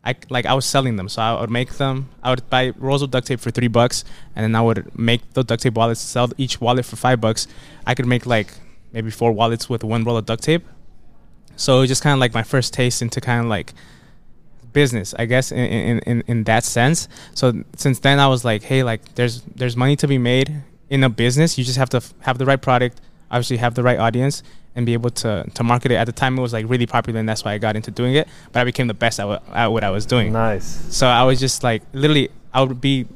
I 0.05 0.15
like 0.31 0.47
I 0.47 0.55
was 0.55 0.65
selling 0.65 0.97
them. 0.97 1.09
So 1.09 1.21
I 1.21 1.39
would 1.41 1.51
make 1.51 1.77
them. 1.77 2.09
I 2.23 2.31
would 2.31 2.49
buy 2.49 2.73
rolls 2.79 3.03
of 3.03 3.11
duct 3.11 3.27
tape 3.27 3.41
for 3.41 3.51
three 3.51 3.69
bucks, 3.69 4.05
and 4.35 4.43
then 4.43 4.55
I 4.55 4.63
would 4.63 4.97
make 4.99 5.35
the 5.35 5.45
duct 5.45 5.63
tape 5.63 5.75
wallets, 5.75 6.01
sell 6.01 6.31
each 6.39 6.61
wallet 6.61 6.87
for 6.87 6.97
five 6.97 7.21
bucks. 7.21 7.47
I 7.87 7.95
could 7.95 8.07
make 8.07 8.25
like 8.25 8.55
maybe 8.93 9.11
four 9.11 9.33
wallets 9.33 9.69
with 9.69 9.85
one 9.85 10.05
roll 10.05 10.17
of 10.17 10.25
duct 10.25 10.43
tape. 10.43 10.65
So 11.57 11.79
it 11.79 11.81
was 11.81 11.89
just 11.89 12.03
kind 12.03 12.15
of 12.15 12.21
like 12.21 12.33
my 12.33 12.45
first 12.45 12.73
taste 12.73 13.03
into 13.03 13.21
kind 13.21 13.43
of 13.43 13.51
like 13.51 13.75
business, 14.81 15.09
I 15.23 15.25
guess, 15.33 15.47
in, 15.61 15.67
in, 15.89 15.99
in, 16.11 16.17
in 16.33 16.39
that 16.45 16.63
sense. 16.65 17.09
So 17.41 17.47
since 17.85 17.99
then, 18.07 18.17
I 18.27 18.29
was 18.35 18.41
like, 18.51 18.63
hey, 18.71 18.81
like 18.91 19.03
there's 19.17 19.35
there's 19.61 19.77
money 19.77 19.97
to 20.03 20.07
be 20.15 20.19
made 20.33 20.49
in 20.95 21.01
a 21.05 21.11
business. 21.25 21.59
You 21.59 21.65
just 21.71 21.79
have 21.83 21.91
to 21.97 22.01
f- 22.05 22.15
have 22.27 22.37
the 22.39 22.47
right 22.51 22.63
product, 22.69 23.01
obviously 23.31 23.57
have 23.59 23.75
the 23.75 23.83
right 23.83 23.99
audience, 24.07 24.43
and 24.75 24.87
be 24.87 24.93
able 24.99 25.11
to 25.23 25.31
to 25.57 25.63
market 25.73 25.91
it. 25.93 25.97
At 26.03 26.07
the 26.11 26.17
time, 26.23 26.33
it 26.39 26.43
was 26.49 26.53
like 26.53 26.67
really 26.73 26.87
popular, 26.87 27.19
and 27.21 27.29
that's 27.29 27.43
why 27.45 27.53
I 27.57 27.59
got 27.67 27.75
into 27.75 27.91
doing 27.91 28.15
it. 28.21 28.27
But 28.53 28.61
I 28.61 28.65
became 28.65 28.87
the 28.95 29.01
best 29.05 29.19
at, 29.19 29.27
w- 29.31 29.41
at 29.63 29.69
what 29.75 29.83
I 29.83 29.91
was 29.91 30.07
doing. 30.07 30.33
Nice. 30.33 30.67
So 31.01 31.05
I 31.21 31.25
was 31.25 31.39
just 31.41 31.59
like, 31.69 31.83
literally, 31.93 32.29
I 32.55 32.63
would 32.63 32.81
be 32.81 33.07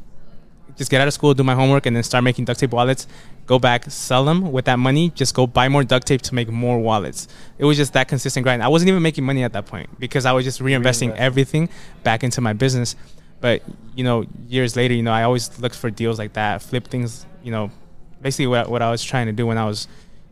just 0.76 0.90
get 0.90 1.00
out 1.00 1.08
of 1.08 1.14
school, 1.14 1.34
do 1.34 1.42
my 1.42 1.54
homework, 1.54 1.86
and 1.86 1.94
then 1.94 2.02
start 2.02 2.24
making 2.24 2.44
duct 2.44 2.60
tape 2.60 2.70
wallets. 2.70 3.06
Go 3.46 3.58
back, 3.58 3.90
sell 3.90 4.24
them 4.24 4.52
with 4.52 4.64
that 4.66 4.78
money. 4.78 5.10
Just 5.10 5.34
go 5.34 5.46
buy 5.46 5.68
more 5.68 5.84
duct 5.84 6.06
tape 6.06 6.22
to 6.22 6.34
make 6.34 6.48
more 6.48 6.78
wallets. 6.78 7.28
It 7.58 7.64
was 7.64 7.76
just 7.76 7.92
that 7.92 8.08
consistent 8.08 8.44
grind. 8.44 8.62
I 8.62 8.68
wasn't 8.68 8.88
even 8.90 9.02
making 9.02 9.24
money 9.24 9.42
at 9.42 9.52
that 9.52 9.66
point 9.66 9.98
because 9.98 10.24
I 10.24 10.32
was 10.32 10.44
just 10.44 10.60
reinvesting 10.60 11.08
Reinvest. 11.08 11.20
everything 11.20 11.68
back 12.02 12.24
into 12.24 12.40
my 12.40 12.52
business. 12.52 12.96
But 13.40 13.62
you 13.94 14.04
know, 14.04 14.24
years 14.46 14.76
later, 14.76 14.94
you 14.94 15.02
know, 15.02 15.12
I 15.12 15.24
always 15.24 15.58
looked 15.58 15.74
for 15.74 15.90
deals 15.90 16.18
like 16.18 16.34
that, 16.34 16.62
flip 16.62 16.88
things. 16.88 17.26
You 17.42 17.50
know, 17.50 17.70
basically 18.22 18.46
what 18.46 18.70
what 18.70 18.82
I 18.82 18.90
was 18.90 19.02
trying 19.02 19.26
to 19.26 19.32
do 19.32 19.46
when 19.46 19.58
I 19.58 19.66
was 19.66 19.88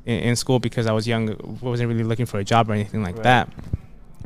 in, 0.07 0.21
in 0.21 0.37
school 0.37 0.59
because 0.59 0.87
I 0.87 0.93
was 0.93 1.07
young, 1.07 1.59
wasn't 1.61 1.89
really 1.89 2.05
looking 2.05 2.27
for 2.27 2.39
a 2.39 2.45
job 2.45 2.71
or 2.71 2.73
anything 2.73 3.03
like 3.03 3.17
right. 3.17 3.25
that. 3.25 3.49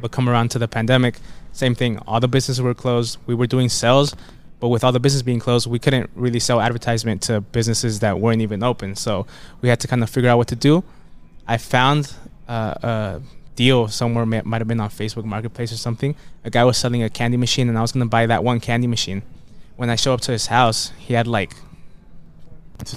But 0.01 0.11
come 0.11 0.29
around 0.29 0.51
to 0.51 0.59
the 0.59 0.69
pandemic, 0.69 1.19
same 1.53 1.75
thing. 1.75 1.99
All 2.07 2.21
the 2.21 2.29
businesses 2.29 2.61
were 2.61 2.75
closed. 2.75 3.19
We 3.27 3.35
were 3.35 3.47
doing 3.47 3.69
sales, 3.69 4.15
but 4.65 4.71
with 4.71 4.83
all 4.83 4.93
the 4.93 4.99
business 4.99 5.21
being 5.21 5.41
closed, 5.41 5.67
we 5.67 5.79
couldn't 5.79 6.09
really 6.15 6.41
sell 6.41 6.59
advertisement 6.59 7.21
to 7.21 7.43
businesses 7.43 7.99
that 7.99 8.19
weren't 8.19 8.41
even 8.41 8.63
open. 8.63 8.97
So 8.97 9.27
we 9.61 9.69
had 9.69 9.79
to 9.81 9.87
kind 9.87 10.03
of 10.03 10.09
figure 10.09 10.31
out 10.31 10.39
what 10.39 10.49
to 10.49 10.57
do. 10.57 10.83
I 11.47 11.59
found 11.59 12.15
uh, 12.49 12.75
a 12.83 13.23
deal 13.57 13.89
somewhere, 13.89 14.25
might 14.25 14.63
have 14.63 14.67
been 14.67 14.81
on 14.81 14.89
Facebook 14.89 15.27
Marketplace 15.27 15.71
or 15.71 15.77
something. 15.77 16.17
A 16.45 16.49
guy 16.49 16.65
was 16.65 16.79
selling 16.79 17.03
a 17.03 17.11
candy 17.11 17.37
machine, 17.37 17.69
and 17.69 17.77
I 17.77 17.83
was 17.83 17.93
going 17.93 18.07
to 18.07 18.09
buy 18.09 18.25
that 18.25 18.43
one 18.43 18.59
candy 18.59 18.87
machine. 18.87 19.21
When 19.77 19.91
I 19.91 19.97
show 19.97 20.15
up 20.15 20.23
to 20.23 20.33
his 20.33 20.47
house, 20.47 20.93
he 20.97 21.13
had 21.13 21.27
like 21.27 21.53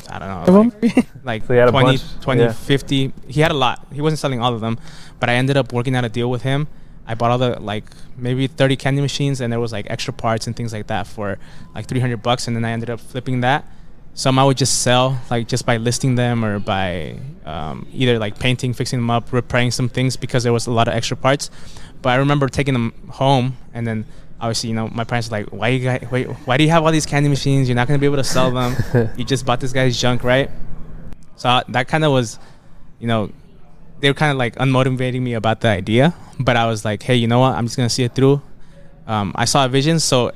I 0.10 0.20
don't 0.20 0.30
know, 0.30 0.72
like, 0.82 1.08
like 1.26 1.46
so 1.48 1.70
20, 1.70 2.00
20 2.22 2.42
yeah. 2.42 2.54
50. 2.54 3.14
He 3.28 3.42
had 3.42 3.52
a 3.52 3.56
lot. 3.56 3.86
He 3.92 4.00
wasn't 4.00 4.20
selling 4.20 4.40
all 4.40 4.54
of 4.54 4.62
them, 4.62 4.80
but 5.20 5.30
I 5.30 5.34
ended 5.34 5.58
up 5.58 5.74
working 5.74 5.98
out 5.98 6.06
a 6.06 6.10
deal 6.10 6.30
with 6.30 6.44
him 6.44 6.70
I 7.08 7.16
bought 7.16 7.32
all 7.32 7.38
the 7.38 7.60
like 7.60 7.86
maybe 8.18 8.48
30 8.48 8.76
candy 8.76 9.02
machines 9.02 9.40
and 9.40 9.52
there 9.52 9.60
was 9.60 9.72
like 9.72 9.88
extra 9.90 10.14
parts 10.14 10.46
and 10.46 10.56
things 10.56 10.74
like 10.74 10.88
that 10.88 11.08
for 11.08 11.40
like 11.74 11.88
300 11.88 12.22
bucks 12.22 12.48
and 12.48 12.56
then 12.56 12.66
I 12.66 12.72
ended 12.72 12.90
up 12.90 13.00
flipping 13.00 13.42
that. 13.42 13.66
Some 14.14 14.38
I 14.40 14.44
would 14.44 14.58
just 14.58 14.82
sell 14.82 15.20
like 15.30 15.48
just 15.48 15.66
by 15.66 15.78
listing 15.78 16.16
them 16.16 16.44
or 16.44 16.60
by 16.60 17.18
um, 17.46 17.88
either 17.94 18.20
like 18.20 18.40
painting, 18.40 18.74
fixing 18.74 19.00
them 19.00 19.10
up, 19.10 19.32
repairing 19.32 19.72
some 19.72 19.88
things 19.88 20.18
because 20.18 20.44
there 20.44 20.54
was 20.54 20.68
a 20.68 20.72
lot 20.72 20.88
of 20.88 20.96
extra 20.96 21.16
parts. 21.16 21.50
But 22.02 22.10
I 22.10 22.16
remember 22.16 22.50
taking 22.50 22.74
them 22.74 22.94
home 23.10 23.58
and 23.74 23.88
then 23.88 24.06
obviously 24.40 24.70
you 24.70 24.76
know 24.76 24.88
my 24.90 25.04
parents 25.04 25.32
were 25.32 25.38
like 25.38 25.48
why 25.48 25.70
you 25.70 25.84
guys, 25.84 26.08
wait 26.12 26.28
why 26.46 26.58
do 26.58 26.64
you 26.64 26.70
have 26.70 26.84
all 26.84 26.92
these 26.92 27.06
candy 27.06 27.30
machines? 27.30 27.70
You're 27.70 27.76
not 27.76 27.88
gonna 27.88 28.00
be 28.00 28.06
able 28.06 28.18
to 28.18 28.24
sell 28.24 28.52
them. 28.52 28.76
you 29.18 29.24
just 29.24 29.46
bought 29.46 29.62
this 29.62 29.72
guy's 29.72 30.00
junk, 30.00 30.24
right? 30.24 30.52
So 31.38 31.62
that 31.70 31.88
kind 31.88 32.04
of 32.04 32.12
was, 32.12 32.40
you 33.00 33.08
know, 33.08 33.32
they 34.00 34.10
were 34.10 34.14
kind 34.14 34.32
of 34.32 34.38
like 34.38 34.56
unmotivating 34.56 35.22
me 35.22 35.34
about 35.34 35.62
the 35.62 35.68
idea, 35.70 36.14
but 36.40 36.56
I 36.56 36.68
was 36.68 36.86
like, 36.86 37.04
hey, 37.04 37.16
you 37.16 37.28
know 37.28 37.40
what? 37.40 37.56
I'm 37.56 37.66
just 37.66 37.78
gonna 37.78 37.90
see 37.90 38.04
it 38.04 38.14
through. 38.16 38.42
Um, 39.08 39.32
I 39.36 39.46
saw 39.46 39.66
a 39.66 39.70
vision, 39.70 40.00
so 40.00 40.32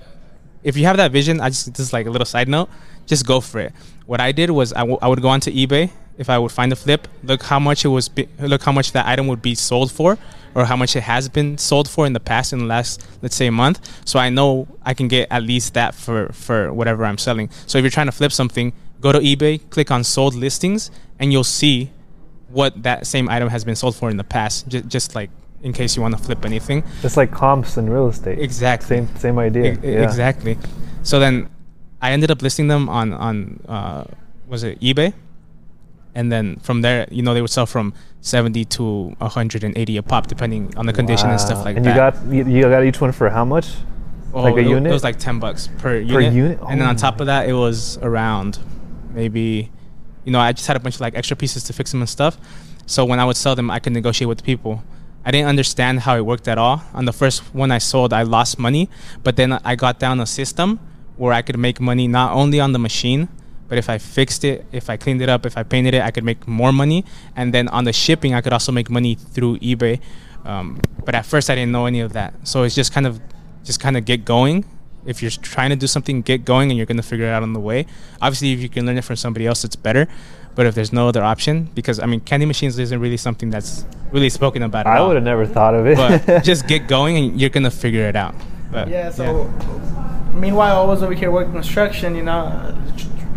if 0.64 0.78
you 0.78 0.86
have 0.86 0.98
that 0.98 1.12
vision, 1.12 1.42
I 1.42 1.50
just 1.50 1.74
just 1.74 1.94
like 1.94 2.06
a 2.08 2.10
little 2.10 2.26
side 2.26 2.48
note, 2.48 2.70
just 3.06 3.26
go 3.26 3.42
for 3.42 3.60
it. 3.60 3.74
What 4.06 4.20
I 4.22 4.32
did 4.32 4.50
was 4.50 4.74
I, 4.74 4.80
w- 4.80 4.98
I 5.02 5.08
would 5.08 5.22
go 5.22 5.30
onto 5.30 5.52
eBay 5.52 5.92
if 6.18 6.30
I 6.30 6.38
would 6.38 6.52
find 6.52 6.72
a 6.72 6.76
flip, 6.76 7.08
look 7.24 7.42
how 7.44 7.60
much 7.60 7.84
it 7.84 7.88
was, 7.88 8.08
be- 8.10 8.28
look 8.40 8.62
how 8.64 8.72
much 8.72 8.92
that 8.92 9.08
item 9.08 9.28
would 9.28 9.42
be 9.42 9.56
sold 9.56 9.92
for, 9.92 10.18
or 10.54 10.66
how 10.66 10.76
much 10.76 10.96
it 10.96 11.02
has 11.02 11.28
been 11.30 11.58
sold 11.58 11.90
for 11.90 12.06
in 12.06 12.14
the 12.14 12.20
past 12.20 12.54
in 12.54 12.60
the 12.60 12.66
last 12.66 13.04
let's 13.22 13.36
say 13.36 13.50
month. 13.50 13.80
So 14.06 14.20
I 14.20 14.30
know 14.30 14.68
I 14.84 14.94
can 14.94 15.08
get 15.08 15.28
at 15.32 15.44
least 15.44 15.74
that 15.74 15.96
for 15.96 16.30
for 16.34 16.74
whatever 16.74 17.06
I'm 17.06 17.18
selling. 17.18 17.50
So 17.68 17.78
if 17.78 17.84
you're 17.84 17.90
trying 17.92 18.08
to 18.08 18.12
flip 18.12 18.32
something, 18.32 18.74
go 19.00 19.12
to 19.12 19.20
eBay, 19.20 19.68
click 19.70 19.90
on 19.92 20.04
sold 20.04 20.36
listings, 20.36 20.92
and 21.20 21.32
you'll 21.32 21.44
see 21.44 21.92
what 22.52 22.84
that 22.84 23.08
same 23.08 23.30
item 23.30 23.50
has 23.50 23.64
been 23.64 23.76
sold 23.76 23.96
for 23.96 24.10
in 24.10 24.18
the 24.18 24.24
past. 24.24 24.68
J- 24.68 24.82
just 24.82 25.16
like 25.16 25.30
in 25.64 25.74
case 25.74 25.96
you 25.96 26.02
want 26.02 26.18
to 26.18 26.24
flip 26.24 26.46
anything. 26.46 26.84
Just 27.02 27.18
like 27.18 27.32
comps 27.32 27.78
in 27.78 27.90
real 27.90 28.08
estate. 28.08 28.40
Exactly. 28.40 28.88
Same 28.88 29.16
same 29.18 29.40
idea. 29.40 29.74
I- 29.74 29.86
yeah. 29.86 30.04
Exactly. 30.04 30.58
So 31.04 31.20
then 31.20 31.50
I 32.02 32.12
ended 32.12 32.32
up 32.32 32.42
listing 32.42 32.68
them 32.68 32.90
on 32.90 33.14
on 33.14 33.60
uh, 33.68 34.04
was 34.48 34.64
it 34.64 34.80
eBay, 34.82 35.14
and 36.16 36.32
then 36.32 36.58
from 36.58 36.82
there, 36.82 37.08
you 37.12 37.22
know, 37.22 37.34
they 37.34 37.42
would 37.42 37.52
sell 37.52 37.66
from 37.66 37.94
seventy 38.22 38.66
to 38.66 39.16
hundred 39.22 39.64
and 39.64 39.78
eighty 39.78 39.98
a 39.98 40.04
pop, 40.04 40.28
depending 40.28 40.76
on 40.78 40.86
the 40.86 40.94
condition 40.94 41.28
wow. 41.28 41.34
and 41.34 41.42
stuff 41.42 41.64
like 41.64 41.78
and 41.78 41.86
that. 41.86 42.16
And 42.18 42.34
you 42.34 42.44
got 42.44 42.50
you 42.50 42.62
got 42.64 42.84
each 42.84 43.00
one 43.00 43.12
for 43.12 43.30
how 43.30 43.46
much? 43.46 43.70
Oh, 44.34 44.44
like 44.44 44.56
a 44.56 44.60
it, 44.60 44.68
unit? 44.68 44.90
It 44.90 44.94
was 44.94 45.04
like 45.04 45.20
ten 45.20 45.40
bucks 45.40 45.70
per 45.78 45.98
unit. 45.98 46.14
Per 46.14 46.22
unit. 46.22 46.60
Oh. 46.62 46.68
And 46.68 46.80
then 46.80 46.88
on 46.88 46.96
oh. 46.96 47.00
top 47.00 47.20
of 47.20 47.28
that, 47.28 47.50
it 47.50 47.54
was 47.54 47.98
around 47.98 48.60
maybe 49.14 49.72
you 50.26 50.32
know, 50.32 50.40
I 50.40 50.52
just 50.52 50.68
had 50.68 50.76
a 50.76 50.80
bunch 50.80 50.96
of 50.96 51.02
like 51.02 51.16
extra 51.16 51.36
pieces 51.36 51.64
to 51.66 51.74
fix 51.74 51.92
them 51.92 52.02
and 52.02 52.10
stuff. 52.10 52.38
So 52.86 53.06
when 53.06 53.20
I 53.20 53.26
would 53.26 53.38
sell 53.38 53.56
them, 53.56 53.72
I 53.72 53.80
could 53.80 53.94
negotiate 53.94 54.28
with 54.28 54.40
the 54.40 54.44
people. 54.44 54.84
I 55.24 55.32
didn't 55.32 55.48
understand 55.48 56.02
how 56.02 56.16
it 56.18 56.26
worked 56.26 56.48
at 56.48 56.58
all. 56.58 56.84
On 56.94 57.06
the 57.06 57.14
first 57.14 57.42
one 57.54 57.72
I 57.72 57.78
sold, 57.78 58.12
I 58.12 58.24
lost 58.24 58.58
money, 58.58 58.90
but 59.24 59.36
then 59.36 59.54
I 59.54 59.76
got 59.76 60.00
down 60.00 60.20
a 60.20 60.26
system 60.26 60.80
where 61.16 61.34
I 61.34 61.42
could 61.42 61.58
make 61.60 61.80
money 61.80 62.08
not 62.08 62.34
only 62.34 62.60
on 62.60 62.72
the 62.72 62.80
machine, 62.80 63.30
but 63.68 63.78
if 63.78 63.90
I 63.90 64.00
fixed 64.00 64.44
it, 64.44 64.66
if 64.72 64.90
I 64.90 64.98
cleaned 64.98 65.22
it 65.22 65.30
up, 65.30 65.46
if 65.46 65.58
I 65.58 65.64
painted 65.64 65.94
it, 65.94 66.02
I 66.02 66.12
could 66.12 66.24
make 66.24 66.48
more 66.48 66.74
money. 66.74 67.06
And 67.36 67.54
then 67.54 67.68
on 67.70 67.86
the 67.86 67.94
shipping, 67.94 68.34
I 68.34 68.42
could 68.42 68.52
also 68.52 68.72
make 68.72 68.90
money 68.90 69.16
through 69.16 69.60
eBay. 69.60 70.02
Um, 70.44 70.82
but 71.06 71.16
at 71.16 71.26
first, 71.26 71.50
I 71.50 71.56
didn't 71.56 71.72
know 71.72 71.86
any 71.86 72.02
of 72.02 72.14
that. 72.14 72.34
So 72.48 72.64
it's 72.64 72.76
just 72.76 72.92
kind 72.92 73.08
of, 73.08 73.22
just 73.64 73.80
kind 73.80 73.96
of 73.96 74.04
get 74.04 74.26
going 74.26 74.66
if 75.06 75.22
you're 75.22 75.32
trying 75.32 75.70
to 75.72 75.76
do 75.76 75.88
something, 75.88 76.22
get 76.22 76.46
going, 76.46 76.70
and 76.70 76.78
you're 76.78 76.86
going 76.86 76.98
to 76.98 77.04
figure 77.04 77.26
it 77.26 77.30
out 77.30 77.44
on 77.44 77.54
the 77.54 77.60
way. 77.60 77.86
Obviously, 78.22 78.54
if 78.54 78.60
you 78.60 78.70
can 78.70 78.86
learn 78.86 78.98
it 78.98 79.04
from 79.04 79.16
somebody 79.16 79.48
else, 79.48 79.64
it's 79.64 79.76
better. 79.76 80.08
But 80.54 80.66
if 80.66 80.76
there's 80.76 80.92
no 80.92 81.08
other 81.08 81.24
option, 81.24 81.70
because 81.76 82.00
I 82.00 82.06
mean, 82.06 82.20
candy 82.20 82.46
machines 82.46 82.78
isn't 82.78 83.00
really 83.00 83.18
something 83.18 83.50
that's 83.50 83.86
really 84.12 84.30
spoken 84.30 84.64
about. 84.64 84.86
I 84.86 85.02
would 85.02 85.16
have 85.16 85.24
never 85.24 85.46
thought 85.46 85.74
of 85.74 85.88
it. 85.88 85.98
but 85.98 86.44
just 86.44 86.68
get 86.68 86.88
going, 86.88 87.18
and 87.18 87.40
you're 87.40 87.50
going 87.50 87.64
to 87.64 87.72
figure 87.72 88.08
it 88.08 88.16
out. 88.16 88.36
But, 88.72 88.90
yeah. 88.90 89.12
So, 89.12 89.46
yeah. 89.46 90.32
meanwhile, 90.34 90.82
I 90.82 90.86
was 90.86 91.04
over 91.04 91.14
here 91.14 91.32
working 91.32 91.54
construction. 91.54 92.16
You 92.16 92.24
know, 92.24 92.46
uh, 92.46 92.76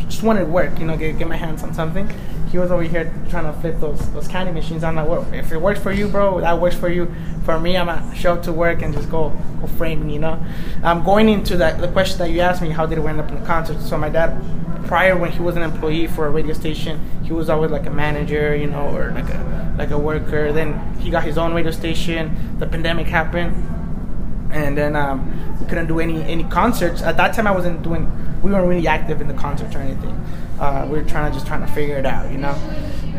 just 0.01 0.23
wanted 0.23 0.49
work. 0.49 0.79
You 0.79 0.87
know, 0.87 0.97
get 0.97 1.19
get 1.19 1.29
my 1.29 1.37
hands 1.37 1.63
on 1.63 1.73
something 1.73 2.09
he 2.55 2.59
was 2.61 2.71
over 2.71 2.85
here 2.85 3.13
trying 3.31 3.53
to 3.53 3.61
flip 3.61 3.81
those 3.81 3.99
those 4.13 4.29
candy 4.29 4.53
machines. 4.53 4.85
I'm 4.85 4.95
like, 4.95 5.09
well, 5.09 5.27
if 5.35 5.51
it 5.51 5.61
works 5.61 5.81
for 5.81 5.91
you, 5.91 6.07
bro, 6.07 6.41
that 6.41 6.61
works 6.61 6.77
for 6.77 6.89
you. 6.89 7.13
For 7.45 7.59
me, 7.59 7.77
I'm 7.77 7.87
gonna 7.87 8.15
show 8.15 8.35
up 8.35 8.45
to 8.45 8.53
work 8.53 8.81
and 8.81 8.95
just 8.95 9.11
go 9.11 9.31
go 9.61 9.67
framing, 9.67 10.09
you 10.09 10.21
know. 10.21 10.41
I'm 10.85 11.03
going 11.03 11.29
into 11.29 11.57
that 11.57 11.81
the 11.81 11.89
question 11.89 12.19
that 12.19 12.31
you 12.31 12.43
asked 12.43 12.63
me, 12.63 12.71
how 12.71 12.87
did 12.87 13.01
we 13.01 13.07
end 13.09 13.19
up 13.19 13.29
in 13.29 13.41
the 13.41 13.45
concert? 13.45 13.81
So 13.81 13.99
my 13.99 14.09
dad, 14.09 14.41
prior 14.87 15.17
when 15.17 15.33
he 15.33 15.41
was 15.41 15.57
an 15.57 15.63
employee 15.63 16.07
for 16.07 16.29
a 16.29 16.31
radio 16.31 16.55
station, 16.55 17.01
he 17.25 17.33
was 17.33 17.51
always 17.51 17.73
like 17.73 17.87
a 17.87 17.91
manager, 17.91 18.55
you 18.55 18.69
know, 18.69 18.87
or 18.97 19.11
like 19.11 19.29
a 19.31 19.75
like 19.77 19.91
a 19.91 19.99
worker. 19.99 20.53
Then 20.53 20.95
he 21.01 21.11
got 21.11 21.25
his 21.25 21.37
own 21.37 21.55
radio 21.55 21.73
station. 21.73 22.57
The 22.61 22.69
pandemic 22.69 23.09
happened 23.09 23.84
and 24.55 24.79
then 24.79 24.95
um, 24.95 25.59
we 25.59 25.67
couldn't 25.67 25.89
do 25.89 26.01
any 26.01 26.23
any 26.23 26.45
concerts. 26.45 27.03
At 27.03 27.17
that 27.17 27.35
time, 27.35 27.47
I 27.47 27.51
wasn't 27.51 27.83
doing. 27.83 28.11
We 28.43 28.53
weren't 28.53 28.69
really 28.69 28.87
active 28.87 29.21
in 29.21 29.29
the 29.29 29.35
concerts 29.35 29.75
or 29.75 29.79
anything. 29.79 30.15
Uh, 30.61 30.87
we 30.89 30.99
were 30.99 31.05
trying 31.05 31.31
to 31.31 31.37
just 31.37 31.47
trying 31.47 31.67
to 31.67 31.73
figure 31.73 31.97
it 31.97 32.07
out, 32.07 32.31
you 32.31 32.39
know. 32.39 32.55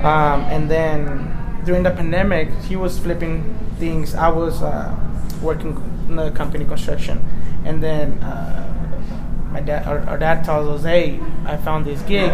Um, 0.02 0.42
and 0.54 0.72
then 0.72 1.62
during 1.66 1.84
the 1.84 1.92
pandemic, 1.92 2.50
he 2.70 2.76
was 2.76 2.98
flipping 2.98 3.58
things. 3.80 4.16
I 4.16 4.30
was 4.30 4.62
uh, 4.62 4.96
working 5.42 5.76
in 6.08 6.16
the 6.16 6.32
company 6.32 6.64
construction, 6.64 7.24
and 7.66 7.84
then 7.84 8.14
uh, 8.24 9.50
my 9.52 9.60
dad, 9.60 9.86
our, 9.88 10.00
our 10.02 10.18
dad 10.18 10.46
tells 10.46 10.68
us, 10.70 10.84
"Hey, 10.84 11.20
I 11.46 11.58
found 11.58 11.86
this 11.86 12.02
gig, 12.04 12.32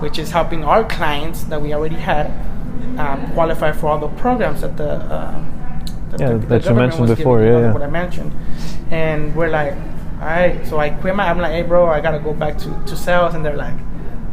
which 0.00 0.18
is 0.18 0.32
helping 0.32 0.64
our 0.64 0.82
clients 0.82 1.44
that 1.44 1.62
we 1.62 1.72
already 1.72 1.96
had 1.96 2.26
um, 2.98 3.30
qualify 3.32 3.70
for 3.70 3.88
all 3.88 3.98
the 3.98 4.08
programs 4.20 4.62
that 4.62 4.76
the 4.76 4.90
uh, 4.90 5.44
Yeah, 6.18 6.28
the- 6.32 6.38
that 6.38 6.64
you 6.64 6.70
mentioned 6.74 7.00
before, 7.18 7.40
yeah, 7.42 7.50
yeah. 7.60 7.72
What 7.72 7.82
I 7.82 7.86
mentioned, 7.90 8.32
and 8.90 9.34
we're 9.36 9.50
like, 9.50 9.74
all 10.20 10.26
right. 10.26 10.66
So 10.66 10.78
I 10.78 10.90
quit 10.90 11.14
my. 11.14 11.28
I'm 11.28 11.38
like, 11.38 11.52
hey, 11.52 11.62
bro, 11.62 11.86
I 11.86 12.00
gotta 12.00 12.18
go 12.18 12.32
back 12.34 12.58
to, 12.58 12.82
to 12.86 12.96
sales, 12.96 13.34
and 13.34 13.44
they're 13.44 13.56
like, 13.56 13.74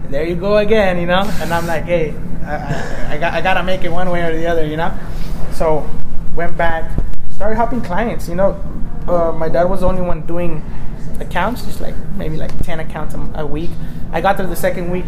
there 0.09 0.23
you 0.25 0.35
go 0.35 0.57
again, 0.57 0.99
you 0.99 1.05
know. 1.05 1.21
And 1.41 1.53
I'm 1.53 1.67
like, 1.67 1.83
hey, 1.83 2.13
I, 2.45 2.55
I, 2.55 3.13
I 3.13 3.17
got 3.17 3.33
I 3.33 3.41
gotta 3.41 3.63
make 3.63 3.83
it 3.83 3.91
one 3.91 4.09
way 4.09 4.23
or 4.23 4.35
the 4.35 4.47
other, 4.47 4.65
you 4.65 4.77
know. 4.77 4.91
So 5.51 5.87
went 6.35 6.57
back, 6.57 6.91
started 7.31 7.55
helping 7.55 7.81
clients. 7.81 8.27
You 8.27 8.35
know, 8.35 8.61
uh, 9.07 9.31
my 9.31 9.49
dad 9.49 9.65
was 9.65 9.81
the 9.81 9.87
only 9.87 10.01
one 10.01 10.21
doing 10.25 10.63
accounts, 11.19 11.63
just 11.65 11.81
like 11.81 11.95
maybe 12.15 12.37
like 12.37 12.51
ten 12.63 12.79
accounts 12.79 13.13
a, 13.15 13.19
a 13.35 13.45
week. 13.45 13.71
I 14.11 14.21
got 14.21 14.37
there 14.37 14.47
the 14.47 14.55
second 14.55 14.89
week. 14.91 15.05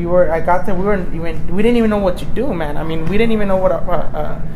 We 0.00 0.06
were, 0.06 0.30
I 0.30 0.40
got 0.40 0.64
there. 0.64 0.74
We 0.74 0.82
weren't 0.82 1.14
even, 1.14 1.54
we 1.54 1.62
didn't 1.62 1.76
even 1.76 1.90
know 1.90 1.98
what 1.98 2.16
to 2.18 2.24
do, 2.24 2.54
man. 2.54 2.78
I 2.78 2.82
mean, 2.82 3.04
we 3.04 3.18
didn't 3.18 3.32
even 3.32 3.48
know 3.48 3.58
what 3.58 3.70
a, 3.70 3.80
a, 3.84 3.98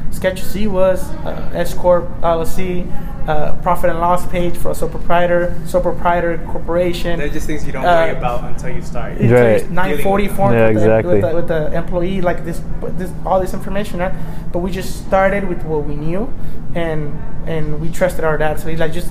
a 0.09 0.11
Sketch 0.11 0.43
C 0.43 0.67
was, 0.67 1.11
uh, 1.27 1.51
S 1.53 1.75
corp, 1.75 2.09
LLC, 2.23 2.89
uh, 3.27 3.55
profit 3.63 3.91
and 3.91 4.01
loss 4.01 4.27
page 4.27 4.57
for 4.57 4.71
a 4.71 4.75
sole 4.75 4.89
proprietor, 4.89 5.59
sole 5.67 5.81
proprietor 5.81 6.39
corporation. 6.51 7.19
They're 7.19 7.29
just 7.29 7.47
things 7.47 7.65
you 7.67 7.73
don't 7.73 7.85
Uh, 7.85 8.07
worry 8.07 8.17
about 8.17 8.45
until 8.45 8.71
you 8.71 8.83
start. 8.83 9.13
It's 9.13 9.33
Right. 9.33 9.59
just 9.61 9.71
940 9.71 10.29
form. 10.29 10.53
Yeah, 10.53 10.69
with, 10.69 10.77
exactly. 10.77 11.21
the, 11.21 11.27
with, 11.35 11.49
the, 11.49 11.57
with 11.57 11.71
the 11.73 11.79
employee 11.79 12.21
like 12.21 12.45
this, 12.45 12.61
this 12.99 13.11
all 13.25 13.41
this 13.41 13.55
information 13.55 14.01
right? 14.01 14.13
but 14.53 14.59
we 14.59 14.71
just 14.71 15.07
started 15.07 15.49
with 15.49 15.63
what 15.65 15.85
we 15.85 15.95
knew 15.97 16.33
and 16.75 17.19
and 17.47 17.81
we 17.81 17.89
trusted 17.91 18.25
our 18.25 18.37
dad 18.39 18.59
so 18.61 18.69
he's 18.69 18.79
like 18.79 18.93
just 18.93 19.11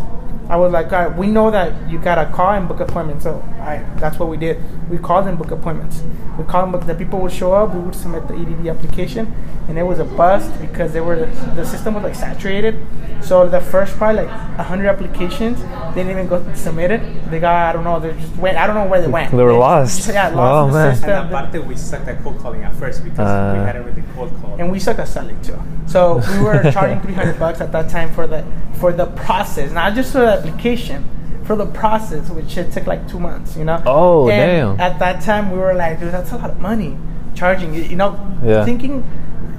I 0.49 0.57
was 0.57 0.71
like 0.73 0.91
all 0.93 1.07
right, 1.07 1.17
we 1.17 1.27
know 1.27 1.49
that 1.51 1.89
you 1.89 1.97
gotta 1.97 2.31
call 2.31 2.51
and 2.51 2.67
book 2.67 2.79
appointments 2.79 3.23
so 3.23 3.41
I 3.61 3.83
that's 3.97 4.19
what 4.19 4.29
we 4.29 4.37
did 4.37 4.57
we 4.89 4.97
called 4.97 5.27
and 5.27 5.37
book 5.37 5.51
appointments 5.51 6.03
we 6.37 6.43
called 6.45 6.65
them 6.65 6.71
book 6.73 6.85
the 6.85 6.95
people 6.95 7.19
would 7.19 7.31
show 7.31 7.53
up 7.53 7.73
we 7.73 7.79
would 7.81 7.95
submit 7.95 8.27
the 8.27 8.35
EDD 8.35 8.67
application 8.67 9.33
and 9.67 9.77
it 9.77 9.83
was 9.83 9.99
a 9.99 10.05
bust 10.05 10.51
because 10.61 10.93
they 10.93 11.01
were 11.01 11.15
the 11.55 11.65
system 11.65 11.93
was 11.95 12.03
like 12.03 12.15
saturated 12.15 12.75
so 13.21 13.47
the 13.47 13.61
first 13.61 13.97
probably 14.03 14.23
like 14.25 14.57
100 14.57 14.87
applications 14.89 15.61
they 15.95 16.03
didn't 16.03 16.11
even 16.11 16.27
go 16.27 16.43
submit 16.53 16.91
it 16.91 17.01
they 17.31 17.39
got 17.39 17.55
I 17.69 17.71
don't 17.73 17.83
know 17.85 17.99
they 17.99 18.11
just 18.19 18.35
went 18.35 18.57
I 18.57 18.67
don't 18.67 18.75
know 18.75 18.85
where 18.87 19.01
they 19.01 19.07
went 19.07 19.31
They 19.31 19.43
were 19.43 19.53
lost. 19.53 20.09
yeah, 20.09 20.27
lost 20.29 20.37
Oh, 20.53 20.65
in 20.67 20.71
the 20.73 20.77
man. 20.79 20.95
system. 20.95 21.09
And 21.11 21.33
aparte, 21.33 21.65
we 21.67 21.75
sucked 21.75 22.07
at 22.07 22.21
cold 22.23 22.37
calling 22.39 22.63
at 22.63 22.73
first 22.75 23.03
because 23.03 23.27
Uh. 23.27 23.55
we 23.57 23.65
hadn't 23.65 23.85
really 23.85 24.03
cold 24.15 24.31
called. 24.41 24.59
and 24.59 24.69
we 24.71 24.79
suck 24.79 24.99
at 24.99 25.07
selling 25.07 25.39
too. 25.41 25.57
So 25.85 26.21
we 26.31 26.39
were 26.43 26.59
charging 26.75 26.99
300 27.01 27.39
bucks 27.39 27.61
at 27.61 27.71
that 27.71 27.89
time 27.89 28.09
for 28.13 28.25
the 28.27 28.43
for 28.81 28.91
the 28.91 29.05
process, 29.25 29.71
not 29.71 29.93
just 29.95 30.11
for 30.11 30.19
the 30.27 30.33
application, 30.39 30.99
for 31.47 31.55
the 31.55 31.65
process, 31.67 32.29
which 32.29 32.57
it 32.57 32.71
took 32.73 32.85
like 32.87 33.07
two 33.07 33.19
months, 33.19 33.55
you 33.55 33.63
know. 33.63 33.81
Oh, 33.85 34.27
and 34.29 34.77
damn. 34.77 34.79
At 34.81 34.99
that 34.99 35.21
time, 35.21 35.51
we 35.51 35.57
were 35.59 35.73
like, 35.73 35.99
dude, 35.99 36.11
that's 36.11 36.31
a 36.31 36.37
lot 36.37 36.49
of 36.49 36.59
money, 36.59 36.97
charging. 37.35 37.73
You, 37.73 37.83
you 37.83 37.95
know, 37.95 38.11
Yeah. 38.43 38.65
thinking. 38.65 39.03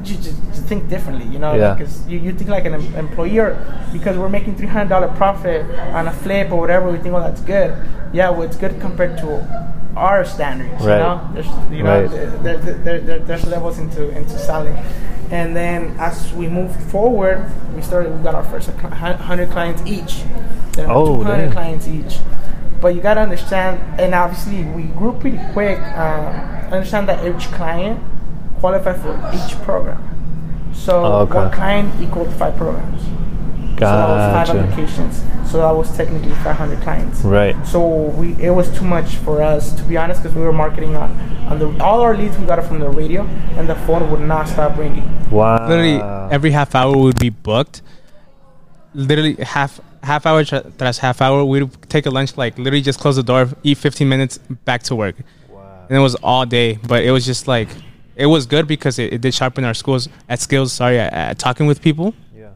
You 0.05 0.17
just, 0.17 0.65
think 0.65 0.89
differently, 0.89 1.27
you 1.27 1.39
know, 1.39 1.55
Yeah. 1.55 1.75
because 1.75 2.07
you, 2.09 2.19
you 2.19 2.33
think 2.33 2.49
like 2.49 2.65
an 2.65 2.75
em- 2.75 2.95
employer, 2.95 3.57
because 3.93 4.17
we're 4.17 4.29
making 4.31 4.57
three 4.57 4.67
hundred 4.67 4.89
dollar 4.89 5.09
profit 5.09 5.67
on 5.95 6.09
a 6.09 6.13
flip 6.13 6.51
or 6.53 6.59
whatever. 6.61 6.91
We 6.91 6.99
think, 6.99 7.15
oh, 7.15 7.21
that's 7.21 7.41
good. 7.43 7.77
Yeah, 8.13 8.31
well, 8.31 8.43
it's 8.43 8.57
good 8.57 8.81
compared 8.81 9.19
to 9.19 9.29
our 9.97 10.25
standards. 10.25 10.83
Right. 10.85 10.97
You 10.99 11.05
know, 11.05 11.31
there's 11.35 11.47
you 11.71 11.83
know 11.83 12.01
Right. 12.03 12.11
there, 12.11 12.31
there, 12.57 12.59
there, 12.59 13.01
there, 13.01 13.19
there's 13.21 13.47
levels 13.47 13.79
into 13.79 14.09
into 14.17 14.39
selling, 14.39 14.77
and 15.31 15.55
then 15.55 15.95
as 15.99 16.33
we 16.33 16.49
moved 16.49 16.81
forward, 16.91 17.45
we 17.77 17.83
started. 17.83 18.17
We 18.17 18.23
got 18.23 18.35
our 18.35 18.45
first 18.45 18.71
hundred 18.71 19.51
clients 19.51 19.83
each, 19.87 20.23
then 20.73 20.87
Oh, 20.91 21.17
two 21.17 21.23
hundred 21.25 21.45
damn. 21.45 21.53
clients 21.53 21.89
each. 21.89 22.19
But 22.81 22.95
you 22.95 23.01
gotta 23.01 23.21
understand, 23.21 23.81
and 24.01 24.15
obviously 24.15 24.65
we 24.65 24.85
grew 24.97 25.13
pretty 25.13 25.41
quick. 25.53 25.79
Uh, 25.79 26.73
understand 26.73 27.09
that 27.09 27.25
each 27.25 27.47
client 27.53 28.01
qualified 28.65 28.97
for 29.05 29.13
each 29.39 29.53
program. 29.63 30.01
So 30.73 30.93
Oh, 31.05 31.13
okay. 31.25 31.35
one 31.43 31.51
client 31.53 31.89
equaled 32.01 32.33
five 32.41 32.57
programs. 32.57 33.03
So 33.79 33.81
that 33.81 34.09
was 34.15 34.25
five 34.49 34.57
applications. 34.57 35.15
So 35.51 35.59
that 35.59 35.75
was 35.81 35.89
technically 35.97 36.33
500 36.43 36.81
clients. 36.87 37.21
Right. 37.39 37.55
So 37.73 37.81
we 38.21 38.29
it 38.49 38.53
was 38.61 38.67
too 38.79 38.87
much 38.97 39.09
for 39.27 39.43
us 39.43 39.63
to 39.79 39.83
be 39.91 39.97
honest 40.03 40.23
because 40.23 40.35
we 40.41 40.43
were 40.49 40.53
marketing 40.65 40.97
on 41.03 41.11
on 41.51 41.59
the 41.63 41.69
all 41.89 42.01
our 42.07 42.17
leads 42.21 42.39
we 42.39 42.47
got 42.53 42.59
it 42.63 42.67
from 42.71 42.79
the 42.85 42.89
radio 43.03 43.21
and 43.59 43.69
the 43.73 43.75
phone 43.87 44.03
would 44.11 44.25
not 44.35 44.49
stop 44.55 44.79
ringing. 44.79 45.07
Wow. 45.31 45.69
literally 45.69 45.99
every 46.37 46.53
half 46.59 46.75
hour 46.75 46.97
would 47.05 47.19
be 47.19 47.29
booked. 47.49 47.83
Literally 48.95 49.35
half 49.57 49.73
half 50.03 50.25
hour 50.29 50.41
tra- 50.45 50.67
tras 50.79 50.99
half 51.07 51.21
hour, 51.21 51.45
we'd 51.45 51.69
take 51.95 52.07
a 52.07 52.11
lunch, 52.19 52.31
like 52.43 52.57
literally 52.65 52.81
just 52.91 52.99
close 53.01 53.17
the 53.17 53.27
door, 53.33 53.43
eat 53.69 53.77
15 53.79 54.09
minutes, 54.15 54.39
back 54.71 54.83
to 54.89 54.95
work, 54.95 55.17
Wow. 55.51 55.87
and 55.89 55.97
it 55.99 56.01
was 56.09 56.15
all 56.17 56.47
day. 56.47 56.79
But 56.93 57.01
it 57.05 57.11
was 57.11 57.25
just 57.33 57.49
like 57.57 57.69
it 58.17 58.27
was 58.27 58.47
good 58.47 58.67
because 58.67 58.99
it, 58.99 59.13
it 59.13 59.21
did 59.21 59.35
sharpen 59.35 59.65
our 59.65 59.75
schools 59.75 60.09
at 60.29 60.41
skills. 60.41 60.73
Sorry, 60.73 60.99
at, 60.99 61.13
at 61.13 61.39
talking 61.39 61.67
with 61.67 61.81
people, 61.83 62.15
Yeah. 62.37 62.49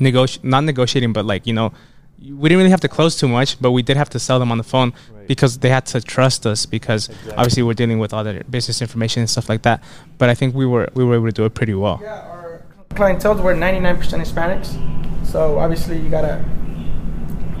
negoti- 0.00 0.42
not 0.44 0.64
negotiating, 0.64 1.12
but 1.12 1.24
like 1.24 1.46
you 1.46 1.52
know, 1.52 1.72
we 2.20 2.48
didn't 2.48 2.58
really 2.58 2.70
have 2.70 2.80
to 2.80 2.88
close 2.88 3.16
too 3.16 3.28
much, 3.28 3.60
but 3.60 3.70
we 3.70 3.82
did 3.82 3.96
have 3.96 4.10
to 4.10 4.18
sell 4.18 4.38
them 4.38 4.50
on 4.50 4.58
the 4.58 4.64
phone 4.64 4.92
Right. 5.12 5.28
because 5.28 5.58
they 5.58 5.68
had 5.70 5.86
to 5.86 6.00
trust 6.00 6.46
us 6.46 6.66
because 6.66 7.08
Exactly. 7.08 7.32
obviously 7.34 7.62
we're 7.62 7.74
dealing 7.74 7.98
with 8.00 8.12
all 8.12 8.24
their 8.24 8.42
business 8.50 8.82
information 8.82 9.20
and 9.20 9.30
stuff 9.30 9.48
like 9.48 9.62
that. 9.62 9.82
But 10.18 10.28
I 10.28 10.34
think 10.34 10.54
we 10.54 10.66
were 10.66 10.88
we 10.94 11.04
were 11.04 11.14
able 11.14 11.26
to 11.26 11.32
do 11.32 11.44
it 11.44 11.54
pretty 11.54 11.74
well. 11.74 12.00
Yeah, 12.02 12.20
our 12.34 12.62
clientele 12.94 13.34
were 13.36 13.54
99% 13.54 14.20
Hispanics. 14.20 14.70
So 15.26 15.58
obviously 15.58 15.98
you 16.00 16.08
gotta 16.08 16.44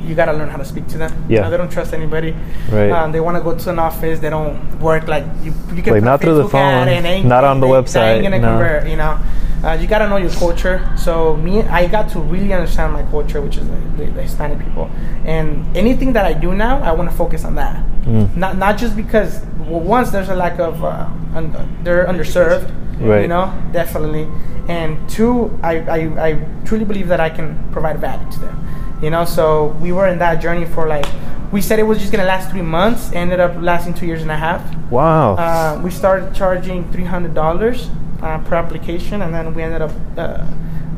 you 0.08 0.14
gotta 0.14 0.32
learn 0.32 0.48
how 0.48 0.56
to 0.56 0.64
speak 0.64 0.86
to 0.88 0.98
them. 0.98 1.12
Yeah. 1.28 1.46
Uh, 1.46 1.50
they 1.50 1.56
don't 1.56 1.70
trust 1.70 1.92
anybody. 1.92 2.34
Right. 2.70 2.90
Um, 2.90 3.12
they 3.12 3.20
want 3.20 3.36
to 3.36 3.42
go 3.42 3.56
to 3.56 3.70
an 3.70 3.78
office. 3.78 4.18
They 4.18 4.30
don't 4.30 4.80
work 4.80 5.06
like 5.06 5.24
you. 5.42 5.52
You 5.74 5.82
can 5.82 5.92
Like, 5.94 6.02
not 6.02 6.20
through 6.20 6.36
the 6.36 6.48
phone, 6.48 6.88
and 6.88 7.28
not 7.28 7.44
on 7.44 7.60
the 7.60 7.66
they- 7.66 7.72
they 7.72 7.78
website, 7.82 8.14
Ain't 8.14 8.22
gonna 8.24 8.38
no. 8.38 8.48
convert. 8.48 8.88
You 8.88 8.96
know, 8.96 9.18
uh, 9.64 9.72
you 9.80 9.86
gotta 9.86 10.08
know 10.08 10.16
your 10.16 10.30
culture. 10.30 10.80
So 10.96 11.36
me, 11.36 11.62
I 11.62 11.86
got 11.86 12.08
to 12.10 12.20
really 12.20 12.52
understand 12.52 12.92
my 12.92 13.02
culture, 13.10 13.40
which 13.40 13.56
is 13.58 13.66
the, 13.68 14.04
the, 14.04 14.10
the 14.12 14.22
Hispanic 14.22 14.58
people. 14.58 14.90
And 15.24 15.64
anything 15.76 16.12
that 16.14 16.24
I 16.24 16.32
do 16.32 16.54
now, 16.54 16.82
I 16.82 16.92
want 16.92 17.10
to 17.10 17.16
focus 17.16 17.44
on 17.44 17.54
that. 17.56 17.76
Mm. 18.04 18.34
Not 18.36 18.56
not 18.56 18.78
just 18.78 18.96
because 18.96 19.42
well, 19.66 19.80
once 19.80 20.10
there's 20.10 20.30
a 20.30 20.34
lack 20.34 20.58
of 20.58 20.82
uh, 20.82 21.06
un- 21.34 21.80
they're 21.84 22.06
underserved. 22.06 22.72
Right. 23.00 23.22
You 23.22 23.28
know, 23.28 23.52
definitely. 23.72 24.26
And 24.68 25.08
two, 25.08 25.56
I, 25.62 25.78
I, 25.78 25.98
I 26.28 26.46
truly 26.64 26.84
believe 26.84 27.06
that 27.08 27.20
I 27.20 27.30
can 27.30 27.56
provide 27.70 28.00
value 28.00 28.28
to 28.32 28.40
them. 28.40 28.56
You 29.02 29.10
know, 29.10 29.24
so 29.24 29.68
we 29.80 29.92
were 29.92 30.08
in 30.08 30.18
that 30.18 30.40
journey 30.42 30.66
for 30.66 30.88
like, 30.88 31.06
we 31.52 31.62
said 31.62 31.78
it 31.78 31.84
was 31.84 31.98
just 31.98 32.12
gonna 32.12 32.24
last 32.24 32.50
three 32.50 32.62
months, 32.62 33.12
ended 33.12 33.40
up 33.40 33.54
lasting 33.60 33.94
two 33.94 34.06
years 34.06 34.22
and 34.22 34.30
a 34.30 34.36
half. 34.36 34.62
Wow. 34.90 35.34
Uh, 35.36 35.80
we 35.82 35.90
started 35.90 36.34
charging 36.34 36.90
three 36.92 37.04
hundred 37.04 37.34
dollars 37.34 37.88
uh, 38.22 38.38
per 38.38 38.56
application, 38.56 39.22
and 39.22 39.32
then 39.32 39.54
we 39.54 39.62
ended 39.62 39.82
up 39.82 39.92
uh, 40.16 40.44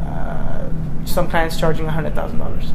uh, 0.02 0.70
some 1.04 1.28
clients 1.28 1.58
charging 1.58 1.86
hundred 1.86 2.14
thousand 2.14 2.38
dollars. 2.38 2.72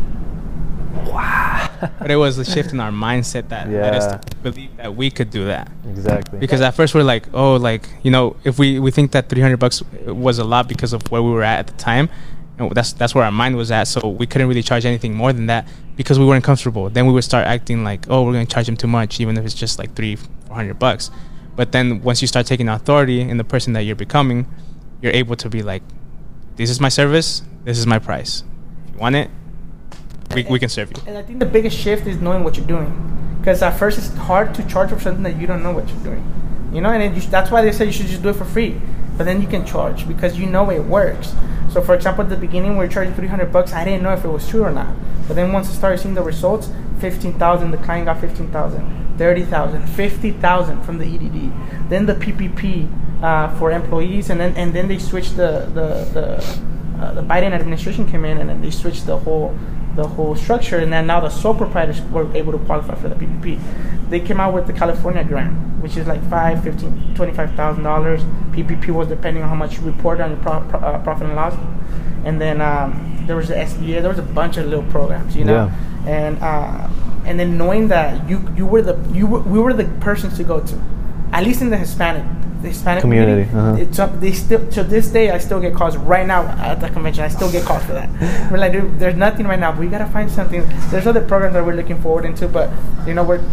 Wow. 1.08 1.70
But 2.00 2.10
it 2.10 2.16
was 2.16 2.38
a 2.38 2.46
shift 2.46 2.72
in 2.72 2.80
our 2.80 2.92
mindset 2.92 3.50
that 3.50 3.70
led 3.70 3.96
us 3.96 4.08
to 4.08 4.36
believe 4.38 4.76
that 4.78 4.96
we 4.96 5.12
could 5.12 5.30
do 5.30 5.46
that. 5.46 5.70
exactly. 5.90 6.40
Because 6.40 6.62
at 6.62 6.72
first 6.72 6.96
we're 6.96 7.04
like, 7.04 7.28
oh, 7.34 7.56
like 7.56 7.90
you 8.04 8.12
know, 8.12 8.38
if 8.44 8.58
we, 8.58 8.80
we 8.80 8.92
think 8.92 9.12
that 9.12 9.28
300 9.28 9.58
bucks 9.58 9.84
was 10.06 10.40
a 10.40 10.44
lot 10.44 10.68
because 10.68 10.94
of 10.94 11.02
where 11.12 11.22
we 11.22 11.32
were 11.32 11.44
at 11.44 11.60
at 11.60 11.68
the 11.68 11.74
time, 11.74 12.10
and 12.58 12.72
that's 12.72 12.94
that's 12.94 13.14
where 13.14 13.24
our 13.24 13.32
mind 13.32 13.56
was 13.56 13.72
at. 13.72 13.88
So 13.88 14.08
we 14.08 14.26
couldn't 14.26 14.48
really 14.48 14.64
charge 14.64 14.86
anything 14.86 15.14
more 15.14 15.34
than 15.34 15.48
that 15.48 15.68
because 15.96 16.20
we 16.20 16.26
weren't 16.26 16.44
comfortable. 16.44 16.90
Then 16.90 17.06
we 17.06 17.14
would 17.14 17.24
start 17.24 17.46
acting 17.48 17.84
like, 17.84 18.06
oh, 18.10 18.24
we're 18.24 18.34
gonna 18.34 18.46
charge 18.46 18.68
him 18.68 18.78
too 18.78 18.88
much, 18.88 19.20
even 19.20 19.38
if 19.38 19.46
it's 19.46 19.54
just 19.54 19.80
like 19.80 19.96
three, 19.96 20.16
four 20.16 20.56
hundred 20.56 20.80
bucks. 20.80 21.12
But 21.56 21.72
then 21.72 22.02
once 22.02 22.22
you 22.22 22.28
start 22.28 22.46
taking 22.46 22.68
authority 22.68 23.22
in 23.22 23.38
the 23.38 23.44
person 23.44 23.74
that 23.74 23.82
you're 23.82 23.96
becoming, 23.96 24.48
you're 25.02 25.14
able 25.14 25.36
to 25.38 25.50
be 25.50 25.64
like, 25.64 25.84
this 26.56 26.70
is 26.70 26.80
my 26.80 26.90
service, 26.90 27.44
this 27.64 27.78
is 27.78 27.88
my 27.88 28.00
price. 28.00 28.44
If 28.88 28.94
you 28.94 29.00
want 29.00 29.16
it, 29.16 29.30
we, 30.34 30.44
we 30.44 30.60
can 30.60 30.70
serve 30.70 30.92
you. 30.92 31.04
And 31.08 31.18
I 31.18 31.22
think 31.22 31.40
the 31.40 31.46
biggest 31.46 31.78
shift 31.78 32.08
is 32.08 32.18
knowing 32.18 32.44
what 32.44 32.58
you're 32.58 32.68
doing. 32.68 33.38
Because 33.40 33.62
at 33.62 33.78
first 33.78 33.98
it's 33.98 34.10
hard 34.16 34.56
to 34.56 34.68
charge 34.68 34.90
for 34.90 35.00
something 35.00 35.24
that 35.24 35.38
you 35.38 35.46
don't 35.46 35.62
know 35.62 35.72
what 35.72 35.88
you're 35.90 36.04
doing. 36.04 36.24
You 36.74 36.82
know, 36.82 36.90
and 36.90 37.16
you, 37.16 37.22
that's 37.30 37.52
why 37.52 37.62
they 37.62 37.72
say 37.72 37.86
you 37.86 37.92
should 37.92 38.08
just 38.08 38.24
do 38.24 38.30
it 38.30 38.36
for 38.36 38.46
free. 38.46 38.82
But 39.18 39.26
then 39.26 39.42
you 39.42 39.48
can 39.48 39.66
charge 39.66 40.08
because 40.08 40.38
you 40.38 40.46
know 40.46 40.70
it 40.72 40.84
works. 40.84 41.34
So, 41.72 41.82
for 41.82 41.94
example, 41.94 42.24
at 42.24 42.30
the 42.30 42.38
beginning 42.38 42.72
we 42.72 42.86
were 42.86 42.88
charging 42.88 43.14
300 43.14 43.52
bucks. 43.52 43.74
I 43.74 43.86
didn't 43.86 44.04
know 44.04 44.14
if 44.14 44.26
it 44.26 44.30
was 44.30 44.48
true 44.48 44.64
or 44.64 44.72
not. 44.72 44.94
But 45.28 45.36
then 45.36 45.52
once 45.54 45.70
I 45.70 45.74
started 45.74 46.00
seeing 46.00 46.16
the 46.16 46.24
results, 46.24 46.70
15,000, 47.00 47.72
the 47.72 47.78
client 47.78 48.06
got 48.06 48.20
15,000, 48.20 49.18
30,000, 49.18 49.88
50,000 49.88 50.84
from 50.84 50.98
the 50.98 51.06
EDD. 51.06 51.90
Then 51.90 52.06
the 52.06 52.16
PPP 52.16 52.90
uh, 53.22 53.56
for 53.58 53.72
employees, 53.72 54.30
and 54.30 54.40
then 54.40 54.56
and 54.56 54.74
then 54.74 54.88
they 54.88 55.00
switched 55.00 55.36
the 55.38 55.70
the 55.74 55.88
the, 56.14 56.60
uh, 57.00 57.14
the 57.14 57.22
Biden 57.22 57.52
administration 57.52 58.10
came 58.10 58.26
in, 58.26 58.38
and 58.40 58.50
then 58.50 58.62
they 58.62 58.72
switched 58.72 59.06
the 59.06 59.18
whole 59.18 59.58
the 59.96 60.06
whole 60.08 60.36
structure, 60.36 60.80
and 60.80 60.92
then 60.92 61.08
now 61.08 61.22
the 61.22 61.30
sole 61.30 61.54
proprietors 61.54 62.02
were 62.12 62.30
able 62.36 62.52
to 62.52 62.60
qualify 62.60 62.96
for 62.96 63.08
the 63.08 63.16
PPP. 63.16 63.60
They 64.10 64.20
came 64.20 64.40
out 64.42 64.54
with 64.54 64.68
the 64.68 64.74
California 64.74 65.24
grant, 65.24 65.54
which 65.82 65.96
is 65.96 66.06
like 66.06 66.22
five, 66.30 66.62
fifteen, 66.64 67.14
twenty-five 67.16 67.56
thousand 67.56 67.84
dollars. 67.84 68.22
PPP 68.52 68.90
was 68.90 69.08
depending 69.08 69.44
on 69.44 69.50
how 69.50 69.56
much 69.56 69.78
you 69.78 69.84
report 69.84 70.20
on 70.20 70.32
your 70.32 70.40
pro, 70.40 70.60
pro, 70.70 70.80
uh, 70.80 71.00
profit 71.04 71.28
and 71.28 71.36
loss, 71.36 71.54
and 72.26 72.42
then 72.42 72.60
um, 72.62 73.24
there 73.26 73.36
was 73.38 73.48
the 73.48 73.56
SBA. 73.56 74.02
There 74.02 74.10
was 74.10 74.20
a 74.20 74.24
bunch 74.40 74.58
of 74.58 74.66
little 74.68 74.86
programs, 74.92 75.36
you 75.36 75.46
know, 75.46 75.72
Yeah. 76.06 76.10
and 76.12 76.38
uh, 76.44 76.90
and 77.26 77.40
then 77.40 77.58
knowing 77.58 77.88
that 77.88 78.30
you 78.30 78.46
you 78.58 78.66
were 78.66 78.82
the 78.82 78.96
you 79.14 79.28
were, 79.28 79.40
we 79.42 79.60
were 79.60 79.74
the 79.74 79.86
persons 80.02 80.36
to 80.38 80.44
go 80.44 80.60
to, 80.60 80.82
at 81.32 81.44
least 81.44 81.62
in 81.62 81.70
the 81.70 81.78
Hispanic. 81.78 82.26
The 82.66 82.72
Hispanic 82.72 83.02
Community, 83.02 83.44
uh-huh. 83.44 83.76
it's 83.80 84.00
up, 84.00 84.20
they 84.20 84.32
still 84.32 84.68
to 84.72 84.84
this 84.84 85.10
day 85.10 85.30
I 85.30 85.38
still 85.38 85.60
get 85.62 85.76
calls 85.76 85.96
right 85.98 86.26
now 86.26 86.42
at 86.58 86.82
the 86.82 86.90
convention 86.90 87.24
I 87.24 87.28
still 87.28 87.52
get 87.52 87.64
calls 87.64 87.84
for 87.86 87.94
that. 87.94 88.10
we're 88.52 88.58
like, 88.58 88.72
dude, 88.72 89.00
there's 89.00 89.16
nothing 89.16 89.46
right 89.46 89.60
now. 89.60 89.72
But 89.72 89.82
we 89.82 89.88
gotta 89.88 90.08
find 90.08 90.32
something. 90.32 90.66
There's 90.90 91.06
other 91.06 91.22
programs 91.22 91.54
that 91.54 91.64
we're 91.64 91.76
looking 91.76 92.02
forward 92.02 92.26
into, 92.26 92.48
but 92.48 92.72
you 93.08 93.14
know 93.14 93.24
we're 93.24 93.44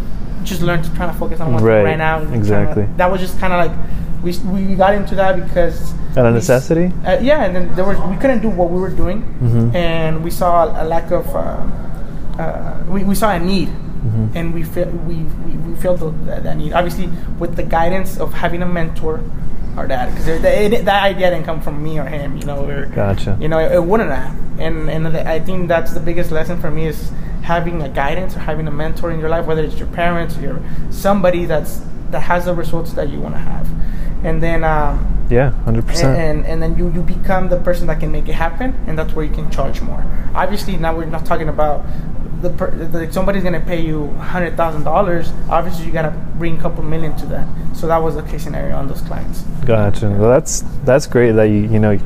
just 0.45 0.63
learn 0.63 0.83
to 0.83 0.91
trying 0.95 1.13
to 1.13 1.19
focus 1.19 1.41
on 1.41 1.53
one 1.53 1.63
Right, 1.63 1.83
right 1.85 1.99
now. 1.99 2.21
and 2.21 2.29
trying 2.29 2.33
to- 2.33 2.39
exactly. 2.39 2.89
that 2.97 3.11
was 3.13 3.21
just 3.21 3.39
kind 3.39 3.53
of 3.53 3.59
like 3.65 3.75
we 4.25 4.31
we 4.71 4.75
got 4.75 4.95
into 4.95 5.15
that 5.17 5.37
because 5.37 5.93
Out 6.17 6.25
of 6.25 6.33
necessity? 6.33 6.91
Uh, 7.05 7.19
yeah, 7.21 7.45
and 7.45 7.55
then 7.55 7.75
there 7.77 7.85
was 7.85 7.99
we 8.09 8.17
couldn't 8.17 8.41
do 8.41 8.49
what 8.49 8.71
we 8.71 8.81
were 8.81 8.91
doing, 9.03 9.19
Mhm. 9.43 9.75
and 9.75 10.25
we 10.25 10.31
saw 10.31 10.65
a, 10.83 10.85
lack 10.85 11.11
of. 11.11 11.27
Uh, 11.37 11.67
uh, 12.41 12.83
we, 12.89 13.05
we 13.05 13.15
saw 13.15 13.31
a 13.31 13.39
need, 13.39 13.69
Mhm. 14.05 14.35
and 14.35 14.53
we 14.55 14.63
feel 14.65 14.89
we 15.07 15.17
we, 15.47 15.53
we 15.67 15.75
felt 15.77 16.01
that, 16.27 16.43
that 16.45 16.57
need. 16.57 16.73
Obviously, 16.73 17.09
with 17.39 17.55
the 17.57 17.63
guidance 17.63 18.19
of 18.19 18.33
having 18.35 18.63
a 18.63 18.67
mentor, 18.67 19.21
our 19.77 19.87
dad, 19.87 20.11
because 20.11 20.27
that 20.27 21.03
idea 21.03 21.31
didn't 21.31 21.45
come 21.47 21.61
from 21.61 21.83
me 21.83 21.99
or 21.99 22.05
him. 22.05 22.37
You 22.37 22.45
know, 22.47 22.65
or 22.67 22.87
Gotcha. 22.87 23.37
you 23.41 23.49
know, 23.49 23.59
it, 23.59 23.73
it 23.73 23.83
wouldn't 23.85 24.11
have. 24.11 24.35
And 24.61 24.91
and 24.91 25.07
I 25.17 25.39
think 25.41 25.69
that's 25.69 25.93
the 25.95 26.01
biggest 26.01 26.31
lesson 26.33 26.61
for 26.61 26.71
me 26.71 26.87
is 26.87 27.11
having 27.43 27.83
a 27.83 27.89
guidance 27.89 28.37
or 28.37 28.41
having 28.41 28.67
a 28.69 28.71
mentor 28.71 29.11
in 29.11 29.19
your 29.21 29.29
life, 29.29 29.47
whether 29.47 29.63
it's 29.63 29.79
your 29.79 29.89
parents 29.89 30.37
or 30.37 30.43
your, 30.43 30.61
somebody 30.91 31.45
that's 31.45 31.81
that 32.11 32.21
has 32.23 32.45
the 32.45 32.55
results 32.55 32.93
that 32.95 33.09
you 33.09 33.21
want 33.21 33.35
to 33.35 33.41
have. 33.41 33.67
And 34.25 34.41
then 34.43 34.63
um, 34.63 35.27
Yeah, 35.31 35.51
hundred 35.65 35.87
percent. 35.87 36.19
and, 36.19 36.47
and 36.47 36.63
then 36.63 36.77
you, 36.79 36.93
you 36.93 37.03
become 37.03 37.49
the 37.49 37.57
person 37.59 37.87
that 37.89 37.99
can 37.99 38.13
make 38.13 38.29
it 38.29 38.35
happen, 38.35 38.75
and 38.87 38.97
that's 38.99 39.13
where 39.15 39.25
you 39.25 39.33
can 39.33 39.51
charge 39.51 39.81
more. 39.81 40.05
Obviously, 40.35 40.77
now 40.77 40.95
we're 40.95 41.07
not 41.07 41.25
talking 41.27 41.49
about 41.49 41.85
the, 42.43 42.51
per, 42.51 42.71
the 42.71 43.13
somebody's 43.13 43.45
gonna 43.45 43.61
pay 43.61 43.81
you 43.81 44.09
hundred 44.15 44.57
thousand 44.57 44.85
dollars. 44.85 45.33
Obviously, 45.49 45.87
you 45.87 45.93
gotta 45.93 46.11
bring 46.37 46.59
a 46.59 46.61
couple 46.61 46.83
million 46.83 47.17
to 47.17 47.27
that. 47.27 47.47
So 47.77 47.87
that 47.87 47.99
was 47.99 48.17
the 48.17 48.23
case 48.23 48.43
scenario 48.43 48.77
on 48.77 48.89
those 48.89 49.01
clients. 49.01 49.43
Gotcha. 49.65 50.11
Well, 50.11 50.31
that's 50.31 50.63
that's 50.85 51.07
great 51.07 51.33
that 51.33 51.45
you 51.45 51.69
you 51.69 51.79
know 51.79 51.99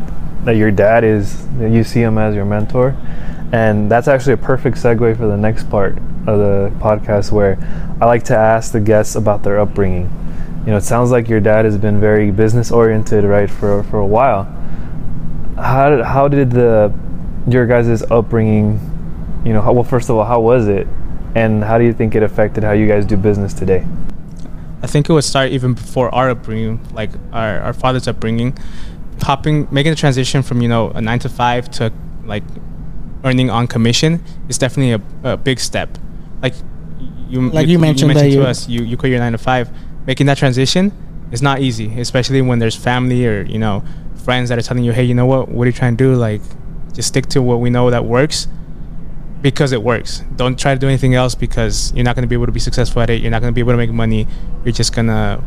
that 0.45 0.57
your 0.57 0.71
dad 0.71 1.03
is 1.05 1.47
you 1.59 1.83
see 1.83 2.01
him 2.01 2.19
as 2.19 2.35
your 2.35 2.45
mentor, 2.45 2.95
and 3.53 3.91
that's 3.91 4.09
actually 4.09 4.35
a 4.35 4.39
perfect 4.39 4.77
segue 4.77 5.17
for 5.17 5.27
the 5.27 5.37
next 5.37 5.69
part 5.71 5.99
of 6.27 6.39
the 6.39 6.73
podcast 6.79 7.33
where 7.33 7.59
I 8.01 8.07
like 8.07 8.25
to 8.25 8.37
ask 8.37 8.73
the 8.73 8.81
guests 8.81 9.15
about 9.15 9.43
their 9.43 9.59
upbringing. 9.59 10.11
You 10.65 10.73
know, 10.73 10.79
it 10.79 10.85
sounds 10.85 11.11
like 11.11 11.29
your 11.29 11.41
dad 11.41 11.65
has 11.65 11.79
been 11.79 12.01
very 12.01 12.31
business 12.31 12.71
oriented, 12.71 13.25
right, 13.25 13.49
for 13.49 13.83
for 13.85 13.99
a 13.99 14.07
while. 14.07 14.45
How 15.57 15.89
did 15.91 16.05
how 16.05 16.29
did 16.29 16.51
the 16.51 16.93
your 17.49 17.67
guys' 17.67 18.03
upbringing, 18.11 18.81
you 19.47 19.53
know, 19.53 19.63
how, 19.63 19.73
well, 19.73 19.85
first 19.85 20.11
of 20.11 20.17
all, 20.17 20.25
how 20.25 20.41
was 20.41 20.67
it, 20.67 20.89
and 21.37 21.63
how 21.63 21.79
do 21.79 21.85
you 21.85 21.93
think 21.93 22.15
it 22.17 22.23
affected 22.23 22.65
how 22.65 22.73
you 22.73 22.89
guys 22.89 23.07
do 23.07 23.17
business 23.17 23.55
today? 23.55 23.87
I 24.83 24.89
think 24.89 25.09
it 25.09 25.13
would 25.13 25.25
start 25.25 25.51
even 25.53 25.75
before 25.75 26.13
our 26.15 26.31
upbringing, 26.31 26.81
like 26.93 27.11
our, 27.33 27.61
our 27.61 27.73
father's 27.73 28.09
upbringing, 28.09 28.59
hopping, 29.23 29.69
making 29.71 29.93
the 29.93 29.97
transition 29.97 30.43
from 30.43 30.61
you 30.63 30.69
know 30.69 30.91
a 30.91 31.01
nine 31.01 31.19
to 31.21 31.29
five 31.29 31.71
to 31.73 31.93
like 32.25 32.43
earning 33.25 33.49
on 33.51 33.67
commission 33.67 34.23
is 34.49 34.59
definitely 34.59 34.93
a, 35.25 35.33
a 35.33 35.37
big 35.37 35.59
step. 35.61 35.97
Like 36.43 36.55
you, 37.29 37.49
Like 37.51 37.69
you 37.69 37.79
mentioned 37.79 38.11
that 38.17 38.23
to 38.23 38.29
you- 38.29 38.43
us, 38.43 38.69
you 38.69 38.83
you 38.83 38.97
quit 38.97 39.11
your 39.11 39.21
nine 39.21 39.33
to 39.33 39.39
five, 39.39 39.71
making 40.07 40.27
that 40.27 40.39
transition 40.39 40.93
is 41.33 41.41
not 41.41 41.61
easy, 41.61 41.99
especially 42.01 42.43
when 42.43 42.59
there's 42.59 42.77
family 42.77 43.27
or 43.27 43.43
you 43.43 43.59
know 43.59 43.83
friends 44.25 44.49
that 44.49 44.59
are 44.59 44.63
telling 44.63 44.83
you, 44.85 44.93
hey, 44.93 45.05
you 45.05 45.15
know 45.15 45.27
what, 45.27 45.49
what 45.49 45.63
are 45.65 45.67
you 45.67 45.73
trying 45.73 45.97
to 45.97 46.05
do? 46.05 46.15
Like, 46.15 46.43
just 46.93 47.09
stick 47.09 47.27
to 47.27 47.41
what 47.41 47.61
we 47.61 47.71
know 47.71 47.91
that 47.91 48.05
works 48.05 48.49
because 49.51 49.71
it 49.71 49.81
works. 49.81 50.25
Don't 50.35 50.59
try 50.59 50.75
to 50.75 50.81
do 50.81 50.89
anything 50.89 51.15
else 51.15 51.37
because 51.37 51.93
you're 51.95 52.03
not 52.05 52.17
going 52.17 52.25
to 52.25 52.29
be 52.29 52.35
able 52.35 52.47
to 52.47 52.53
be 52.53 52.59
successful 52.59 53.01
at 53.01 53.11
it. 53.11 53.23
You're 53.23 53.31
not 53.31 53.41
going 53.43 53.53
to 53.53 53.55
be 53.55 53.61
able 53.61 53.75
to 53.75 53.77
make 53.77 53.93
money. 53.93 54.27
You're 54.65 54.73
just 54.73 54.93
gonna, 54.93 55.41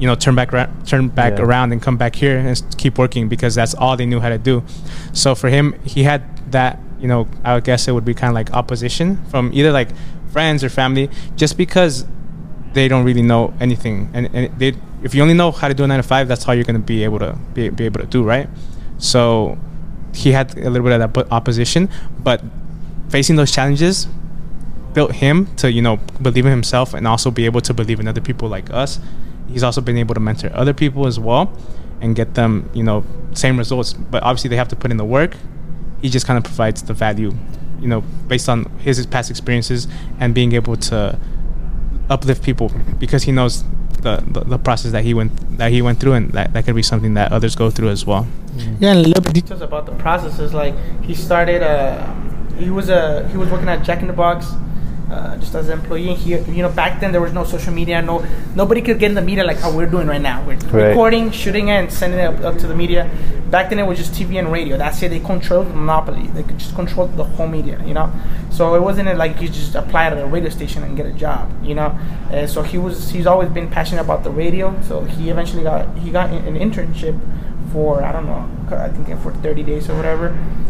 you 0.00 0.06
know, 0.08 0.16
turn 0.16 0.34
back 0.34 0.50
ra- 0.52 0.66
turn 0.84 1.06
back 1.08 1.34
Yeah. 1.38 1.44
around 1.44 1.70
and 1.72 1.80
come 1.80 1.96
back 1.96 2.16
here 2.16 2.36
and 2.38 2.60
keep 2.78 2.98
working 2.98 3.28
because 3.28 3.54
that's 3.54 3.72
all 3.74 3.96
they 3.96 4.04
knew 4.04 4.18
how 4.18 4.30
to 4.30 4.38
do. 4.38 4.64
So 5.12 5.36
for 5.36 5.48
him, 5.48 5.74
he 5.84 6.02
had 6.02 6.22
that. 6.50 6.80
You 6.98 7.06
know, 7.06 7.28
I 7.44 7.54
would 7.54 7.62
guess 7.64 7.86
it 7.86 7.92
would 7.92 8.04
be 8.04 8.14
kind 8.14 8.30
of 8.30 8.34
like 8.34 8.50
opposition 8.52 9.24
from 9.30 9.50
either 9.52 9.70
like 9.70 9.90
friends 10.32 10.64
or 10.64 10.68
family, 10.68 11.08
just 11.36 11.56
because 11.56 12.04
they 12.72 12.88
don't 12.88 13.04
really 13.04 13.22
know 13.22 13.54
anything. 13.60 14.10
And, 14.14 14.28
and 14.34 14.58
they, 14.58 14.74
if 15.04 15.14
you 15.14 15.22
only 15.22 15.34
know 15.34 15.50
how 15.52 15.68
to 15.68 15.74
do 15.74 15.84
a 15.84 15.86
nine 15.86 15.98
to 15.98 16.02
five, 16.02 16.26
that's 16.26 16.48
all 16.48 16.54
you're 16.54 16.64
going 16.64 16.80
to 16.80 16.88
be 16.94 17.04
able 17.04 17.18
to 17.20 17.38
be, 17.54 17.68
be 17.70 17.84
able 17.86 18.00
to 18.00 18.06
do, 18.06 18.22
right? 18.24 18.48
So 18.98 19.58
he 20.14 20.32
had 20.32 20.56
a 20.58 20.70
little 20.70 20.86
bit 20.88 21.00
of 21.00 21.12
that 21.12 21.32
opposition, 21.32 21.88
but 22.20 22.40
facing 23.12 23.36
those 23.36 23.52
challenges 23.52 24.08
built 24.94 25.12
him 25.12 25.46
to 25.56 25.70
you 25.70 25.82
know 25.82 25.96
believe 26.20 26.44
in 26.46 26.50
himself 26.50 26.94
and 26.94 27.06
also 27.06 27.30
be 27.30 27.44
able 27.44 27.60
to 27.60 27.74
believe 27.74 28.00
in 28.00 28.08
other 28.08 28.20
people 28.20 28.48
like 28.48 28.70
us. 28.70 28.98
He's 29.48 29.62
also 29.62 29.80
been 29.80 29.98
able 29.98 30.14
to 30.14 30.20
mentor 30.20 30.50
other 30.54 30.72
people 30.72 31.06
as 31.06 31.20
well 31.20 31.52
and 32.00 32.16
get 32.16 32.34
them 32.34 32.70
you 32.72 32.82
know 32.82 33.04
same 33.32 33.58
results. 33.58 33.92
But 33.92 34.22
obviously 34.22 34.48
they 34.48 34.56
have 34.56 34.68
to 34.68 34.76
put 34.76 34.90
in 34.90 34.96
the 34.96 35.04
work. 35.04 35.36
He 36.00 36.08
just 36.08 36.26
kind 36.26 36.38
of 36.38 36.44
provides 36.44 36.82
the 36.82 36.94
value, 36.94 37.32
you 37.80 37.86
know, 37.86 38.00
based 38.26 38.48
on 38.48 38.64
his, 38.80 38.96
his 38.96 39.06
past 39.06 39.30
experiences 39.30 39.86
and 40.18 40.34
being 40.34 40.52
able 40.52 40.76
to 40.76 41.18
uplift 42.10 42.42
people 42.42 42.72
because 42.98 43.22
he 43.22 43.30
knows 43.30 43.62
the, 44.02 44.16
the, 44.26 44.40
the 44.40 44.58
process 44.58 44.90
that 44.90 45.04
he 45.04 45.14
went 45.14 45.30
that 45.58 45.70
he 45.70 45.80
went 45.80 46.00
through 46.00 46.14
and 46.14 46.32
that, 46.32 46.52
that 46.54 46.64
could 46.64 46.74
be 46.74 46.82
something 46.82 47.14
that 47.14 47.30
others 47.30 47.54
go 47.54 47.70
through 47.70 47.90
as 47.90 48.06
well. 48.06 48.26
Yeah, 48.80 48.92
and 48.92 49.00
a 49.00 49.08
little 49.08 49.22
bit 49.22 49.34
details 49.34 49.60
about 49.60 49.86
the 49.86 49.92
process 49.92 50.38
is 50.38 50.54
like 50.54 50.74
he 51.02 51.14
started. 51.14 51.62
Uh, 51.62 52.21
he 52.62 52.70
was 52.70 52.88
a 52.88 53.28
he 53.28 53.36
was 53.36 53.48
working 53.50 53.68
at 53.68 53.82
Jack 53.82 54.00
in 54.00 54.06
the 54.06 54.12
Box. 54.12 54.46
Uh, 55.10 55.36
just 55.36 55.54
as 55.54 55.68
an 55.68 55.78
employee, 55.78 56.08
and 56.08 56.16
he, 56.16 56.30
you 56.56 56.62
know, 56.62 56.70
back 56.70 56.98
then 56.98 57.12
there 57.12 57.20
was 57.20 57.34
no 57.34 57.44
social 57.44 57.70
media, 57.70 58.00
no, 58.00 58.24
nobody 58.56 58.80
could 58.80 58.98
get 58.98 59.10
in 59.10 59.14
the 59.14 59.20
media 59.20 59.44
like 59.44 59.58
how 59.58 59.70
we're 59.70 59.84
doing 59.84 60.06
right 60.06 60.22
now. 60.22 60.42
We're 60.46 60.56
Right. 60.56 60.88
recording, 60.88 61.30
shooting 61.30 61.68
it, 61.68 61.72
and 61.72 61.92
sending 61.92 62.18
it 62.18 62.24
up, 62.24 62.40
up 62.42 62.56
to 62.60 62.66
the 62.66 62.74
media. 62.74 63.10
Back 63.50 63.68
then 63.68 63.78
it 63.78 63.86
was 63.86 63.98
just 63.98 64.14
TV 64.14 64.38
and 64.38 64.50
radio. 64.50 64.78
That's 64.78 65.02
it. 65.02 65.10
They 65.10 65.20
controlled 65.20 65.68
the 65.68 65.74
monopoly. 65.74 66.28
They 66.28 66.42
could 66.42 66.56
just 66.56 66.74
control 66.74 67.08
the 67.08 67.24
whole 67.24 67.46
media, 67.46 67.78
you 67.84 67.92
know. 67.92 68.10
So 68.48 68.74
it 68.74 68.80
wasn't 68.80 69.14
like 69.18 69.38
you 69.42 69.48
just 69.50 69.74
apply 69.74 70.06
at 70.06 70.16
a 70.16 70.24
radio 70.24 70.48
station 70.48 70.82
and 70.82 70.96
get 70.96 71.04
a 71.04 71.12
job, 71.12 71.50
you 71.62 71.74
know. 71.74 71.94
Uh, 72.32 72.46
so 72.46 72.62
he 72.62 72.78
was 72.78 73.10
he's 73.10 73.26
always 73.26 73.50
been 73.50 73.68
passionate 73.68 74.00
about 74.00 74.24
the 74.24 74.30
radio. 74.30 74.74
So 74.88 75.02
he 75.04 75.28
eventually 75.28 75.62
got 75.64 75.94
he 75.98 76.10
got 76.10 76.30
an 76.30 76.56
internship 76.56 77.20
for 77.72 78.02
I 78.02 78.12
don't 78.12 78.26
know, 78.26 78.48
I 78.76 78.88
think 78.88 79.20
for 79.22 79.32
30 79.32 79.62
days 79.62 79.88
or 79.90 79.96
whatever, 79.96 80.28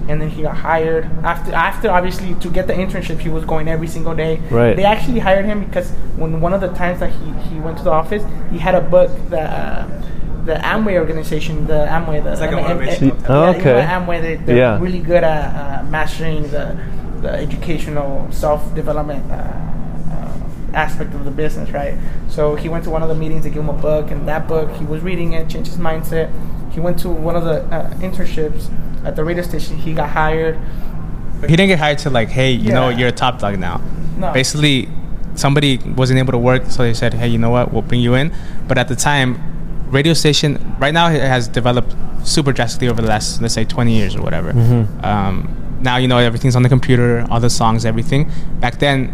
and 0.08 0.20
then 0.20 0.30
he 0.30 0.42
got 0.42 0.56
hired. 0.56 1.04
After 1.24 1.52
after 1.52 1.90
obviously 1.90 2.34
to 2.36 2.48
get 2.50 2.66
the 2.66 2.72
internship, 2.74 3.18
he 3.18 3.28
was 3.28 3.44
going 3.44 3.68
every 3.68 3.88
single 3.88 4.14
day. 4.14 4.40
Right. 4.50 4.76
They 4.76 4.84
actually 4.84 5.18
hired 5.20 5.44
him 5.44 5.64
because 5.64 5.90
when 6.16 6.40
one 6.40 6.52
of 6.54 6.60
the 6.60 6.68
times 6.68 7.00
that 7.00 7.10
he, 7.10 7.32
he 7.48 7.60
went 7.60 7.78
to 7.78 7.84
the 7.84 7.90
office, 7.90 8.22
he 8.50 8.58
had 8.58 8.74
a 8.74 8.80
book 8.80 9.10
that. 9.30 9.50
Uh, 9.50 9.98
the 10.44 10.54
Amway 10.54 10.98
organization, 10.98 11.68
the 11.68 11.86
Amway, 11.86 12.20
the 12.20 12.32
It's 12.32 12.40
like 12.40 12.50
a 12.50 12.58
M- 12.58 12.66
M- 12.66 12.78
motivational 12.80 13.10
M- 13.12 13.16
type. 13.20 13.30
Oh, 13.30 13.44
yeah, 13.44 13.50
you 13.52 13.52
know, 13.52 13.60
okay. 13.60 13.86
Amway, 13.86 14.20
they, 14.22 14.34
they're 14.44 14.56
Yeah. 14.56 14.80
really 14.80 14.98
good 14.98 15.22
at 15.22 15.54
uh, 15.54 15.84
mastering 15.84 16.50
the 16.50 16.76
the 17.20 17.30
educational 17.30 18.26
self 18.32 18.74
development 18.74 19.22
uh, 19.30 19.36
aspect 20.74 21.14
of 21.14 21.24
the 21.24 21.30
business, 21.30 21.70
right? 21.70 21.96
So 22.28 22.54
he 22.54 22.68
went 22.68 22.84
to 22.84 22.90
one 22.90 23.02
of 23.02 23.08
the 23.08 23.14
meetings. 23.14 23.44
They 23.44 23.50
gave 23.50 23.60
him 23.62 23.68
a 23.68 23.72
book, 23.74 24.10
and 24.10 24.26
that 24.28 24.48
book 24.48 24.70
he 24.76 24.84
was 24.84 25.02
reading 25.02 25.32
it, 25.34 25.48
changed 25.48 25.70
his 25.70 25.80
mindset. 25.80 26.30
He 26.72 26.80
went 26.80 26.98
to 27.00 27.10
one 27.10 27.36
of 27.36 27.44
the 27.44 27.62
uh, 27.64 27.90
internships 27.94 28.70
at 29.04 29.16
the 29.16 29.24
radio 29.24 29.42
station. 29.42 29.76
He 29.76 29.92
got 29.92 30.08
hired. 30.10 30.58
But 31.40 31.50
he 31.50 31.56
didn't 31.56 31.68
get 31.68 31.78
hired 31.78 31.98
to 31.98 32.10
like, 32.10 32.28
hey, 32.28 32.52
you 32.52 32.72
know, 32.72 32.88
you're 32.88 33.08
a 33.08 33.12
top 33.12 33.38
dog 33.40 33.58
now. 33.58 33.80
No. 34.16 34.32
Basically, 34.32 34.88
somebody 35.34 35.78
wasn't 35.78 36.18
able 36.18 36.32
to 36.32 36.38
work, 36.38 36.66
so 36.70 36.82
they 36.82 36.94
said, 36.94 37.14
hey, 37.14 37.28
you 37.28 37.38
know 37.38 37.50
what, 37.50 37.72
we'll 37.72 37.82
bring 37.82 38.00
you 38.00 38.14
in. 38.14 38.32
But 38.68 38.78
at 38.78 38.88
the 38.88 38.96
time, 38.96 39.38
radio 39.90 40.14
station 40.14 40.74
right 40.78 40.94
now 40.94 41.10
it 41.10 41.20
has 41.20 41.48
developed 41.48 41.94
super 42.24 42.52
drastically 42.52 42.88
over 42.88 43.02
the 43.02 43.08
last, 43.08 43.42
let's 43.42 43.52
say, 43.54 43.64
20 43.64 43.94
years 43.94 44.16
or 44.16 44.22
whatever. 44.22 44.52
Mhm. 44.52 45.04
Um, 45.04 45.78
now 45.80 45.96
you 45.96 46.06
know 46.08 46.18
everything's 46.18 46.54
on 46.56 46.62
the 46.62 46.68
computer, 46.68 47.26
all 47.28 47.40
the 47.40 47.50
songs, 47.50 47.84
everything. 47.84 48.30
Back 48.60 48.78
then, 48.78 49.12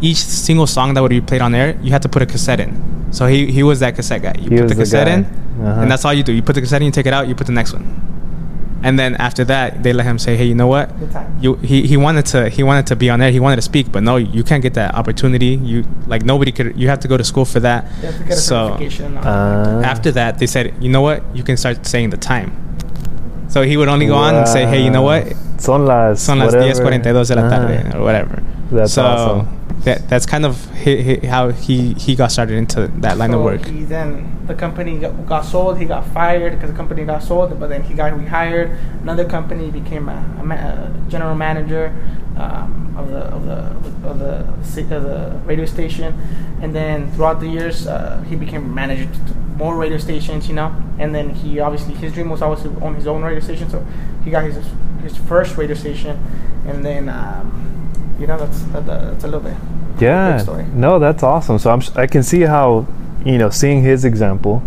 each 0.00 0.18
single 0.18 0.66
song 0.66 0.94
that 0.94 1.02
would 1.02 1.10
be 1.10 1.20
played 1.20 1.40
on 1.42 1.54
air, 1.54 1.76
you 1.82 1.90
had 1.90 2.02
to 2.02 2.08
put 2.08 2.22
a 2.22 2.26
cassette 2.26 2.60
in. 2.60 2.72
So 3.12 3.26
he 3.26 3.50
he 3.50 3.62
was 3.62 3.80
that 3.80 3.94
cassette 3.96 4.22
guy. 4.22 4.34
You 4.38 4.50
He 4.50 4.56
put 4.58 4.68
the 4.68 4.74
the 4.74 4.80
cassette 4.82 5.06
guy. 5.08 5.14
in, 5.14 5.24
Uh-huh. 5.24 5.80
and 5.82 5.90
that's 5.90 6.04
all 6.04 6.14
you 6.14 6.22
do. 6.22 6.32
You 6.32 6.42
put 6.42 6.54
the 6.54 6.60
cassette 6.60 6.82
in, 6.82 6.86
you 6.86 6.92
take 6.92 7.06
it 7.06 7.12
out, 7.14 7.26
you 7.28 7.34
put 7.34 7.46
the 7.46 7.52
next 7.60 7.72
one, 7.72 7.84
and 8.84 8.96
then 8.98 9.16
after 9.16 9.44
that, 9.46 9.82
they 9.82 9.92
let 9.92 10.06
him 10.06 10.18
say, 10.18 10.36
"Hey, 10.36 10.44
you 10.44 10.54
know 10.54 10.68
what? 10.68 10.86
You 11.40 11.54
he, 11.70 11.82
he 11.86 11.96
wanted 11.96 12.26
to 12.26 12.48
he 12.48 12.62
wanted 12.62 12.86
to 12.88 12.96
be 12.96 13.10
on 13.10 13.18
there. 13.18 13.32
He 13.32 13.40
wanted 13.40 13.56
to 13.56 13.62
speak, 13.62 13.90
but 13.90 14.02
no, 14.02 14.16
you 14.16 14.44
can't 14.44 14.62
get 14.62 14.74
that 14.74 14.94
opportunity. 14.94 15.56
You 15.70 15.84
like 16.06 16.22
nobody 16.24 16.52
could. 16.52 16.76
You 16.80 16.88
have 16.88 17.00
to 17.00 17.08
go 17.08 17.16
to 17.16 17.24
school 17.24 17.44
for 17.44 17.60
that. 17.60 17.80
You 18.00 18.06
have 18.06 18.18
to 18.18 18.24
get 18.24 18.32
a 18.38 18.40
So. 18.40 18.58
Uh, 19.24 19.82
after 19.84 20.12
that, 20.12 20.38
they 20.38 20.46
said, 20.46 20.74
you 20.80 20.90
know 20.90 21.00
what? 21.02 21.22
You 21.34 21.42
can 21.42 21.56
start 21.56 21.84
saying 21.86 22.10
the 22.10 22.16
time. 22.18 22.52
So 23.48 23.62
he 23.62 23.76
would 23.78 23.88
only 23.88 24.06
go 24.06 24.14
on 24.14 24.34
and 24.34 24.46
say, 24.46 24.66
hey, 24.66 24.80
you 24.84 24.90
know 24.90 25.02
what? 25.02 25.26
Son 25.58 25.86
las 25.86 26.20
Son 26.22 26.38
las 26.38 26.52
whatever. 26.54 26.84
10:42 26.84 27.28
de 27.28 27.34
la 27.34 27.42
Uh-huh. 27.42 27.50
tarde 27.50 27.96
or 27.96 28.02
whatever. 28.04 28.42
That's 28.70 28.92
so 28.92 29.02
awesome. 29.02 29.48
That 29.84 30.08
that's 30.08 30.26
kind 30.26 30.44
of 30.44 30.64
hi 30.84 31.02
hi 31.02 31.26
how 31.26 31.50
he 31.50 31.94
he 31.94 32.14
got 32.14 32.32
started 32.32 32.56
into 32.56 32.88
that 33.00 33.16
line 33.18 33.32
of 33.32 33.42
work. 33.42 33.64
He 33.66 33.84
then 33.84 34.38
the 34.46 34.54
company 34.54 34.98
got, 34.98 35.26
got 35.26 35.44
sold. 35.44 35.78
He 35.78 35.84
got 35.84 36.06
fired 36.06 36.54
because 36.54 36.70
the 36.70 36.76
company 36.76 37.04
got 37.04 37.22
sold. 37.22 37.58
But 37.60 37.68
then 37.68 37.82
he 37.82 37.94
got 37.94 38.12
rehired. 38.12 38.76
Another 39.02 39.24
company 39.24 39.70
became 39.70 40.08
a, 40.08 40.36
a, 40.40 40.44
ma- 40.44 40.54
a 40.54 40.92
general 41.08 41.34
manager 41.34 41.94
um, 42.36 42.94
of 42.96 43.10
the 43.10 43.18
of 43.18 43.44
the 43.44 44.08
of 44.08 44.18
the 44.18 44.96
of 44.96 45.02
the 45.02 45.40
radio 45.44 45.66
station. 45.66 46.14
And 46.60 46.74
then 46.74 47.12
throughout 47.12 47.40
the 47.40 47.48
years, 47.48 47.86
uh, 47.86 48.22
he 48.28 48.34
became 48.36 48.74
manager 48.74 49.04
to 49.04 49.34
more 49.56 49.76
radio 49.76 49.98
stations. 49.98 50.48
You 50.48 50.54
know. 50.54 50.74
And 50.98 51.14
then 51.14 51.30
he 51.30 51.60
obviously 51.60 51.94
his 51.94 52.12
dream 52.12 52.30
was 52.30 52.42
always 52.42 52.62
to 52.62 52.70
own 52.80 52.94
his 52.96 53.06
own 53.06 53.22
radio 53.22 53.40
station. 53.40 53.70
So 53.70 53.86
he 54.24 54.30
got 54.30 54.44
his 54.44 54.56
his 55.02 55.16
first 55.16 55.56
radio 55.56 55.76
station. 55.76 56.18
And 56.66 56.84
then 56.84 57.08
um, 57.08 57.87
you 58.18 58.26
know 58.26 58.38
that's 58.38 58.62
that, 58.72 58.86
that's 58.86 59.24
a 59.24 59.26
little 59.28 59.40
bit. 59.40 59.56
Yeah. 60.00 60.32
Quick 60.34 60.42
story. 60.42 60.64
No, 60.74 60.98
that's 60.98 61.22
awesome. 61.22 61.58
So 61.58 61.70
I'm 61.70 61.80
s- 61.80 61.96
I 61.96 62.06
can 62.06 62.22
see 62.22 62.42
how 62.42 62.86
you 63.24 63.38
know 63.38 63.50
seeing 63.50 63.82
his 63.82 64.04
example, 64.04 64.62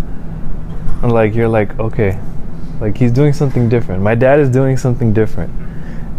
and 1.04 1.12
like 1.12 1.34
you're 1.36 1.48
like 1.50 1.78
okay, 1.80 2.20
like 2.80 2.98
he's 2.98 3.12
doing 3.12 3.34
something 3.34 3.70
different. 3.70 4.02
My 4.04 4.16
dad 4.16 4.40
is 4.40 4.50
doing 4.50 4.78
something 4.78 5.14
different, 5.14 5.52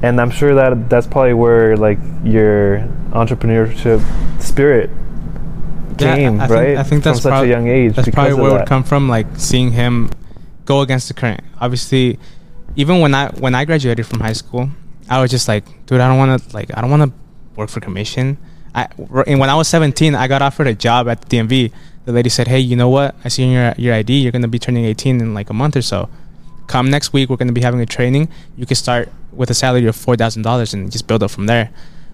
and 0.02 0.20
I'm 0.20 0.30
sure 0.30 0.54
that 0.54 0.88
that's 0.88 1.06
probably 1.06 1.34
where 1.34 1.76
like 1.76 1.98
your 2.24 2.78
entrepreneurship 3.12 4.00
spirit 4.40 4.88
Yeah, 5.98 6.16
came, 6.16 6.40
I 6.40 6.46
think- 6.46 6.50
right? 6.58 6.76
I 6.78 6.82
think 6.82 7.04
that's 7.04 7.20
from 7.20 7.32
such 7.32 7.44
a 7.44 7.48
young 7.48 7.68
age. 7.68 7.94
That's 7.96 8.08
probably 8.10 8.32
of 8.32 8.38
where 8.38 8.50
it 8.50 8.58
would 8.60 8.66
come 8.68 8.82
from, 8.84 9.08
like 9.08 9.26
seeing 9.36 9.70
him 9.72 10.10
go 10.64 10.80
against 10.80 11.08
the 11.08 11.14
current. 11.14 11.42
Obviously, 11.60 12.18
even 12.76 13.00
when 13.00 13.14
I 13.14 13.28
when 13.38 13.54
I 13.54 13.64
graduated 13.64 14.06
from 14.06 14.20
high 14.20 14.32
school, 14.32 14.70
I 15.10 15.20
was 15.20 15.30
just 15.30 15.46
like, 15.48 15.64
dude, 15.86 16.00
I 16.00 16.08
don't 16.08 16.18
want 16.18 16.42
to 16.42 16.56
like 16.56 16.70
I 16.76 16.80
don't 16.80 16.90
want 16.90 17.02
to 17.02 17.12
work 17.56 17.70
for 17.70 17.80
commission. 17.80 18.38
I 18.74 18.88
and 19.26 19.38
when 19.38 19.50
I 19.50 19.54
was 19.54 19.68
17, 19.68 20.14
I 20.14 20.28
got 20.28 20.42
offered 20.42 20.66
a 20.66 20.74
job 20.74 21.08
at 21.08 21.20
the 21.22 21.36
DMV. 21.36 21.72
The 22.04 22.12
lady 22.12 22.30
said, 22.30 22.48
hey, 22.48 22.58
you 22.58 22.74
know 22.74 22.88
what? 22.88 23.14
I 23.24 23.28
see 23.28 23.44
your 23.52 23.74
your 23.76 23.94
ID, 23.94 24.20
you're 24.20 24.32
gonna 24.32 24.48
be 24.48 24.58
turning 24.58 24.84
18 24.84 25.20
in 25.20 25.34
like 25.34 25.50
a 25.50 25.54
month 25.54 25.76
or 25.76 25.82
so. 25.82 26.08
Come 26.66 26.90
next 26.90 27.12
week, 27.12 27.28
we're 27.28 27.36
gonna 27.36 27.52
be 27.52 27.60
having 27.60 27.80
a 27.80 27.86
training. 27.86 28.28
You 28.56 28.66
can 28.66 28.76
start 28.76 29.10
with 29.32 29.50
a 29.50 29.54
salary 29.54 29.86
of 29.86 29.96
four 29.96 30.16
thousand 30.16 30.42
dollars 30.42 30.74
and 30.74 30.90
just 30.90 31.06
build 31.06 31.22
up 31.22 31.30
from 31.30 31.46
there. 31.46 31.70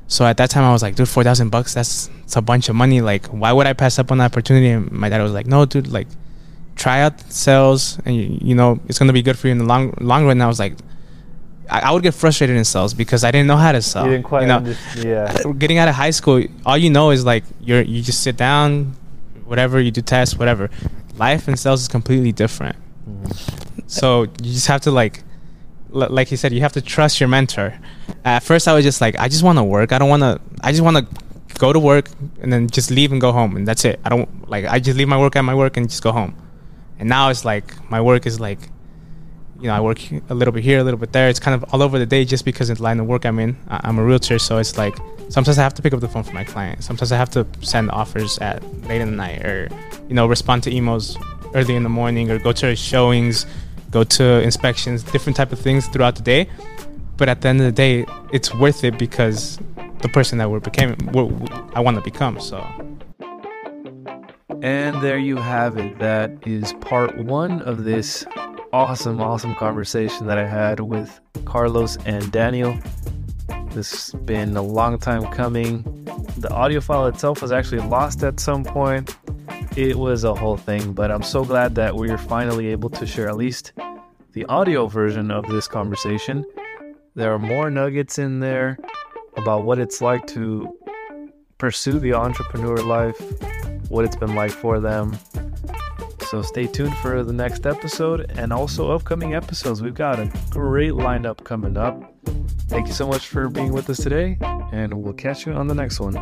So 0.08 0.24
at 0.24 0.38
that 0.38 0.50
time, 0.50 0.64
I 0.64 0.72
was 0.72 0.82
like, 0.82 0.94
dude, 0.94 1.08
four 1.08 1.22
thousand 1.22 1.50
bucks, 1.50 1.74
that's, 1.74 2.06
that's 2.20 2.36
a 2.36 2.42
bunch 2.42 2.68
of 2.68 2.74
money. 2.74 3.00
Like, 3.02 3.26
why 3.26 3.52
would 3.52 3.66
I 3.66 3.74
pass 3.74 3.98
up 3.98 4.10
on 4.10 4.18
that 4.18 4.32
opportunity? 4.32 4.70
And 4.70 4.90
my 4.90 5.08
dad 5.10 5.22
was 5.22 5.32
like, 5.32 5.46
no, 5.46 5.66
dude, 5.66 5.88
like, 5.88 6.08
try 6.76 7.02
out 7.02 7.20
sales, 7.30 7.98
and 8.06 8.16
you, 8.16 8.38
you 8.40 8.54
know, 8.54 8.80
it's 8.88 8.98
gonna 8.98 9.12
be 9.12 9.22
good 9.22 9.38
for 9.38 9.48
you 9.48 9.52
in 9.52 9.58
the 9.58 9.64
long 9.66 9.94
long 10.00 10.24
run. 10.24 10.32
And 10.32 10.42
I 10.42 10.46
was 10.46 10.58
like, 10.58 10.74
I, 11.70 11.80
I 11.80 11.90
would 11.92 12.02
get 12.02 12.14
frustrated 12.14 12.56
in 12.56 12.64
sales 12.64 12.94
because 12.94 13.24
I 13.24 13.30
didn't 13.30 13.46
know 13.46 13.56
how 13.56 13.72
to 13.72 13.82
sell. 13.82 14.04
You 14.04 14.12
didn't 14.12 14.24
quite 14.24 14.46
know, 14.46 14.56
understand. 14.56 15.08
Yeah. 15.08 15.36
Uh, 15.44 15.52
getting 15.52 15.78
out 15.78 15.88
of 15.88 15.94
high 15.94 16.10
school, 16.10 16.42
all 16.64 16.78
you 16.78 16.90
know 16.90 17.10
is 17.10 17.24
like 17.24 17.44
you're 17.60 17.82
you 17.82 18.02
just 18.02 18.22
sit 18.22 18.36
down, 18.36 18.96
whatever 19.44 19.80
you 19.80 19.90
do 19.90 20.02
tests, 20.02 20.36
whatever. 20.36 20.70
Life 21.16 21.48
in 21.48 21.56
sales 21.56 21.82
is 21.82 21.88
completely 21.88 22.32
different. 22.32 22.76
Mm-hmm. 23.08 23.80
So 23.86 24.22
you 24.22 24.52
just 24.52 24.66
have 24.66 24.82
to 24.82 24.90
like, 24.90 25.22
l- 25.94 26.08
like 26.10 26.28
he 26.28 26.36
said, 26.36 26.52
you 26.52 26.60
have 26.60 26.74
to 26.74 26.80
trust 26.80 27.20
your 27.20 27.28
mentor. 27.28 27.78
At 28.24 28.42
first, 28.42 28.68
I 28.68 28.74
was 28.74 28.84
just 28.84 29.00
like, 29.00 29.18
I 29.18 29.28
just 29.28 29.42
want 29.42 29.58
to 29.58 29.64
work. 29.64 29.92
I 29.92 29.98
don't 29.98 30.08
want 30.08 30.22
to. 30.22 30.40
I 30.62 30.70
just 30.70 30.82
want 30.82 30.96
to 30.96 31.06
go 31.58 31.72
to 31.72 31.80
work 31.80 32.08
and 32.40 32.52
then 32.52 32.68
just 32.68 32.90
leave 32.90 33.10
and 33.10 33.20
go 33.20 33.32
home, 33.32 33.56
and 33.56 33.66
that's 33.66 33.84
it. 33.84 33.98
I 34.04 34.08
don't 34.10 34.48
like. 34.48 34.64
I 34.66 34.78
just 34.78 34.96
leave 34.96 35.08
my 35.08 35.18
work 35.18 35.36
at 35.36 35.42
my 35.42 35.54
work 35.54 35.76
and 35.76 35.88
just 35.88 36.02
go 36.02 36.12
home. 36.12 36.34
And 36.98 37.08
now 37.08 37.30
it's 37.30 37.44
like 37.44 37.90
my 37.90 38.00
work 38.00 38.26
is 38.26 38.40
like, 38.40 38.70
you 39.60 39.66
know, 39.66 39.74
I 39.74 39.80
work 39.80 39.98
a 40.28 40.34
little 40.34 40.52
bit 40.52 40.62
here, 40.62 40.78
a 40.78 40.84
little 40.84 40.98
bit 40.98 41.12
there. 41.12 41.28
It's 41.28 41.40
kind 41.40 41.54
of 41.54 41.64
all 41.72 41.82
over 41.82 41.98
the 41.98 42.06
day 42.06 42.24
just 42.24 42.44
because 42.44 42.70
it's 42.70 42.78
the 42.78 42.84
line 42.84 43.00
of 43.00 43.06
work 43.06 43.24
I'm 43.24 43.38
in. 43.38 43.56
I'm 43.68 43.98
a 43.98 44.04
realtor, 44.04 44.38
so 44.38 44.58
it's 44.58 44.78
like 44.78 44.96
sometimes 45.30 45.58
I 45.58 45.62
have 45.62 45.74
to 45.74 45.82
pick 45.82 45.92
up 45.92 46.00
the 46.00 46.08
phone 46.08 46.22
for 46.22 46.32
my 46.32 46.44
client. 46.44 46.84
Sometimes 46.84 47.10
I 47.10 47.16
have 47.16 47.30
to 47.30 47.46
send 47.60 47.90
offers 47.90 48.38
at 48.38 48.62
late 48.86 49.00
in 49.00 49.10
the 49.10 49.16
night, 49.16 49.44
or 49.44 49.68
you 50.08 50.14
know, 50.14 50.26
respond 50.26 50.62
to 50.64 50.70
emails 50.70 51.16
early 51.54 51.74
in 51.74 51.82
the 51.82 51.88
morning, 51.88 52.30
or 52.30 52.38
go 52.38 52.52
to 52.52 52.76
showings, 52.76 53.46
go 53.90 54.04
to 54.04 54.40
inspections, 54.42 55.02
different 55.02 55.36
type 55.36 55.50
of 55.50 55.58
things 55.58 55.88
throughout 55.88 56.14
the 56.14 56.22
day. 56.22 56.48
But 57.16 57.28
at 57.28 57.40
the 57.40 57.48
end 57.48 57.60
of 57.60 57.66
the 57.66 57.72
day, 57.72 58.06
it's 58.32 58.54
worth 58.54 58.84
it 58.84 58.96
because 58.96 59.58
the 60.02 60.08
person 60.08 60.38
that 60.38 60.48
we're 60.48 60.60
became, 60.60 60.96
we're, 61.12 61.28
I 61.74 61.80
want 61.80 61.96
to 61.96 62.02
become. 62.02 62.38
So. 62.38 62.64
And 64.62 65.00
there 65.02 65.18
you 65.18 65.36
have 65.36 65.78
it. 65.78 65.98
That 65.98 66.30
is 66.46 66.74
part 66.74 67.18
one 67.18 67.60
of 67.62 67.82
this 67.82 68.24
awesome, 68.72 69.20
awesome 69.20 69.54
conversation 69.54 70.26
that 70.26 70.38
I 70.38 70.46
had 70.46 70.80
with 70.80 71.20
Carlos 71.44 71.96
and 72.04 72.30
Daniel. 72.30 72.76
This 73.70 74.12
has 74.12 74.20
been 74.22 74.56
a 74.56 74.62
long 74.62 74.98
time 74.98 75.24
coming. 75.32 75.82
The 76.38 76.50
audio 76.50 76.80
file 76.80 77.06
itself 77.06 77.42
was 77.42 77.52
actually 77.52 77.80
lost 77.80 78.22
at 78.22 78.40
some 78.40 78.64
point. 78.64 79.16
It 79.76 79.96
was 79.96 80.24
a 80.24 80.34
whole 80.34 80.56
thing, 80.56 80.92
but 80.92 81.10
I'm 81.10 81.22
so 81.22 81.44
glad 81.44 81.74
that 81.76 81.94
we're 81.94 82.18
finally 82.18 82.68
able 82.68 82.90
to 82.90 83.06
share 83.06 83.28
at 83.28 83.36
least 83.36 83.72
the 84.32 84.44
audio 84.46 84.86
version 84.86 85.30
of 85.30 85.46
this 85.48 85.66
conversation. 85.66 86.44
There 87.14 87.32
are 87.32 87.38
more 87.38 87.70
nuggets 87.70 88.18
in 88.18 88.40
there 88.40 88.78
about 89.36 89.64
what 89.64 89.78
it's 89.78 90.00
like 90.00 90.26
to 90.28 90.76
pursue 91.56 91.98
the 91.98 92.14
entrepreneur 92.14 92.76
life, 92.76 93.20
what 93.88 94.04
it's 94.04 94.16
been 94.16 94.34
like 94.34 94.50
for 94.50 94.78
them. 94.80 95.16
So 96.30 96.42
stay 96.42 96.66
tuned 96.66 96.94
for 96.98 97.24
the 97.24 97.32
next 97.32 97.64
episode 97.64 98.30
and 98.36 98.52
also 98.52 98.92
upcoming 98.92 99.34
episodes. 99.34 99.80
We've 99.80 99.94
got 99.94 100.18
a 100.20 100.30
great 100.50 100.92
lineup 100.92 101.42
coming 101.42 101.78
up. 101.78 101.98
Thank 102.68 102.86
you 102.86 102.92
so 102.92 103.08
much 103.08 103.28
for 103.28 103.48
being 103.48 103.72
with 103.72 103.88
us 103.88 103.96
today, 103.96 104.36
and 104.70 104.92
we'll 104.92 105.14
catch 105.14 105.46
you 105.46 105.54
on 105.54 105.68
the 105.68 105.74
next 105.74 106.00
one. 106.00 106.12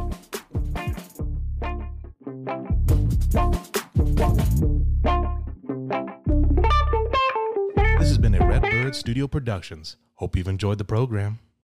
This 7.99 8.09
has 8.09 8.19
been 8.19 8.37
a 8.37 8.47
Redbird 8.47 8.95
Studio 8.95 9.27
Productions. 9.27 9.97
Hope 10.15 10.37
you've 10.37 10.47
enjoyed 10.47 10.79
the 10.79 10.85
program. 10.85 11.41